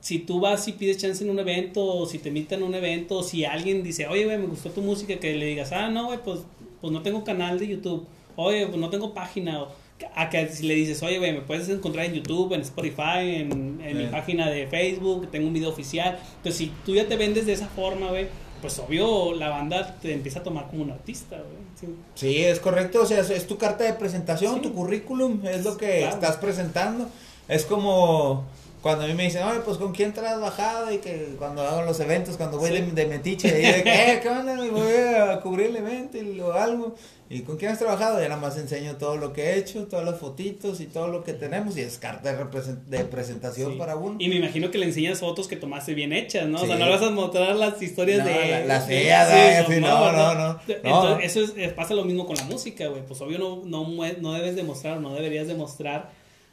si 0.00 0.20
tú 0.20 0.40
vas 0.40 0.66
y 0.68 0.72
pides 0.72 0.98
chance 0.98 1.24
en 1.24 1.30
un 1.30 1.38
evento, 1.38 1.84
o 1.84 2.06
si 2.06 2.18
te 2.18 2.28
invitan 2.28 2.62
a 2.62 2.66
un 2.66 2.74
evento, 2.74 3.18
o 3.18 3.22
si 3.22 3.44
alguien 3.44 3.82
dice, 3.82 4.06
oye, 4.06 4.24
güey, 4.24 4.38
me 4.38 4.46
gustó 4.46 4.70
tu 4.70 4.80
música, 4.80 5.18
que 5.18 5.34
le 5.34 5.46
digas, 5.46 5.72
ah, 5.72 5.88
no, 5.88 6.06
güey, 6.06 6.18
pues, 6.24 6.40
pues 6.80 6.92
no 6.92 7.02
tengo 7.02 7.24
canal 7.24 7.58
de 7.58 7.68
YouTube, 7.68 8.06
oye, 8.36 8.66
pues 8.66 8.78
no 8.78 8.90
tengo 8.90 9.12
página, 9.12 9.62
o 9.62 9.68
a 10.14 10.30
que 10.30 10.48
si 10.48 10.66
le 10.66 10.74
dices, 10.74 11.02
oye, 11.02 11.18
güey, 11.18 11.32
me 11.32 11.40
puedes 11.40 11.68
encontrar 11.68 12.06
en 12.06 12.14
YouTube, 12.14 12.52
en 12.52 12.60
Spotify, 12.60 13.36
en, 13.40 13.78
mi 13.78 14.06
página 14.06 14.48
de 14.48 14.66
Facebook, 14.66 15.28
tengo 15.30 15.46
un 15.48 15.52
video 15.52 15.70
oficial. 15.70 16.18
Entonces, 16.36 16.56
si 16.56 16.72
tú 16.84 16.94
ya 16.94 17.08
te 17.08 17.16
vendes 17.16 17.46
de 17.46 17.52
esa 17.52 17.66
forma, 17.66 18.08
güey, 18.08 18.28
pues 18.60 18.78
obvio 18.78 19.34
la 19.34 19.48
banda 19.48 19.96
te 20.00 20.12
empieza 20.12 20.40
a 20.40 20.42
tomar 20.42 20.68
como 20.68 20.82
un 20.82 20.90
artista, 20.90 21.36
güey. 21.36 21.94
Sí. 22.14 22.38
es 22.38 22.58
correcto, 22.58 23.02
o 23.02 23.06
sea, 23.06 23.20
es 23.20 23.46
tu 23.46 23.56
carta 23.56 23.84
de 23.84 23.92
presentación, 23.92 24.60
tu 24.62 24.72
currículum, 24.72 25.44
es 25.46 25.64
lo 25.64 25.76
que 25.76 26.06
estás 26.08 26.36
presentando. 26.36 27.08
Es 27.46 27.64
como 27.64 28.44
cuando 28.82 29.04
a 29.04 29.06
mí 29.08 29.14
me 29.14 29.24
dicen, 29.24 29.42
oye, 29.42 29.60
pues 29.60 29.76
con 29.76 29.92
quién 29.92 30.12
te 30.12 30.20
has 30.20 30.40
bajado 30.40 30.92
y 30.92 30.98
que 30.98 31.34
cuando 31.38 31.62
hago 31.62 31.82
los 31.82 31.98
eventos, 32.00 32.36
cuando 32.36 32.58
voy 32.58 32.70
de, 32.70 33.06
metiche, 33.06 33.48
y 33.48 33.72
de 33.72 33.82
que, 33.82 34.12
eh, 34.12 34.20
¿qué 34.22 34.28
onda? 34.28 34.54
Me 34.54 34.70
voy 34.70 34.92
a 34.92 35.40
cubrir 35.40 35.66
el 35.66 35.76
evento 35.76 36.16
y 36.18 36.34
lo 36.34 36.52
algo. 36.52 36.94
¿Y 37.30 37.42
con 37.42 37.58
quién 37.58 37.72
has 37.72 37.78
trabajado? 37.78 38.22
Ya 38.22 38.28
nada 38.28 38.40
más 38.40 38.56
enseño 38.56 38.96
todo 38.96 39.16
lo 39.16 39.34
que 39.34 39.42
he 39.42 39.58
hecho, 39.58 39.86
todas 39.86 40.06
las 40.06 40.18
fotitos 40.18 40.80
y 40.80 40.86
todo 40.86 41.08
lo 41.08 41.24
que 41.24 41.34
tenemos 41.34 41.76
y 41.76 41.82
es 41.82 41.98
carta 41.98 42.32
de, 42.32 43.04
presentación 43.04 43.76
para 43.76 43.96
uno. 43.96 44.16
Y 44.18 44.28
me 44.28 44.36
imagino 44.36 44.70
que 44.70 44.78
le 44.78 44.86
enseñas 44.86 45.20
fotos 45.20 45.46
que 45.46 45.56
tomaste 45.56 45.92
bien 45.92 46.14
hechas, 46.14 46.46
¿no? 46.46 46.62
O 46.62 46.66
sea, 46.66 46.76
no 46.76 46.88
vas 46.88 47.02
a 47.02 47.10
mostrar 47.10 47.54
las 47.56 47.82
historias 47.82 48.24
de... 48.24 48.64
las 48.66 48.86
feas, 48.86 49.68
no, 49.68 50.12
no, 50.12 50.34
no, 50.34 50.60
Entonces, 50.68 51.36
eso 51.36 51.52
es, 51.54 51.72
pasa 51.74 51.92
lo 51.92 52.04
mismo 52.04 52.26
con 52.26 52.36
la 52.36 52.44
música, 52.44 52.86
güey. 52.86 53.04
Pues 53.04 53.20
obvio 53.20 53.38
no, 53.38 53.62
no, 53.64 53.86
no 54.20 54.32
debes 54.32 54.56
demostrar, 54.56 54.98
no 54.98 55.14
deberías 55.14 55.46
demostrar 55.48 56.10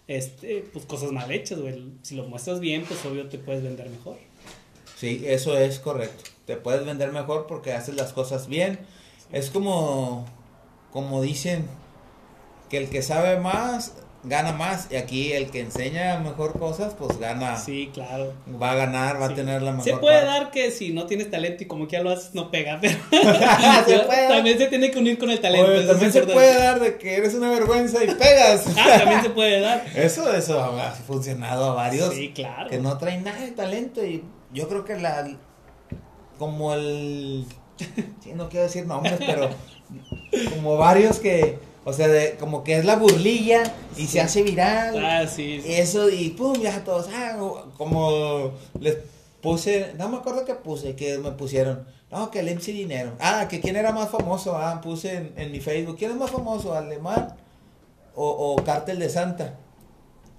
este, 0.07 0.67
pues 0.71 0.85
cosas 0.85 1.11
mal 1.11 1.31
hechas, 1.31 1.59
güey. 1.59 1.93
Si 2.01 2.15
lo 2.15 2.25
muestras 2.25 2.59
bien, 2.59 2.83
pues 2.83 3.05
obvio 3.05 3.27
te 3.27 3.37
puedes 3.37 3.63
vender 3.63 3.89
mejor. 3.89 4.17
Sí, 4.97 5.23
eso 5.25 5.57
es 5.57 5.79
correcto. 5.79 6.23
Te 6.45 6.57
puedes 6.57 6.85
vender 6.85 7.11
mejor 7.11 7.47
porque 7.47 7.73
haces 7.73 7.95
las 7.95 8.13
cosas 8.13 8.47
bien. 8.47 8.79
Es 9.31 9.49
como, 9.49 10.25
como 10.91 11.21
dicen, 11.21 11.65
que 12.69 12.77
el 12.77 12.89
que 12.89 13.01
sabe 13.01 13.39
más 13.39 13.93
gana 14.25 14.51
más 14.51 14.87
y 14.91 14.95
aquí 14.95 15.33
el 15.33 15.51
que 15.51 15.59
enseña 15.59 16.19
mejor 16.19 16.57
cosas 16.57 16.95
pues 16.97 17.17
gana. 17.19 17.57
Sí 17.57 17.89
claro. 17.93 18.33
Va 18.61 18.71
a 18.71 18.75
ganar 18.75 19.21
va 19.21 19.27
a 19.27 19.35
tener 19.35 19.61
la 19.61 19.71
mejor 19.71 19.85
se 19.85 19.97
puede 19.97 20.25
dar 20.25 20.51
que 20.51 20.71
si 20.71 20.91
no 20.91 21.05
tienes 21.05 21.29
talento 21.29 21.63
y 21.63 21.67
como 21.67 21.87
que 21.87 21.97
ya 21.97 22.03
lo 22.03 22.09
haces 22.09 22.33
no 22.33 22.51
pega 22.51 22.79
pero 22.81 22.97
también 24.29 24.57
se 24.57 24.67
tiene 24.67 24.91
que 24.91 24.99
unir 24.99 25.17
con 25.17 25.29
el 25.29 25.39
talento 25.39 25.87
también 25.87 26.11
se 26.11 26.23
puede 26.23 26.57
dar 26.57 26.79
de 26.79 26.97
que 26.97 27.15
eres 27.15 27.33
una 27.35 27.49
vergüenza 27.49 28.03
y 28.03 28.07
pegas. 28.07 28.65
Ah 28.77 28.99
también 28.99 29.21
se 29.23 29.29
puede 29.29 29.61
dar. 29.61 29.85
Eso 29.95 30.31
eso 30.33 30.59
ha 30.59 30.91
funcionado 30.91 31.71
a 31.71 31.73
varios 31.73 32.13
sí 32.13 32.31
claro. 32.33 32.69
que 32.69 32.77
no 32.77 32.97
traen 32.97 33.23
nada 33.23 33.39
de 33.41 33.51
talento 33.51 34.05
y 34.05 34.23
yo 34.53 34.67
creo 34.67 34.85
que 34.85 34.97
la 34.97 35.27
como 36.37 36.73
el 36.73 37.45
sí, 38.21 38.33
no 38.33 38.49
quiero 38.49 38.65
decir 38.65 38.85
nombres 38.85 39.15
pero 39.19 39.49
como 40.53 40.77
varios 40.77 41.19
que 41.19 41.57
o 41.85 41.93
sea, 41.93 42.07
de, 42.07 42.35
como 42.39 42.63
que 42.63 42.77
es 42.77 42.83
la 42.83 42.95
burlilla 42.95 43.61
y 43.95 44.07
se 44.07 44.19
hace 44.19 44.41
viral. 44.41 45.05
Ah, 45.05 45.27
sí, 45.27 45.61
Eso, 45.65 46.09
y 46.09 46.29
pum, 46.31 46.59
ya 46.59 46.83
todos, 46.83 47.07
ah, 47.13 47.37
como 47.77 48.53
les 48.79 48.97
puse, 49.39 49.93
no 49.97 50.09
me 50.09 50.17
acuerdo 50.17 50.43
qué 50.45 50.55
puse, 50.55 50.95
que 50.95 51.19
me 51.19 51.31
pusieron. 51.31 51.85
No, 52.11 52.31
que 52.31 52.39
el 52.39 52.49
MC 52.49 52.71
Dinero. 52.71 53.11
Ah, 53.19 53.47
que 53.47 53.61
quién 53.61 53.75
era 53.75 53.91
más 53.91 54.09
famoso. 54.09 54.57
Ah, 54.57 54.81
puse 54.81 55.31
en, 55.35 55.51
mi 55.51 55.59
Facebook. 55.59 55.97
¿Quién 55.97 56.11
es 56.11 56.17
más 56.17 56.31
famoso? 56.31 56.73
¿Alemán 56.73 57.35
o, 58.15 58.27
o 58.29 58.63
Cártel 58.63 58.99
de 58.99 59.09
Santa? 59.09 59.59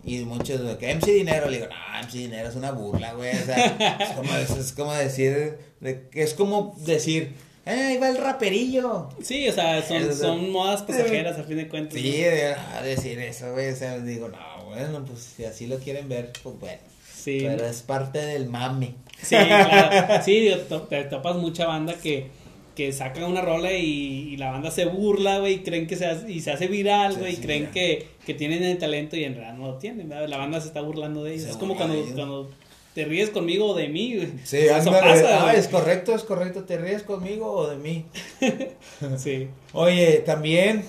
Y 0.02 0.24
muchos, 0.24 0.60
que 0.78 0.94
MC 0.94 1.12
Dinero, 1.12 1.50
le 1.50 1.58
digo, 1.58 1.68
no, 1.68 2.06
MC 2.06 2.12
Dinero 2.12 2.48
es 2.48 2.56
una 2.56 2.72
burla, 2.72 3.12
güey. 3.14 3.36
O 3.36 3.44
sea, 3.44 3.98
es 4.00 4.12
como, 4.12 4.36
es 4.36 4.72
como 4.72 4.92
decir, 4.92 5.58
de, 5.80 6.08
es 6.12 6.34
como 6.34 6.74
decir, 6.78 7.34
¡Eh, 7.66 7.70
ahí 7.70 7.98
va 7.98 8.08
el 8.08 8.18
raperillo! 8.18 9.08
Sí, 9.20 9.48
o 9.48 9.52
sea, 9.52 9.82
son, 9.82 10.14
son 10.14 10.52
modas 10.52 10.82
pasajeras 10.86 11.36
a 11.36 11.42
fin 11.42 11.56
de 11.56 11.68
cuentas. 11.68 12.00
Sí, 12.00 12.24
a 12.24 12.80
decir 12.82 13.18
eso, 13.18 13.52
güey. 13.52 13.70
O 13.70 13.76
sea, 13.76 13.98
digo, 13.98 14.28
no, 14.28 14.64
bueno, 14.66 15.04
pues 15.04 15.34
si 15.36 15.44
así 15.44 15.66
lo 15.66 15.78
quieren 15.78 16.08
ver, 16.08 16.32
pues 16.44 16.58
bueno. 16.60 16.78
Sí. 17.12 17.38
Pero 17.42 17.66
es 17.66 17.82
parte 17.82 18.20
del 18.20 18.48
mame. 18.48 18.94
Sí, 19.20 19.34
claro. 19.34 20.22
Sí, 20.24 20.48
te 20.88 21.04
topas 21.04 21.36
mucha 21.36 21.66
banda 21.66 21.94
que, 21.94 22.28
que 22.76 22.92
saca 22.92 23.26
una 23.26 23.40
rola 23.40 23.72
y, 23.72 24.36
la 24.36 24.52
banda 24.52 24.70
se 24.70 24.84
burla, 24.84 25.38
güey, 25.38 25.54
y 25.54 25.58
creen 25.60 25.88
que 25.88 25.96
se 25.96 26.06
hace, 26.06 26.30
y 26.30 26.40
se 26.40 26.52
hace 26.52 26.68
viral, 26.68 27.16
güey, 27.16 27.34
y 27.34 27.36
creen 27.38 27.72
que, 27.72 28.06
que 28.24 28.34
tienen 28.34 28.62
el 28.62 28.78
talento 28.78 29.16
y 29.16 29.24
en 29.24 29.34
realidad 29.34 29.58
no 29.58 29.66
lo 29.66 29.78
tienen, 29.78 30.08
La 30.08 30.36
banda 30.36 30.60
se 30.60 30.68
está 30.68 30.82
burlando 30.82 31.24
de 31.24 31.34
ellos. 31.34 31.48
es 31.48 31.56
como 31.56 31.76
cuando, 31.76 32.00
cuando 32.14 32.50
te 32.96 33.04
ríes 33.04 33.28
conmigo 33.28 33.66
o 33.66 33.74
de 33.74 33.88
mí, 33.88 34.40
Sí, 34.44 34.56
eso 34.56 34.90
pasa, 34.90 35.46
ah, 35.46 35.54
es 35.54 35.68
correcto, 35.68 36.14
es 36.14 36.24
correcto, 36.24 36.64
te 36.64 36.78
ríes 36.78 37.02
conmigo 37.02 37.52
o 37.52 37.68
de 37.68 37.76
mí. 37.76 38.06
sí. 39.18 39.50
Oye, 39.74 40.22
también 40.24 40.82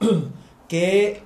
que 0.68 1.20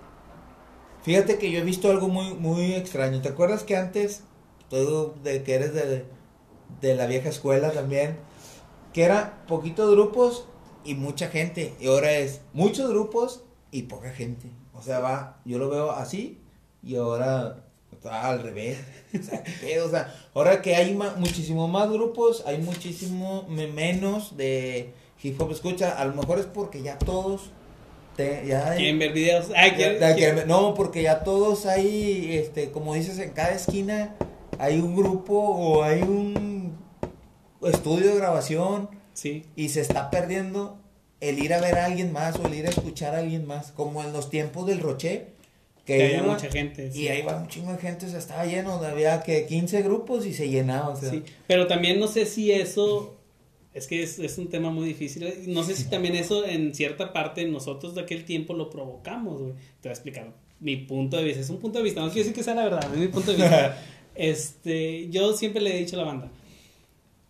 fíjate 1.05 1.39
que 1.39 1.53
yo 1.53 1.61
he 1.61 1.63
visto 1.63 1.89
algo 1.89 2.09
muy 2.09 2.35
muy 2.35 2.75
extraño. 2.75 3.23
¿Te 3.23 3.29
acuerdas 3.29 3.63
que 3.63 3.77
antes 3.77 4.25
todo 4.69 5.15
de 5.23 5.45
que 5.45 5.55
eres 5.55 5.73
de, 5.75 6.07
de 6.81 6.95
la 6.97 7.07
vieja 7.07 7.29
escuela 7.29 7.71
también 7.71 8.17
que 8.93 9.05
era 9.05 9.45
poquitos 9.47 9.93
grupos 9.93 10.49
y 10.85 10.97
mucha 10.97 11.29
gente 11.29 11.77
y 11.79 11.87
ahora 11.87 12.11
es 12.11 12.41
muchos 12.53 12.91
grupos 12.91 13.45
y 13.71 13.83
poca 13.83 14.11
gente. 14.11 14.51
O 14.75 14.83
sea, 14.83 14.99
va, 14.99 15.41
yo 15.45 15.59
lo 15.59 15.71
veo 15.71 15.93
así 15.93 16.41
y 16.83 16.97
ahora 16.97 17.66
al 18.11 18.43
revés. 18.43 18.79
O 19.83 19.89
sea, 19.89 20.15
ahora 20.35 20.61
que 20.61 20.77
hay 20.77 20.95
muchísimo 20.95 21.69
más 21.69 21.91
grupos, 21.91 22.43
hay 22.47 22.59
muchísimo 22.59 23.47
menos 23.49 24.37
de 24.37 24.93
hip 25.23 25.41
hop 25.41 25.53
escucha. 25.53 25.99
A 25.99 26.05
lo 26.05 26.15
mejor 26.15 26.39
es 26.39 26.47
porque 26.47 26.83
ya 26.83 26.99
todos 26.99 27.51
ya 28.17 28.75
¿Quieren 28.77 28.99
ver 28.99 29.13
videos? 29.13 29.51
no, 30.47 30.75
porque 30.75 31.03
ya 31.03 31.23
todos 31.23 31.67
hay, 31.67 32.37
este, 32.37 32.71
como 32.71 32.95
dices, 32.95 33.19
en 33.19 33.31
cada 33.31 33.51
esquina 33.51 34.15
hay 34.59 34.79
un 34.79 34.97
grupo 34.97 35.35
o 35.39 35.83
hay 35.83 36.03
un 36.03 36.77
estudio 37.63 38.13
de 38.13 38.17
grabación. 38.17 38.89
Sí. 39.13 39.47
Y 39.57 39.71
se 39.71 39.81
está 39.81 40.11
perdiendo 40.11 40.79
el 41.21 41.43
ir 41.43 41.55
a 41.55 41.61
ver 41.61 41.79
a 41.79 41.87
alguien 41.87 42.13
más 42.13 42.37
o 42.39 42.47
el 42.47 42.55
ir 42.55 42.67
a 42.67 42.71
escuchar 42.71 43.15
a 43.15 43.19
alguien 43.19 43.47
más, 43.47 43.73
como 43.73 44.03
en 44.03 44.13
los 44.13 44.31
tiempos 44.31 44.67
del 44.67 44.81
Roché. 44.81 45.29
Que, 45.87 46.05
había 46.05 46.23
mucha 46.23 46.51
gente. 46.51 46.91
Y 46.93 47.09
ahí 47.09 47.23
va 47.23 47.41
un 47.41 47.49
chingo 47.49 47.73
de 47.73 47.79
gente, 47.79 48.09
se 48.09 48.19
estaba 48.19 48.45
lleno, 48.45 48.73
había 48.73 49.23
que 49.23 49.47
15 49.47 49.83
grupos 49.83 50.27
y 50.27 50.35
se 50.35 50.49
llenaba. 50.49 50.97
Sí, 50.97 51.23
pero 51.47 51.67
también 51.69 52.01
no 52.01 52.09
sé 52.09 52.27
si 52.27 52.51
eso 52.51 53.17
es 53.73 53.87
que 53.87 54.03
es, 54.03 54.19
es, 54.19 54.37
un 54.39 54.49
tema 54.49 54.71
muy 54.71 54.89
difícil. 54.89 55.33
No 55.47 55.63
sé 55.63 55.77
si 55.77 55.85
también 55.85 56.17
eso 56.17 56.45
en 56.45 56.75
cierta 56.75 57.13
parte 57.13 57.47
nosotros 57.47 57.95
de 57.95 58.01
aquel 58.01 58.25
tiempo 58.25 58.53
lo 58.53 58.69
provocamos, 58.69 59.41
güey. 59.41 59.53
Te 59.81 59.89
voy 59.89 59.91
a 59.91 59.93
explicar 59.93 60.33
mi 60.61 60.77
punto 60.77 61.17
de 61.17 61.25
vista. 61.25 61.41
Es 61.41 61.51
un 61.51 61.59
punto 61.59 61.79
de 61.79 61.85
vista, 61.85 62.01
no 62.01 62.07
quiero 62.07 62.21
decir 62.21 62.35
que 62.35 62.43
sea 62.43 62.55
la 62.55 62.65
verdad, 62.65 62.93
es 62.93 62.99
mi 62.99 63.09
punto 63.09 63.33
de 63.33 63.37
vista. 63.37 63.83
este, 64.15 65.09
yo 65.11 65.37
siempre 65.37 65.61
le 65.61 65.77
he 65.77 65.79
dicho 65.79 65.97
a 65.97 66.01
la 66.01 66.05
banda. 66.07 66.31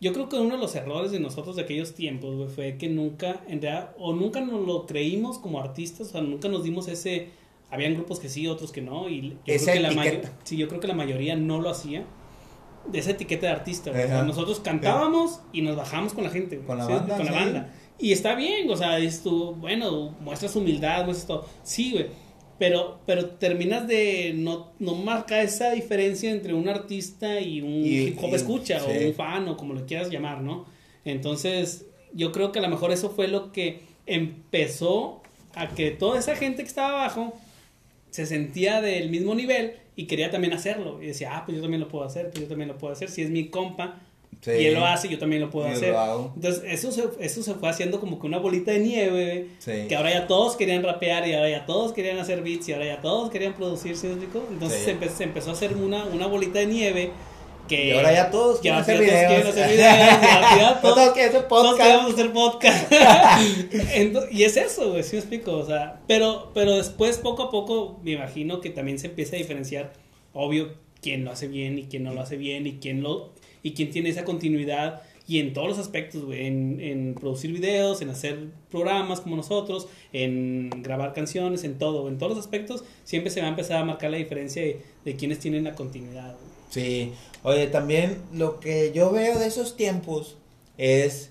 Yo 0.01 0.13
creo 0.13 0.29
que 0.29 0.37
uno 0.37 0.57
de 0.57 0.61
los 0.61 0.75
errores 0.75 1.11
de 1.11 1.21
nosotros 1.21 1.57
de 1.57 1.63
aquellos 1.63 1.95
tiempos, 1.95 2.37
güey, 2.37 2.49
fue 2.49 2.77
que 2.77 2.89
nunca, 2.89 3.43
en 3.49 3.63
realidad, 3.63 3.95
o 3.99 4.13
nunca 4.13 4.41
nos 4.41 4.67
lo 4.67 4.87
creímos 4.87 5.39
como 5.39 5.59
artistas, 5.61 6.09
o 6.09 6.11
sea, 6.13 6.21
nunca 6.21 6.49
nos 6.49 6.65
dimos 6.65 6.89
ese... 6.89 7.29
Habían 7.71 7.95
grupos 7.95 8.21
que 8.21 8.29
sí, 8.29 8.47
otros 8.47 8.71
que 8.71 8.81
no, 8.81 9.09
y 9.09 9.31
yo, 9.31 9.35
creo 9.45 9.67
que, 9.67 9.81
la 9.81 10.31
sí, 10.45 10.57
yo 10.57 10.69
creo 10.69 10.81
que 10.81 10.87
la 10.87 10.95
mayoría 10.95 11.35
no 11.35 11.61
lo 11.61 11.71
hacía 11.71 12.05
de 12.87 12.99
esa 12.99 13.11
etiqueta 13.11 13.47
de 13.47 13.53
artista. 13.53 13.93
nosotros 14.23 14.61
cantábamos 14.61 15.41
y 15.53 15.63
nos 15.63 15.77
bajamos 15.77 16.13
con 16.13 16.25
la 16.25 16.31
gente. 16.31 16.59
Con 16.61 16.79
la 16.79 16.87
banda. 16.87 17.17
Con 17.17 17.27
la 17.27 17.33
banda. 17.33 17.75
Y 17.99 18.13
está 18.13 18.35
bien, 18.35 18.71
o 18.71 18.77
sea, 18.77 18.97
dices 18.97 19.23
tú, 19.23 19.55
bueno, 19.55 20.15
muestras 20.21 20.55
humildad, 20.55 21.05
muestras 21.05 21.27
todo. 21.27 21.47
Sí, 21.63 21.93
güey. 21.93 22.07
Pero, 22.59 23.01
pero 23.05 23.31
terminas 23.31 23.87
de 23.87 24.33
no, 24.35 24.73
no 24.79 24.95
marca 24.95 25.43
esa 25.43 25.73
diferencia 25.73 26.31
entre 26.31 26.55
un 26.55 26.69
artista 26.69 27.41
y 27.41 27.61
un 27.61 27.85
hip 27.85 28.19
hop 28.23 28.35
escucha, 28.35 28.83
o 28.83 28.91
un 28.91 29.13
fan, 29.13 29.49
o 29.49 29.57
como 29.57 29.75
lo 29.75 29.85
quieras 29.85 30.09
llamar, 30.11 30.41
¿no? 30.41 30.65
Entonces, 31.05 31.87
yo 32.15 32.33
creo 32.33 32.53
que 32.53 32.59
a 32.59 32.63
lo 32.63 32.69
mejor 32.69 32.93
eso 32.93 33.11
fue 33.11 33.29
lo 33.29 33.53
que 33.53 33.83
empezó 34.07 35.23
a 35.55 35.69
que 35.69 35.91
toda 35.91 36.19
esa 36.19 36.35
gente 36.35 36.63
que 36.63 36.69
estaba 36.69 37.03
abajo 37.05 37.35
se 38.17 38.25
sentía 38.25 38.81
del 38.81 39.11
mismo 39.11 39.35
nivel 39.35 39.75
y 39.95 40.07
quería 40.07 40.31
también 40.31 40.55
hacerlo. 40.55 41.03
Y 41.03 41.09
decía, 41.09 41.37
ah, 41.37 41.43
pues 41.45 41.57
yo 41.57 41.63
también 41.63 41.83
lo 41.83 41.89
puedo 41.89 42.03
hacer, 42.03 42.31
pues 42.31 42.41
yo 42.41 42.49
también 42.49 42.69
lo 42.69 42.79
puedo 42.79 42.95
hacer. 42.95 43.11
Si 43.11 43.21
es 43.21 43.29
mi 43.29 43.49
compa 43.51 44.01
y 44.47 44.65
él 44.65 44.73
lo 44.73 44.87
hace, 44.87 45.11
yo 45.11 45.19
también 45.19 45.43
lo 45.43 45.51
puedo 45.51 45.67
hacer. 45.67 45.95
Entonces, 46.35 46.63
eso 46.65 46.93
se, 46.93 47.05
eso 47.21 47.43
se 47.43 47.53
fue 47.53 47.69
haciendo 47.69 48.01
como 48.01 48.19
que 48.19 48.27
una 48.27 48.39
bolita 48.39 48.71
de 48.71 48.79
nieve, 48.79 49.49
que 49.63 49.95
ahora 49.95 50.13
ya 50.13 50.27
todos 50.27 50.57
querían 50.57 50.83
rapear 50.83 51.29
y 51.29 51.35
ahora 51.35 51.51
ya 51.51 51.67
todos 51.67 51.93
querían 51.93 52.19
hacer 52.19 52.43
beats 52.43 52.67
y 52.71 52.73
ahora 52.73 52.87
ya 52.87 53.03
todos 53.03 53.31
querían 53.31 53.53
producir, 53.53 53.99
¿sí 53.99 54.07
Entonces 54.07 54.83
se, 54.83 55.09
se, 55.11 55.25
empezó 55.25 55.51
a 55.51 55.53
hacer 55.53 55.77
una, 55.77 56.07
una 56.07 56.27
bolita 56.27 56.61
de 56.61 56.67
nieve 56.69 57.11
que, 57.67 57.89
y 57.89 57.91
ahora 57.93 58.13
ya 58.13 58.31
todos 58.31 58.61
quieren 58.61 58.81
hacer 58.81 59.01
videos. 59.01 59.27
Quieren 59.27 59.47
hacer 59.47 59.69
videos 60.57 60.81
todos, 60.81 61.11
quieren 61.13 61.31
hacer 61.31 61.49
podcast. 61.49 61.77
queremos 61.79 62.13
hacer 62.13 62.33
podcast. 62.33 62.93
y 64.33 64.43
es 64.45 64.57
eso, 64.57 64.91
güey, 64.91 65.03
sí 65.03 65.17
me 65.17 65.21
explico. 65.21 65.53
O 65.53 65.67
sea, 65.67 66.01
pero, 66.07 66.51
pero 66.55 66.77
después, 66.77 67.19
poco 67.19 67.45
a 67.45 67.51
poco, 67.51 68.01
me 68.03 68.13
imagino 68.13 68.61
que 68.61 68.71
también 68.71 68.99
se 68.99 69.09
empieza 69.09 69.37
a 69.37 69.39
diferenciar, 69.39 69.93
obvio, 70.33 70.75
quién 71.01 71.25
lo 71.25 71.31
hace 71.31 71.49
bien 71.49 71.79
y 71.79 71.85
quién 71.85 72.03
no 72.05 72.13
lo 72.13 72.21
hace 72.21 72.37
bien 72.37 72.67
y 72.67 72.79
quién, 72.79 73.03
lo, 73.03 73.33
y 73.63 73.73
quién 73.73 73.91
tiene 73.91 74.11
esa 74.11 74.25
continuidad. 74.25 75.03
Y 75.29 75.41
en 75.41 75.53
todos 75.53 75.69
los 75.69 75.79
aspectos, 75.79 76.25
güey, 76.25 76.47
en, 76.47 76.81
en, 76.81 77.15
producir 77.15 77.53
videos, 77.53 78.01
en 78.01 78.11
hacer 78.11 78.39
programas 78.71 79.21
como 79.21 79.35
nosotros, 79.35 79.89
en 80.13 80.71
grabar 80.83 81.15
canciones, 81.15 81.65
en 81.65 81.79
todo, 81.79 82.09
en 82.09 82.17
todos 82.17 82.37
los 82.37 82.45
aspectos, 82.45 82.85
siempre 83.03 83.31
se 83.31 83.41
va 83.41 83.47
a 83.47 83.51
empezar 83.51 83.79
a 83.79 83.85
marcar 83.85 84.11
la 84.13 84.19
diferencia 84.19 84.63
de, 84.63 84.83
de 85.05 85.17
quienes 85.17 85.41
tienen 85.41 85.65
la 85.65 85.75
continuidad. 85.75 86.37
Sí, 86.81 87.15
oye, 87.43 87.67
también 87.69 88.23
lo 88.33 88.61
que 88.61 88.93
yo 88.93 89.11
veo 89.11 89.39
de 89.39 89.47
esos 89.47 89.77
tiempos 89.77 90.37
es 90.79 91.31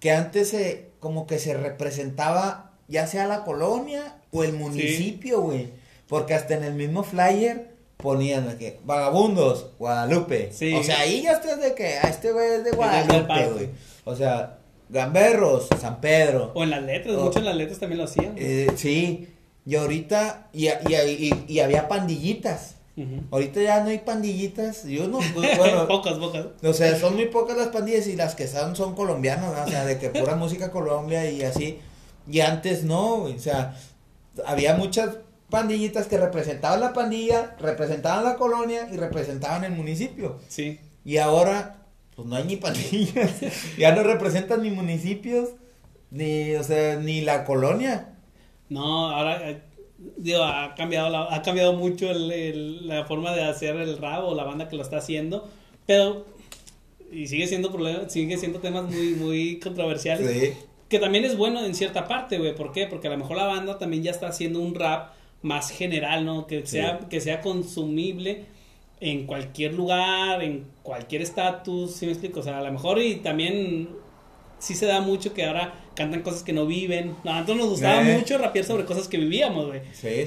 que 0.00 0.10
antes 0.10 0.50
se, 0.50 0.90
como 1.00 1.26
que 1.26 1.38
se 1.38 1.54
representaba 1.54 2.72
ya 2.88 3.06
sea 3.06 3.26
la 3.26 3.44
colonia 3.44 4.16
o 4.30 4.44
el 4.44 4.52
municipio, 4.52 5.40
güey. 5.40 5.70
Porque 6.08 6.34
hasta 6.34 6.54
en 6.54 6.64
el 6.64 6.74
mismo 6.74 7.02
flyer 7.02 7.74
ponían 7.96 8.56
que 8.58 8.78
vagabundos, 8.84 9.70
Guadalupe. 9.78 10.50
O 10.50 10.82
sea, 10.82 11.00
ahí 11.00 11.22
ya 11.22 11.32
estás 11.32 11.60
de 11.60 11.74
que 11.74 11.98
a 11.98 12.02
este 12.02 12.32
güey 12.32 12.52
es 12.52 12.64
de 12.64 12.70
Guadalupe, 12.72 13.48
güey. 13.52 13.68
O 14.04 14.14
sea, 14.14 14.58
Gamberros, 14.88 15.68
San 15.80 16.00
Pedro. 16.00 16.52
O 16.54 16.62
en 16.62 16.70
las 16.70 16.82
letras, 16.82 17.16
muchos 17.16 17.36
en 17.36 17.46
las 17.46 17.56
letras 17.56 17.80
también 17.80 17.98
lo 17.98 18.04
hacían. 18.04 18.34
Eh, 18.36 18.68
sí, 18.76 19.28
y 19.64 19.74
ahorita, 19.74 20.48
y, 20.52 20.68
y, 20.68 21.44
y 21.48 21.60
había 21.60 21.88
pandillitas. 21.88 22.75
Ahorita 23.30 23.60
ya 23.60 23.82
no 23.82 23.90
hay 23.90 23.98
pandillitas. 23.98 24.84
Yo 24.84 25.06
no, 25.06 25.18
pues, 25.34 25.58
bueno, 25.58 25.86
pocas, 25.86 26.14
pocas. 26.14 26.46
O 26.62 26.72
sea, 26.72 26.98
son 26.98 27.14
muy 27.14 27.26
pocas 27.26 27.56
las 27.56 27.68
pandillas 27.68 28.06
y 28.06 28.16
las 28.16 28.34
que 28.34 28.46
son 28.46 28.74
son 28.74 28.94
colombianas, 28.94 29.66
o 29.66 29.70
sea, 29.70 29.84
de 29.84 29.98
que 29.98 30.08
pura 30.08 30.34
música 30.36 30.70
Colombia 30.70 31.30
y 31.30 31.42
así. 31.42 31.78
Y 32.28 32.40
antes 32.40 32.84
no, 32.84 33.24
o 33.24 33.38
sea, 33.38 33.76
había 34.46 34.76
muchas 34.76 35.18
pandillitas 35.50 36.06
que 36.06 36.18
representaban 36.18 36.80
la 36.80 36.92
pandilla, 36.92 37.54
representaban 37.60 38.24
la 38.24 38.36
colonia 38.36 38.88
y 38.90 38.96
representaban 38.96 39.64
el 39.64 39.72
municipio. 39.72 40.40
Sí. 40.48 40.80
Y 41.04 41.18
ahora, 41.18 41.84
pues 42.14 42.26
no 42.26 42.36
hay 42.36 42.44
ni 42.44 42.56
pandillas, 42.56 43.30
ya 43.78 43.94
no 43.94 44.02
representan 44.02 44.62
ni 44.62 44.70
municipios, 44.70 45.50
ni, 46.10 46.54
o 46.54 46.64
sea, 46.64 46.96
ni 46.96 47.20
la 47.20 47.44
colonia. 47.44 48.14
No, 48.68 49.10
ahora 49.10 49.50
eh, 49.50 49.62
digo, 49.98 50.42
ha 50.42 50.74
cambiado, 50.74 51.10
la, 51.10 51.34
ha 51.34 51.42
cambiado 51.42 51.72
mucho 51.72 52.10
el, 52.10 52.86
la 52.86 53.04
forma 53.04 53.34
de 53.34 53.44
hacer 53.44 53.76
el 53.76 53.98
rap 53.98 54.24
o 54.24 54.34
la 54.34 54.44
banda 54.44 54.68
que 54.68 54.76
lo 54.76 54.82
está 54.82 54.98
haciendo, 54.98 55.48
pero 55.86 56.26
y 57.10 57.26
sigue 57.28 57.46
siendo 57.46 57.70
problema, 57.70 58.08
sigue 58.08 58.36
siendo 58.36 58.58
temas 58.58 58.84
muy 58.84 59.14
muy 59.14 59.60
controversiales. 59.60 60.56
Que 60.88 60.98
también 61.00 61.24
es 61.24 61.36
bueno 61.36 61.64
en 61.64 61.74
cierta 61.74 62.06
parte, 62.06 62.38
güey, 62.38 62.54
¿por 62.54 62.72
qué? 62.72 62.86
Porque 62.86 63.08
a 63.08 63.10
lo 63.10 63.18
mejor 63.18 63.36
la 63.36 63.46
banda 63.46 63.76
también 63.78 64.04
ya 64.04 64.12
está 64.12 64.28
haciendo 64.28 64.60
un 64.60 64.74
rap 64.74 65.12
más 65.42 65.70
general, 65.70 66.24
¿no? 66.24 66.46
Que 66.46 66.64
sea 66.66 67.00
que 67.10 67.20
sea 67.20 67.40
consumible 67.40 68.44
en 69.00 69.26
cualquier 69.26 69.74
lugar, 69.74 70.42
en 70.42 70.66
cualquier 70.82 71.22
estatus, 71.22 71.92
¿sí 71.92 72.06
me 72.06 72.12
explico? 72.12 72.40
O 72.40 72.42
sea, 72.42 72.58
a 72.58 72.62
lo 72.62 72.72
mejor 72.72 73.00
y 73.00 73.16
también 73.16 73.88
sí 74.58 74.74
se 74.74 74.86
da 74.86 75.00
mucho 75.00 75.34
que 75.34 75.44
ahora 75.44 75.74
cantan 75.96 76.22
cosas 76.22 76.44
que 76.44 76.52
no 76.52 76.66
viven. 76.66 77.16
A 77.24 77.32
nosotros 77.32 77.56
nos 77.56 77.68
gustaba 77.70 78.08
eh. 78.08 78.16
mucho 78.16 78.38
rapear 78.38 78.64
sobre 78.64 78.84
cosas 78.84 79.08
que 79.08 79.18
vivíamos, 79.18 79.66
güey. 79.66 79.80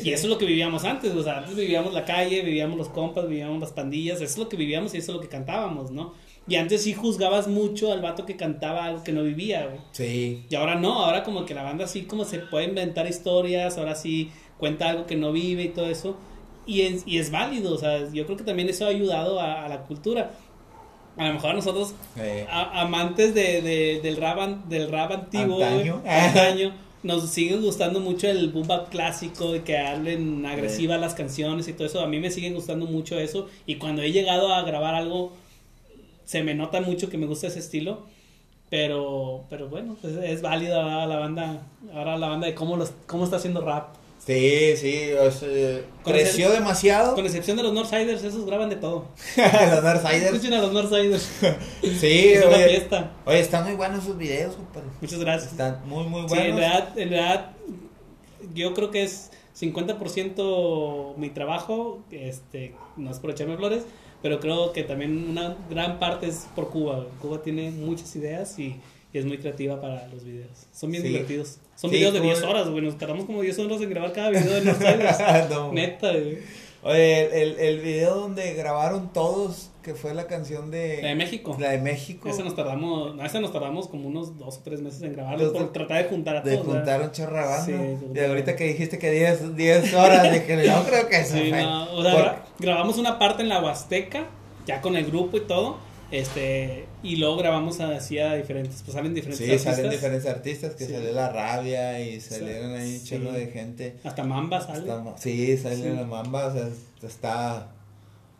Y 0.04 0.12
eso 0.12 0.24
es 0.24 0.30
lo 0.30 0.38
que 0.38 0.46
vivíamos 0.46 0.84
antes, 0.84 1.14
o 1.16 1.24
sea, 1.24 1.38
antes 1.38 1.56
vivíamos 1.56 1.94
la 1.94 2.04
calle, 2.04 2.42
vivíamos 2.42 2.78
los 2.78 2.90
compas, 2.90 3.30
vivíamos 3.30 3.62
las 3.62 3.72
pandillas, 3.72 4.16
eso 4.16 4.26
es 4.26 4.38
lo 4.38 4.50
que 4.50 4.58
vivíamos 4.58 4.94
y 4.94 4.98
eso 4.98 5.12
es 5.12 5.16
lo 5.16 5.22
que 5.22 5.30
cantábamos, 5.30 5.92
¿no? 5.92 6.14
Y 6.48 6.56
antes 6.56 6.84
sí 6.84 6.94
juzgabas 6.94 7.48
mucho 7.48 7.94
al 7.94 8.02
vato 8.02 8.26
que 8.26 8.36
cantaba 8.36 8.86
algo 8.86 9.04
que 9.04 9.12
no 9.12 9.24
vivía, 9.24 9.68
güey. 9.68 9.80
Sí. 9.92 10.46
Y 10.50 10.56
ahora 10.56 10.76
no, 10.76 11.06
ahora 11.06 11.24
como 11.24 11.46
que 11.46 11.54
la 11.54 11.64
banda 11.64 11.86
sí 11.86 12.04
como 12.04 12.26
se 12.26 12.40
puede 12.40 12.66
inventar 12.66 13.08
historias, 13.08 13.78
ahora 13.78 13.96
sí 13.96 14.32
cuenta 14.58 14.90
algo 14.90 15.06
que 15.06 15.16
no 15.16 15.32
vive 15.32 15.64
y 15.64 15.70
todo 15.70 15.90
eso. 15.90 16.18
Y 16.66 16.82
es, 16.82 17.04
y 17.08 17.18
es 17.18 17.32
válido, 17.32 17.74
o 17.74 17.78
sea, 17.78 18.12
yo 18.12 18.26
creo 18.26 18.38
que 18.38 18.44
también 18.44 18.70
eso 18.70 18.86
ha 18.86 18.90
ayudado 18.90 19.40
a 19.40 19.68
la 19.70 19.84
cultura 19.84 20.32
a 21.20 21.28
lo 21.28 21.34
mejor 21.34 21.54
nosotros, 21.54 21.94
amantes 22.48 23.36
de, 23.36 24.00
del, 24.02 24.16
rap, 24.16 24.40
del 24.68 24.90
rap 24.90 25.12
antiguo, 25.12 25.62
antaño. 26.06 26.74
nos 27.04 27.30
sigue 27.30 27.58
gustando 27.58 28.00
mucho 28.00 28.30
el 28.30 28.50
boom 28.50 28.68
bap 28.68 28.90
clásico, 28.90 29.52
de 29.52 29.64
que 29.64 29.78
hablen 29.78 30.46
agresiva 30.46 30.98
las 30.98 31.16
canciones 31.16 31.68
y 31.68 31.74
todo 31.74 31.88
eso. 31.88 32.00
A 32.00 32.08
mí 32.08 32.22
me 32.22 32.32
sigue 32.32 32.52
gustando 32.52 32.86
mucho 32.86 33.20
eso. 33.20 33.50
Y 33.66 33.76
cuando 33.76 34.02
he 34.02 34.14
llegado 34.14 34.54
a 34.54 34.62
grabar 34.62 34.96
algo, 34.96 35.34
se 36.24 36.42
me 36.42 36.54
nota 36.54 36.80
mucho 36.80 37.10
que 37.10 37.18
me 37.18 37.26
gusta 37.26 37.48
ese 37.48 37.60
estilo. 37.60 38.06
Pero, 38.70 39.44
pero 39.50 39.68
bueno, 39.68 39.98
pues 40.00 40.16
es 40.16 40.42
válido 40.42 40.80
ahora 40.80 41.06
la 41.06 41.18
banda, 41.18 41.68
ahora 41.94 42.18
la 42.18 42.30
banda 42.30 42.48
de 42.48 42.56
cómo, 42.56 42.78
los, 42.78 42.94
cómo 43.08 43.26
está 43.26 43.36
haciendo 43.36 43.60
rap. 43.60 43.96
Sí, 44.26 44.76
sí, 44.78 45.12
creció 46.04 46.52
demasiado. 46.52 47.16
Con 47.16 47.26
excepción 47.26 47.58
de 47.58 47.64
los 47.64 47.74
Northsiders, 47.74 48.24
esos 48.24 48.46
graban 48.46 48.70
de 48.70 48.76
todo. 48.76 49.08
los 49.38 49.84
Northsiders. 49.84 50.26
Escuchen 50.26 50.54
a 50.54 50.62
los 50.62 50.74
Northsiders. 50.74 51.30
sí, 51.82 52.34
es 52.34 52.46
una 52.46 52.58
fiesta. 52.58 53.12
Oye, 53.26 53.40
están 53.40 53.66
muy 53.66 53.76
buenos 53.76 54.04
sus 54.04 54.18
videos, 54.18 54.56
compadre. 54.56 54.90
Muchas 55.02 55.20
gracias. 55.20 55.52
Están 55.52 55.82
muy, 55.88 56.04
muy 56.04 56.24
buenos. 56.24 56.32
Sí, 56.32 56.38
en 56.38 56.58
realidad, 56.58 56.98
en 56.98 57.10
realidad 57.10 57.52
yo 58.54 58.74
creo 58.74 58.92
que 58.92 59.04
es 59.04 59.32
50% 59.60 61.16
mi 61.18 61.30
trabajo, 61.30 62.00
este, 62.12 62.76
no 62.98 63.12
es 63.12 63.20
por 63.20 63.32
echarme 63.32 63.58
flores, 63.58 63.84
pero 64.22 64.40
creo 64.40 64.74
que 64.74 64.84
también 64.84 65.30
una 65.30 65.58
gran 65.70 66.00
parte 66.00 66.28
es 66.28 66.48
por 66.56 66.70
Cuba. 66.70 67.06
Cuba 67.22 67.42
tiene 67.42 67.72
muchas 67.72 68.16
ideas 68.16 68.58
y, 68.60 68.80
es 69.18 69.26
muy 69.26 69.40
creativa 69.40 69.82
para 69.82 70.08
los 70.10 70.24
videos. 70.24 70.68
Son 70.72 70.92
bien 70.92 71.04
divertidos. 71.04 71.58
Son 71.76 71.90
videos 71.90 72.14
de 72.14 72.20
10 72.20 72.44
horas, 72.44 72.70
güey. 72.70 72.84
Nos 72.84 72.98
tardamos 72.98 73.26
como 73.26 73.42
10 73.42 73.58
horas 73.60 73.82
en 73.82 73.90
grabar 73.90 74.14
cada 74.14 74.30
video 74.30 74.54
de 74.54 74.62
Northsiders. 74.62 75.20
no. 75.50 75.74
Neta, 75.74 76.12
güey. 76.12 76.38
Oye, 76.82 77.42
el, 77.42 77.60
el 77.60 77.80
video 77.80 78.16
donde 78.16 78.54
grabaron 78.54 79.12
todos, 79.12 79.70
que 79.84 79.96
fue 79.96 80.14
la 80.14 80.28
canción 80.28 80.72
de... 80.72 81.00
La 81.02 81.10
de 81.10 81.16
México. 81.16 81.58
La 81.60 81.72
de 81.72 81.80
México. 81.80 82.30
Esa 82.30 82.42
nos 82.44 82.56
tardamos, 82.56 83.16
esa 83.22 83.42
nos 83.42 83.52
tardamos 83.52 83.90
como 83.90 84.08
unos 84.08 84.38
dos 84.38 84.58
o 84.58 84.62
tres 84.64 84.82
meses 84.82 85.02
en 85.02 85.12
grabarlo, 85.12 85.52
por 85.52 85.74
tratar 85.74 86.04
de 86.04 86.10
juntar 86.10 86.38
a 86.38 86.44
todos. 86.44 86.56
De 86.56 86.64
juntar 86.64 87.02
un 87.02 87.12
chorro 87.12 87.44
sí, 87.66 87.74
Y 88.16 88.20
ahorita 88.20 88.56
que 88.56 88.64
dijiste 88.66 88.98
que 88.98 89.12
10, 89.12 89.58
10 89.58 89.94
horas, 89.94 90.32
dije, 90.32 90.66
yo 90.66 90.86
creo 90.86 91.10
que 91.10 91.16
eso 91.20 91.36
sí, 91.36 91.52
no, 91.52 91.94
o 91.96 92.02
sea, 92.02 92.46
grabamos 92.60 92.98
una 92.98 93.20
parte 93.20 93.44
en 93.44 93.50
la 93.50 93.62
Huasteca, 93.62 94.28
ya 94.66 94.80
con 94.80 94.96
el 94.96 95.06
grupo 95.06 95.36
y 95.36 95.42
todo, 95.42 95.80
este, 96.12 96.86
y 97.04 97.18
luego 97.18 97.38
grabamos 97.38 97.80
así 97.80 98.18
a 98.20 98.36
diferentes, 98.36 98.82
pues 98.84 98.94
salen 98.94 99.14
diferentes 99.14 99.46
sí, 99.46 99.52
artistas. 99.52 99.76
salen 99.76 99.92
diferentes 99.92 100.26
artistas, 100.30 100.76
que 100.76 100.86
sale 100.86 101.14
La 101.14 101.30
Rabia 101.30 102.00
y 102.02 102.20
salieron 102.20 102.74
ahí 102.76 102.96
un 102.96 103.04
chelo 103.04 103.32
de 103.32 103.48
gente. 103.48 103.96
Hasta 104.04 104.24
Mamba 104.24 104.62
sale. 104.62 104.92
sí, 105.18 105.58
sale 105.58 105.94
la 105.94 106.04
Mamba, 106.04 106.48
o 106.48 106.54
sea, 106.54 106.70
está... 107.04 107.72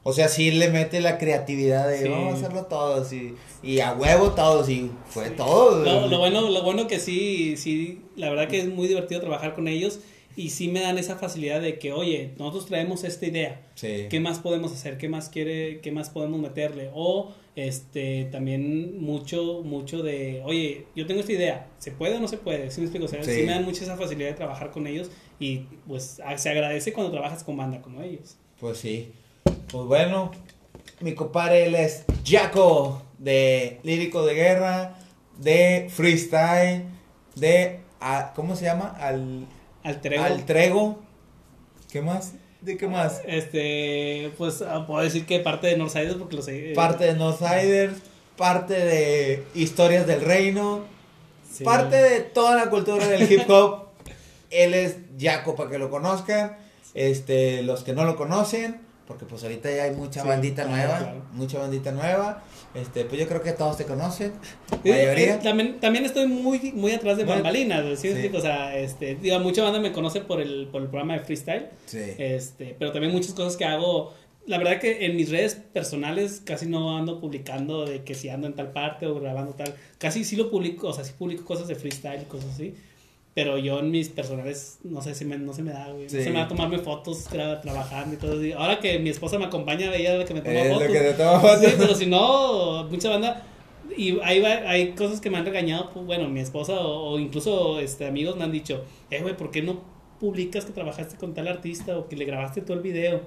O 0.02 0.14
sea, 0.14 0.30
sí 0.30 0.50
le 0.52 0.70
mete 0.70 1.02
la 1.02 1.18
creatividad 1.18 1.88
de 1.90 2.08
vamos 2.08 2.36
a 2.36 2.38
hacerlo 2.38 2.66
todos 2.66 3.12
y, 3.12 3.36
y 3.62 3.82
a 3.82 3.94
huevo 3.94 4.32
todos 4.32 4.70
y 4.70 4.90
fue 5.06 5.30
todo. 5.30 5.84
Lo, 5.84 6.08
lo, 6.08 6.20
bueno, 6.20 6.50
lo 6.50 6.64
bueno 6.64 6.88
que 6.88 7.00
sí, 7.00 7.58
sí, 7.58 8.02
la 8.16 8.30
verdad 8.30 8.48
que 8.48 8.60
es 8.60 8.70
muy 8.70 8.88
divertido 8.88 9.20
trabajar 9.20 9.54
con 9.54 9.68
ellos 9.68 10.00
y 10.38 10.52
sí 10.52 10.70
me 10.70 10.80
dan 10.80 10.98
esa 10.98 11.18
facilidad 11.18 11.62
de 11.62 11.80
que, 11.80 11.92
oye, 11.92 12.34
nosotros 12.38 12.68
traemos 12.68 13.04
esta 13.04 13.26
idea, 13.26 13.62
¿qué 13.76 14.20
más 14.22 14.40
podemos 14.40 14.72
hacer? 14.72 14.98
¿Qué 14.98 15.10
más 15.10 15.28
quiere, 15.28 15.82
qué 15.82 15.92
más 15.92 16.10
podemos 16.10 16.40
meterle? 16.40 16.90
O 16.94 17.34
este 17.68 18.28
también 18.32 19.02
mucho 19.02 19.62
mucho 19.64 20.02
de, 20.04 20.42
oye, 20.46 20.86
yo 20.96 21.06
tengo 21.06 21.22
esta 21.22 21.32
idea, 21.32 21.68
¿se 21.78 21.92
puede 21.92 22.18
o 22.18 22.20
no 22.20 22.28
se 22.28 22.38
puede? 22.38 22.72
¿Sí 22.72 22.82
me 22.82 22.86
explico? 22.86 23.06
O 23.06 23.08
sea, 23.08 23.24
sí. 23.24 23.44
me 23.44 23.52
dan 23.52 23.66
mucha 23.66 23.84
esa 23.84 23.98
facilidad 23.98 24.30
de 24.30 24.36
trabajar 24.36 24.72
con 24.72 24.88
ellos 24.88 25.10
y 25.40 25.60
pues 25.88 26.22
se 26.38 26.50
agradece 26.50 26.94
cuando 26.94 27.12
trabajas 27.12 27.44
con 27.44 27.58
banda 27.58 27.82
como 27.82 28.02
ellos. 28.02 28.38
Pues 28.60 28.78
sí. 28.78 29.12
Pues 29.72 29.86
bueno, 29.86 30.32
mi 31.00 31.14
compadre 31.14 31.66
él 31.66 31.76
es 31.76 32.06
Jaco 32.26 33.02
de 33.18 33.80
Lírico 33.84 34.26
de 34.26 34.34
Guerra, 34.34 34.96
de 35.38 35.88
Freestyle, 35.90 36.84
de 37.36 37.80
ah, 38.02 38.34
¿cómo 38.36 38.56
se 38.56 38.66
llama? 38.66 38.96
Al 39.00 39.48
al 39.84 40.02
Trego. 40.46 41.00
¿Qué 41.92 42.02
más? 42.02 42.34
¿De 42.62 42.76
qué 42.76 42.88
más? 42.88 43.22
Este, 43.26 44.32
pues 44.38 44.62
ah, 44.62 44.86
puedo 44.86 45.02
decir 45.02 45.26
que 45.26 45.40
parte 45.40 45.68
de 45.68 45.78
Northsiders 45.78 46.16
porque 46.16 46.36
lo 46.36 46.42
sé. 46.42 46.72
Eh, 46.72 46.76
parte 46.76 47.06
de 47.06 47.14
Northsiders, 47.14 48.00
parte 48.36 48.74
de 48.74 49.46
Historias 49.56 50.06
del 50.06 50.22
Reino, 50.22 50.84
parte 51.64 51.96
de 51.96 52.20
toda 52.20 52.56
la 52.56 52.70
cultura 52.70 53.08
del 53.08 53.32
hip 53.32 53.50
hop. 53.50 53.86
Él 54.50 54.74
es 54.74 54.98
Jaco 55.20 55.56
para 55.56 55.70
que 55.70 55.78
lo 55.78 55.90
conozcan. 55.90 56.58
Este, 56.94 57.62
los 57.64 57.84
que 57.84 57.94
no 57.94 58.04
lo 58.04 58.16
conocen, 58.16 58.82
porque 59.10 59.26
pues 59.26 59.42
ahorita 59.42 59.76
ya 59.76 59.86
hay 59.86 59.96
mucha 59.96 60.24
bandita 60.24 60.66
nueva, 60.66 61.16
mucha 61.34 61.58
bandita 61.58 61.92
nueva. 61.92 62.44
Este, 62.76 63.06
pues 63.06 63.20
yo 63.20 63.28
creo 63.28 63.42
que 63.42 63.54
todos 63.54 63.76
te 63.76 63.86
conocen. 63.86 64.34
Eh, 64.84 65.40
también, 65.42 65.80
también 65.80 66.06
estoy 66.06 66.28
muy, 66.28 66.74
muy 66.74 66.92
atrás 66.92 67.18
de 67.18 67.24
bambalinas, 67.24 67.84
O 67.84 68.40
sea, 68.40 68.78
este, 68.78 69.16
digo, 69.16 69.40
mucha 69.40 69.64
banda 69.64 69.80
me 69.80 69.92
conoce 69.92 70.22
por 70.22 70.40
el, 70.40 70.68
por 70.72 70.84
el 70.84 70.90
programa 70.90 71.16
de 71.18 71.22
freestyle. 71.22 71.70
Este, 71.92 72.76
pero 72.78 72.92
también 72.92 73.12
muchas 73.12 73.34
cosas 73.34 73.58
que 73.58 73.66
hago. 73.66 74.14
La 74.46 74.60
verdad 74.60 74.80
que 74.80 75.04
en 75.04 75.16
mis 75.16 75.32
redes 75.32 75.56
personales 75.56 76.44
casi 76.46 76.68
no 76.68 76.96
ando 76.96 77.20
publicando 77.20 77.86
de 77.86 78.04
que 78.04 78.14
si 78.14 78.30
ando 78.30 78.46
en 78.46 78.54
tal 78.54 78.74
parte 78.74 79.08
o 79.08 79.20
grabando 79.20 79.56
tal. 79.56 79.74
Casi 79.98 80.24
sí 80.24 80.36
lo 80.36 80.52
publico, 80.52 80.90
o 80.90 80.94
sea, 80.94 81.04
sí 81.04 81.14
publico 81.18 81.46
cosas 81.46 81.68
de 81.68 81.74
freestyle 81.74 82.22
y 82.22 82.26
cosas 82.26 82.52
así. 82.54 82.76
Pero 83.40 83.58
yo 83.58 83.80
en 83.80 83.90
mis 83.90 84.10
personales, 84.10 84.80
no 84.84 85.02
sé 85.02 85.16
si 85.16 85.24
me, 85.24 85.38
no 85.38 85.54
se 85.54 85.64
me 85.64 85.72
da, 85.72 85.88
güey. 85.94 86.04
No 86.04 86.10
se 86.10 86.30
me 86.30 86.40
da 86.40 86.44
a 86.44 86.48
tomarme 86.50 86.78
fotos 86.80 87.24
trabajando 87.24 88.16
y 88.16 88.18
todo. 88.18 88.38
Ahora 88.58 88.82
que 88.82 89.00
mi 89.00 89.10
esposa 89.10 89.40
me 89.40 89.46
acompaña, 89.46 89.96
ella 89.96 90.26
que 90.26 90.34
me 90.34 90.42
toma 90.42 90.60
fotos. 90.74 90.88
que 90.90 91.14
toma 91.14 91.40
fotos. 91.40 91.60
Sí, 91.62 91.76
pero 91.78 91.96
si 91.96 92.06
no, 92.08 92.84
mucha 92.92 93.08
banda. 93.08 93.46
Y 93.96 94.20
hay, 94.24 94.44
hay 94.44 94.92
cosas 94.92 95.22
que 95.22 95.30
me 95.30 95.38
han 95.38 95.46
regañado, 95.46 95.90
pues, 95.94 96.06
bueno, 96.06 96.28
mi 96.28 96.42
esposa 96.42 96.82
o, 96.82 97.18
incluso 97.18 97.80
este, 97.80 98.08
amigos 98.08 98.36
me 98.36 98.44
han 98.44 98.52
dicho, 98.52 98.84
eh, 99.10 99.22
güey, 99.22 99.38
¿por 99.38 99.52
qué 99.52 99.62
no 99.62 99.84
publicas 100.20 100.66
que 100.66 100.74
trabajaste 100.74 101.16
con 101.16 101.34
tal 101.34 101.48
artista 101.48 101.98
o 101.98 102.10
que 102.10 102.18
le 102.18 102.26
grabaste 102.26 102.60
todo 102.60 102.76
el 102.76 102.84
video? 102.84 103.22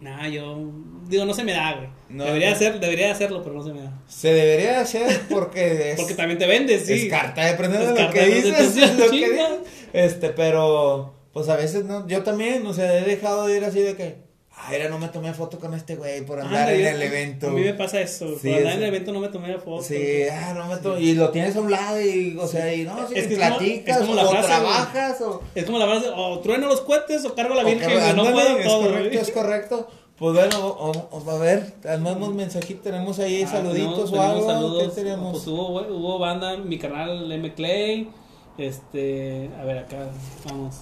Nah, 0.00 0.28
yo 0.28 0.70
digo, 1.08 1.24
no 1.24 1.34
se 1.34 1.42
me 1.42 1.52
da, 1.52 1.74
güey. 1.74 1.88
debería, 2.08 2.52
Hacer, 2.52 2.78
debería 2.78 3.10
hacerlo, 3.10 3.42
pero 3.42 3.56
no 3.56 3.62
se 3.62 3.72
me 3.72 3.82
da. 3.82 4.00
Se 4.06 4.32
debería 4.32 4.80
hacer 4.80 5.22
porque 5.28 5.94
porque 5.96 6.14
también 6.14 6.38
te 6.38 6.46
vendes, 6.46 6.86
sí. 6.86 6.92
Es 6.92 7.10
carta 7.10 7.44
de 7.44 7.54
prender 7.54 7.94
de 7.94 8.02
lo 8.04 8.10
que 8.10 8.26
dices, 8.26 8.96
lo 8.96 9.10
que 9.10 9.58
Este, 9.92 10.30
pero 10.30 11.14
pues 11.32 11.48
a 11.48 11.56
veces 11.56 11.84
no, 11.84 12.06
yo 12.06 12.22
también, 12.22 12.66
o 12.66 12.72
sea, 12.72 12.98
he 12.98 13.02
dejado 13.02 13.46
de 13.46 13.56
ir 13.56 13.64
así 13.64 13.80
de 13.80 13.96
que 13.96 14.27
Ay, 14.60 14.82
no 14.90 14.98
me 14.98 15.08
tomé 15.08 15.32
foto 15.32 15.58
con 15.58 15.72
este 15.74 15.96
güey 15.96 16.24
por 16.26 16.40
andar 16.40 16.70
en 16.70 16.86
el 16.86 17.00
evento. 17.00 17.48
A 17.48 17.50
mí 17.50 17.62
me 17.62 17.74
pasa 17.74 18.00
eso. 18.00 18.26
por 18.26 18.50
andar 18.50 18.72
en 18.72 18.78
el 18.78 18.84
evento 18.84 19.12
no 19.12 19.20
me 19.20 19.28
tomé 19.28 19.56
foto. 19.58 19.82
Sí, 19.82 20.24
ah, 20.30 20.52
no 20.54 20.66
me 20.66 20.76
tomé. 20.78 21.00
Y 21.00 21.14
lo 21.14 21.30
tienes 21.30 21.56
a 21.56 21.60
un 21.60 21.70
lado 21.70 22.00
y, 22.00 22.36
o 22.36 22.46
sea, 22.46 22.74
y 22.74 22.84
no, 22.84 23.06
si 23.08 23.14
es 23.14 23.28
que 23.28 23.36
platicas, 23.36 24.00
es 24.00 24.06
como, 24.06 24.20
o 24.20 24.30
trabajas, 24.30 25.20
o. 25.20 25.42
Es 25.54 25.64
como 25.64 25.78
la 25.78 25.86
frase, 25.86 26.08
o 26.14 26.40
trueno 26.40 26.66
los 26.66 26.80
cohetes 26.80 27.24
o 27.24 27.34
cargo 27.34 27.54
la 27.54 27.64
virgen, 27.64 28.16
no 28.16 28.32
puedo 28.32 28.58
es 28.58 28.66
todo. 28.66 28.82
Correcto, 28.82 29.18
es 29.20 29.30
correcto. 29.30 29.88
Pues 30.18 30.34
bueno, 30.34 30.92
a 31.28 31.38
ver, 31.38 31.70
tenemos 31.80 32.34
mensajitos, 32.34 32.82
tenemos 32.82 33.20
ahí 33.20 33.44
ah, 33.44 33.46
saluditos 33.46 34.12
o 34.12 34.20
algo. 34.20 34.46
Saludos, 34.46 34.94
¿Qué 34.94 35.02
tenemos? 35.02 35.30
Pues 35.30 35.46
hubo, 35.46 35.80
hubo 35.80 36.18
banda, 36.18 36.56
mi 36.56 36.76
canal 36.76 37.30
M. 37.30 37.54
Clay. 37.54 38.10
Este, 38.58 39.48
a 39.60 39.64
ver, 39.64 39.78
acá, 39.78 40.08
vamos. 40.44 40.78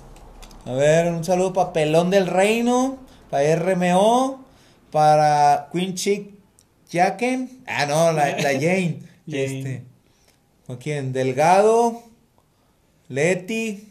A 0.65 0.73
ver, 0.73 1.13
un 1.13 1.23
saludo 1.23 1.53
para 1.53 1.75
Pelón 1.75 2.09
del 2.09 2.27
Reino, 2.27 2.97
para 3.31 3.57
RMO, 3.57 4.45
para 4.91 5.69
Queen 5.73 5.95
Chick 5.95 6.31
Jacken. 6.91 7.63
Ah, 7.67 7.87
no, 7.87 8.13
la, 8.13 8.37
la 8.37 8.53
Jane. 8.53 9.01
Jane. 9.27 9.45
Este, 9.59 9.83
¿Con 10.67 10.77
quién? 10.77 11.13
Delgado, 11.13 12.03
Leti, 13.09 13.86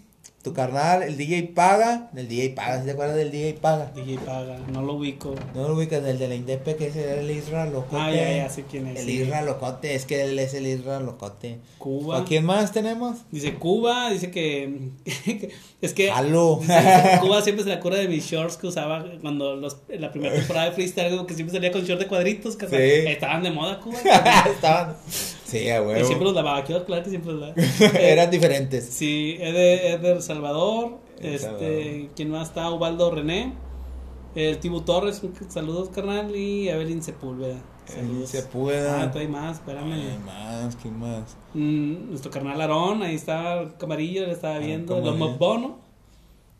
tu 0.45 0.53
carnal, 0.53 1.01
el 1.01 1.17
DJ 1.17 1.53
Paga, 1.55 2.11
el 2.15 2.27
DJ 2.27 2.51
Paga, 2.51 2.83
¿se 2.83 2.91
acuerdas 2.91 3.15
del 3.15 3.31
DJ 3.31 3.55
Paga? 3.55 3.91
DJ 3.95 4.19
Paga, 4.19 4.59
no 4.71 4.83
lo 4.83 4.93
ubico. 4.93 5.33
No 5.55 5.67
lo 5.67 5.75
ubicas, 5.75 6.05
el 6.05 6.19
de 6.19 6.27
la 6.27 6.35
Indepe, 6.35 6.75
que 6.75 6.85
es 6.85 6.95
el 6.95 7.31
Isra 7.31 7.65
Locote. 7.65 7.97
Ah, 7.97 8.11
ya, 8.11 8.31
ya 8.31 8.49
sé 8.49 8.63
quién 8.69 8.85
es. 8.85 8.99
El 8.99 9.09
Isra 9.09 9.41
Locote, 9.41 9.95
es 9.95 10.05
que 10.05 10.23
él 10.23 10.37
es 10.37 10.53
el 10.53 10.67
Isra 10.67 10.99
Locote. 10.99 11.57
Cuba. 11.79 12.19
¿A 12.19 12.25
quién 12.25 12.45
más 12.45 12.71
tenemos? 12.71 13.17
Dice 13.31 13.55
Cuba, 13.55 14.11
dice 14.11 14.29
que, 14.29 14.91
es 15.81 15.93
que 15.95 16.11
Aló. 16.11 16.61
Cuba 17.21 17.41
siempre 17.41 17.63
se 17.63 17.69
la 17.71 17.79
cura 17.79 17.97
de 17.97 18.07
mis 18.07 18.23
shorts 18.23 18.57
que 18.57 18.67
usaba 18.67 19.03
cuando 19.21 19.55
los, 19.55 19.77
en 19.89 19.99
la 19.99 20.11
primera 20.11 20.35
temporada 20.35 20.67
de 20.67 20.73
freestyle, 20.73 21.25
que 21.25 21.33
siempre 21.33 21.55
salía 21.55 21.71
con 21.71 21.81
shorts 21.81 22.03
de 22.03 22.07
cuadritos, 22.07 22.55
que 22.55 22.67
sí. 22.67 23.09
estaban 23.09 23.41
de 23.41 23.49
moda 23.49 23.79
Cuba. 23.79 23.97
estaban. 24.45 24.95
Sí, 25.45 25.69
a 25.69 25.81
huevo. 25.81 26.01
Y 26.01 26.05
siempre 26.05 26.25
los 26.25 26.35
lavaba, 26.35 26.63
quiero 26.63 26.83
claro 26.85 27.03
que 27.03 27.09
siempre 27.11 27.33
los 27.33 27.41
lavaba. 27.41 27.99
Eran 27.99 28.31
diferentes. 28.31 28.85
Sí, 28.85 29.37
es 29.39 29.53
de, 29.53 29.93
es 29.93 30.01
de 30.01 30.11
El 30.13 30.21
Salvador. 30.21 30.97
este, 31.19 32.09
¿quién 32.15 32.31
más 32.31 32.49
está? 32.49 32.69
Ubaldo 32.71 33.11
René. 33.11 33.53
El 34.33 34.57
Tibu 34.57 34.81
Torres, 34.81 35.21
saludos 35.49 35.89
carnal. 35.89 36.35
Y 36.35 36.67
Evelyn 36.67 37.01
Sepúlveda. 37.03 37.57
Evelyn 37.95 38.27
Sepúlveda. 38.27 39.03
Ah, 39.03 39.11
hay 39.15 39.27
más, 39.27 39.57
espérame. 39.57 39.93
Hay 39.93 40.19
más, 40.25 40.75
¿quién 40.75 40.99
más? 40.99 41.37
Mm, 41.53 42.09
nuestro 42.09 42.31
carnal 42.31 42.59
Aarón, 42.59 43.03
ahí 43.03 43.15
está 43.15 43.61
el 43.61 43.77
camarillo, 43.77 44.25
le 44.25 44.33
estaba 44.33 44.55
ah, 44.55 44.59
viendo. 44.59 44.99
Los 44.99 45.37
Bono. 45.37 45.77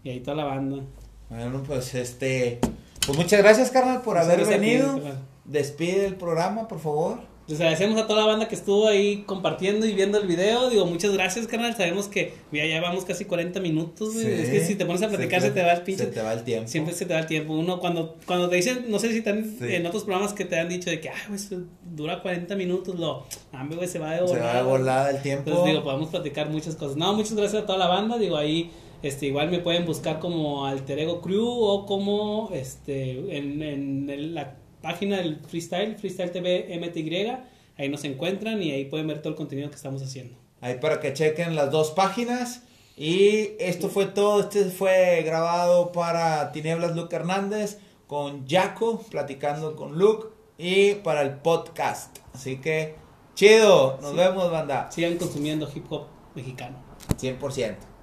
Y 0.03 0.09
ahí 0.11 0.19
toda 0.19 0.37
la 0.37 0.45
banda. 0.45 0.83
Bueno, 1.29 1.63
pues 1.65 1.95
este. 1.95 2.59
Pues 3.05 3.17
muchas 3.17 3.39
gracias, 3.41 3.71
carnal, 3.71 4.01
por 4.03 4.17
haber 4.19 4.45
venido. 4.45 4.99
Despide 5.43 6.05
el 6.05 6.15
programa, 6.15 6.67
por 6.67 6.79
favor. 6.79 7.34
Les 7.47 7.59
agradecemos 7.59 8.01
a 8.01 8.07
toda 8.07 8.21
la 8.21 8.25
banda 8.25 8.47
que 8.47 8.55
estuvo 8.55 8.87
ahí 8.87 9.23
compartiendo 9.27 9.85
y 9.85 9.93
viendo 9.93 10.17
el 10.17 10.27
video. 10.27 10.67
Digo, 10.71 10.87
muchas 10.87 11.13
gracias, 11.13 11.45
carnal. 11.45 11.75
Sabemos 11.75 12.07
que 12.07 12.33
ya 12.51 12.81
vamos 12.81 13.05
casi 13.05 13.25
40 13.25 13.59
minutos, 13.59 14.15
es 14.15 14.49
que 14.49 14.65
si 14.65 14.73
te 14.73 14.85
pones 14.85 15.03
a 15.03 15.09
platicar 15.09 15.41
se 15.41 15.51
te, 15.51 15.61
va 15.61 15.73
el 15.73 15.83
pinche. 15.83 16.05
Se 16.05 16.11
te 16.11 16.23
va 16.23 16.33
el 16.33 16.43
tiempo. 16.43 16.67
Siempre 16.67 16.95
se 16.95 17.05
te 17.05 17.13
va 17.13 17.19
el 17.19 17.27
tiempo. 17.27 17.53
Uno 17.53 17.79
cuando, 17.79 18.15
cuando 18.25 18.49
te 18.49 18.55
dicen, 18.55 18.85
no 18.87 18.97
sé 18.97 19.11
si 19.11 19.19
están 19.19 19.57
en 19.61 19.85
otros 19.85 20.05
programas 20.05 20.33
que 20.33 20.45
te 20.45 20.59
han 20.59 20.69
dicho 20.69 20.89
de 20.89 20.99
que, 20.99 21.09
ah, 21.09 21.25
pues 21.27 21.51
dura 21.83 22.23
40 22.23 22.55
minutos, 22.55 22.97
lo, 22.97 23.27
ah, 23.53 23.67
güey, 23.69 23.87
se 23.87 23.99
va 23.99 24.13
de 24.13 24.21
volada. 24.21 24.37
Se 24.37 24.41
va 24.41 24.55
de 24.55 24.63
volada 24.63 25.09
el 25.11 25.21
tiempo. 25.21 25.49
Entonces, 25.51 25.71
digo, 25.71 25.83
podemos 25.83 26.09
platicar 26.09 26.49
muchas 26.49 26.75
cosas. 26.75 26.97
No, 26.97 27.13
muchas 27.13 27.35
gracias 27.35 27.61
a 27.61 27.65
toda 27.67 27.77
la 27.77 27.87
banda. 27.87 28.17
Digo, 28.17 28.37
ahí 28.37 28.71
este, 29.03 29.27
igual 29.27 29.51
me 29.51 29.59
pueden 29.59 29.85
buscar 29.85 30.17
como 30.17 30.65
Alter 30.65 30.97
Ego 30.97 31.21
Crew 31.21 31.47
o 31.47 31.85
como 31.85 32.49
este 32.53 33.37
en, 33.37 33.61
en 33.61 34.33
la 34.33 34.55
página 34.85 35.17
del 35.17 35.39
Freestyle, 35.47 35.95
Freestyle 35.97 36.31
TV 36.31 36.79
MTY 36.79 37.31
Ahí 37.77 37.89
nos 37.89 38.03
encuentran 38.03 38.61
y 38.61 38.71
ahí 38.71 38.85
pueden 38.85 39.07
ver 39.07 39.19
todo 39.19 39.31
el 39.31 39.35
contenido 39.35 39.69
que 39.69 39.75
estamos 39.75 40.01
haciendo. 40.03 40.37
Ahí 40.61 40.75
para 40.79 40.99
que 40.99 41.11
chequen 41.11 41.55
las 41.55 41.71
dos 41.71 41.91
páginas. 41.91 42.61
Y 42.95 43.53
esto 43.59 43.89
fue 43.89 44.05
todo. 44.05 44.41
Este 44.41 44.65
fue 44.65 45.23
grabado 45.23 45.91
para 45.91 46.51
Tinieblas 46.51 46.95
Luke 46.95 47.13
Hernández 47.13 47.79
con 48.07 48.47
Jaco, 48.47 49.01
platicando 49.09 49.75
con 49.75 49.97
Luke. 49.97 50.27
Y 50.57 50.93
para 50.95 51.23
el 51.23 51.31
podcast. 51.31 52.19
Así 52.33 52.61
que, 52.61 52.95
chido. 53.33 53.97
Nos 54.01 54.15
vemos, 54.15 54.49
banda. 54.49 54.89
Sigan 54.91 55.17
consumiendo 55.17 55.67
hip 55.73 55.91
hop 55.91 56.05
mexicano. 56.35 56.77
100%. 57.19 57.94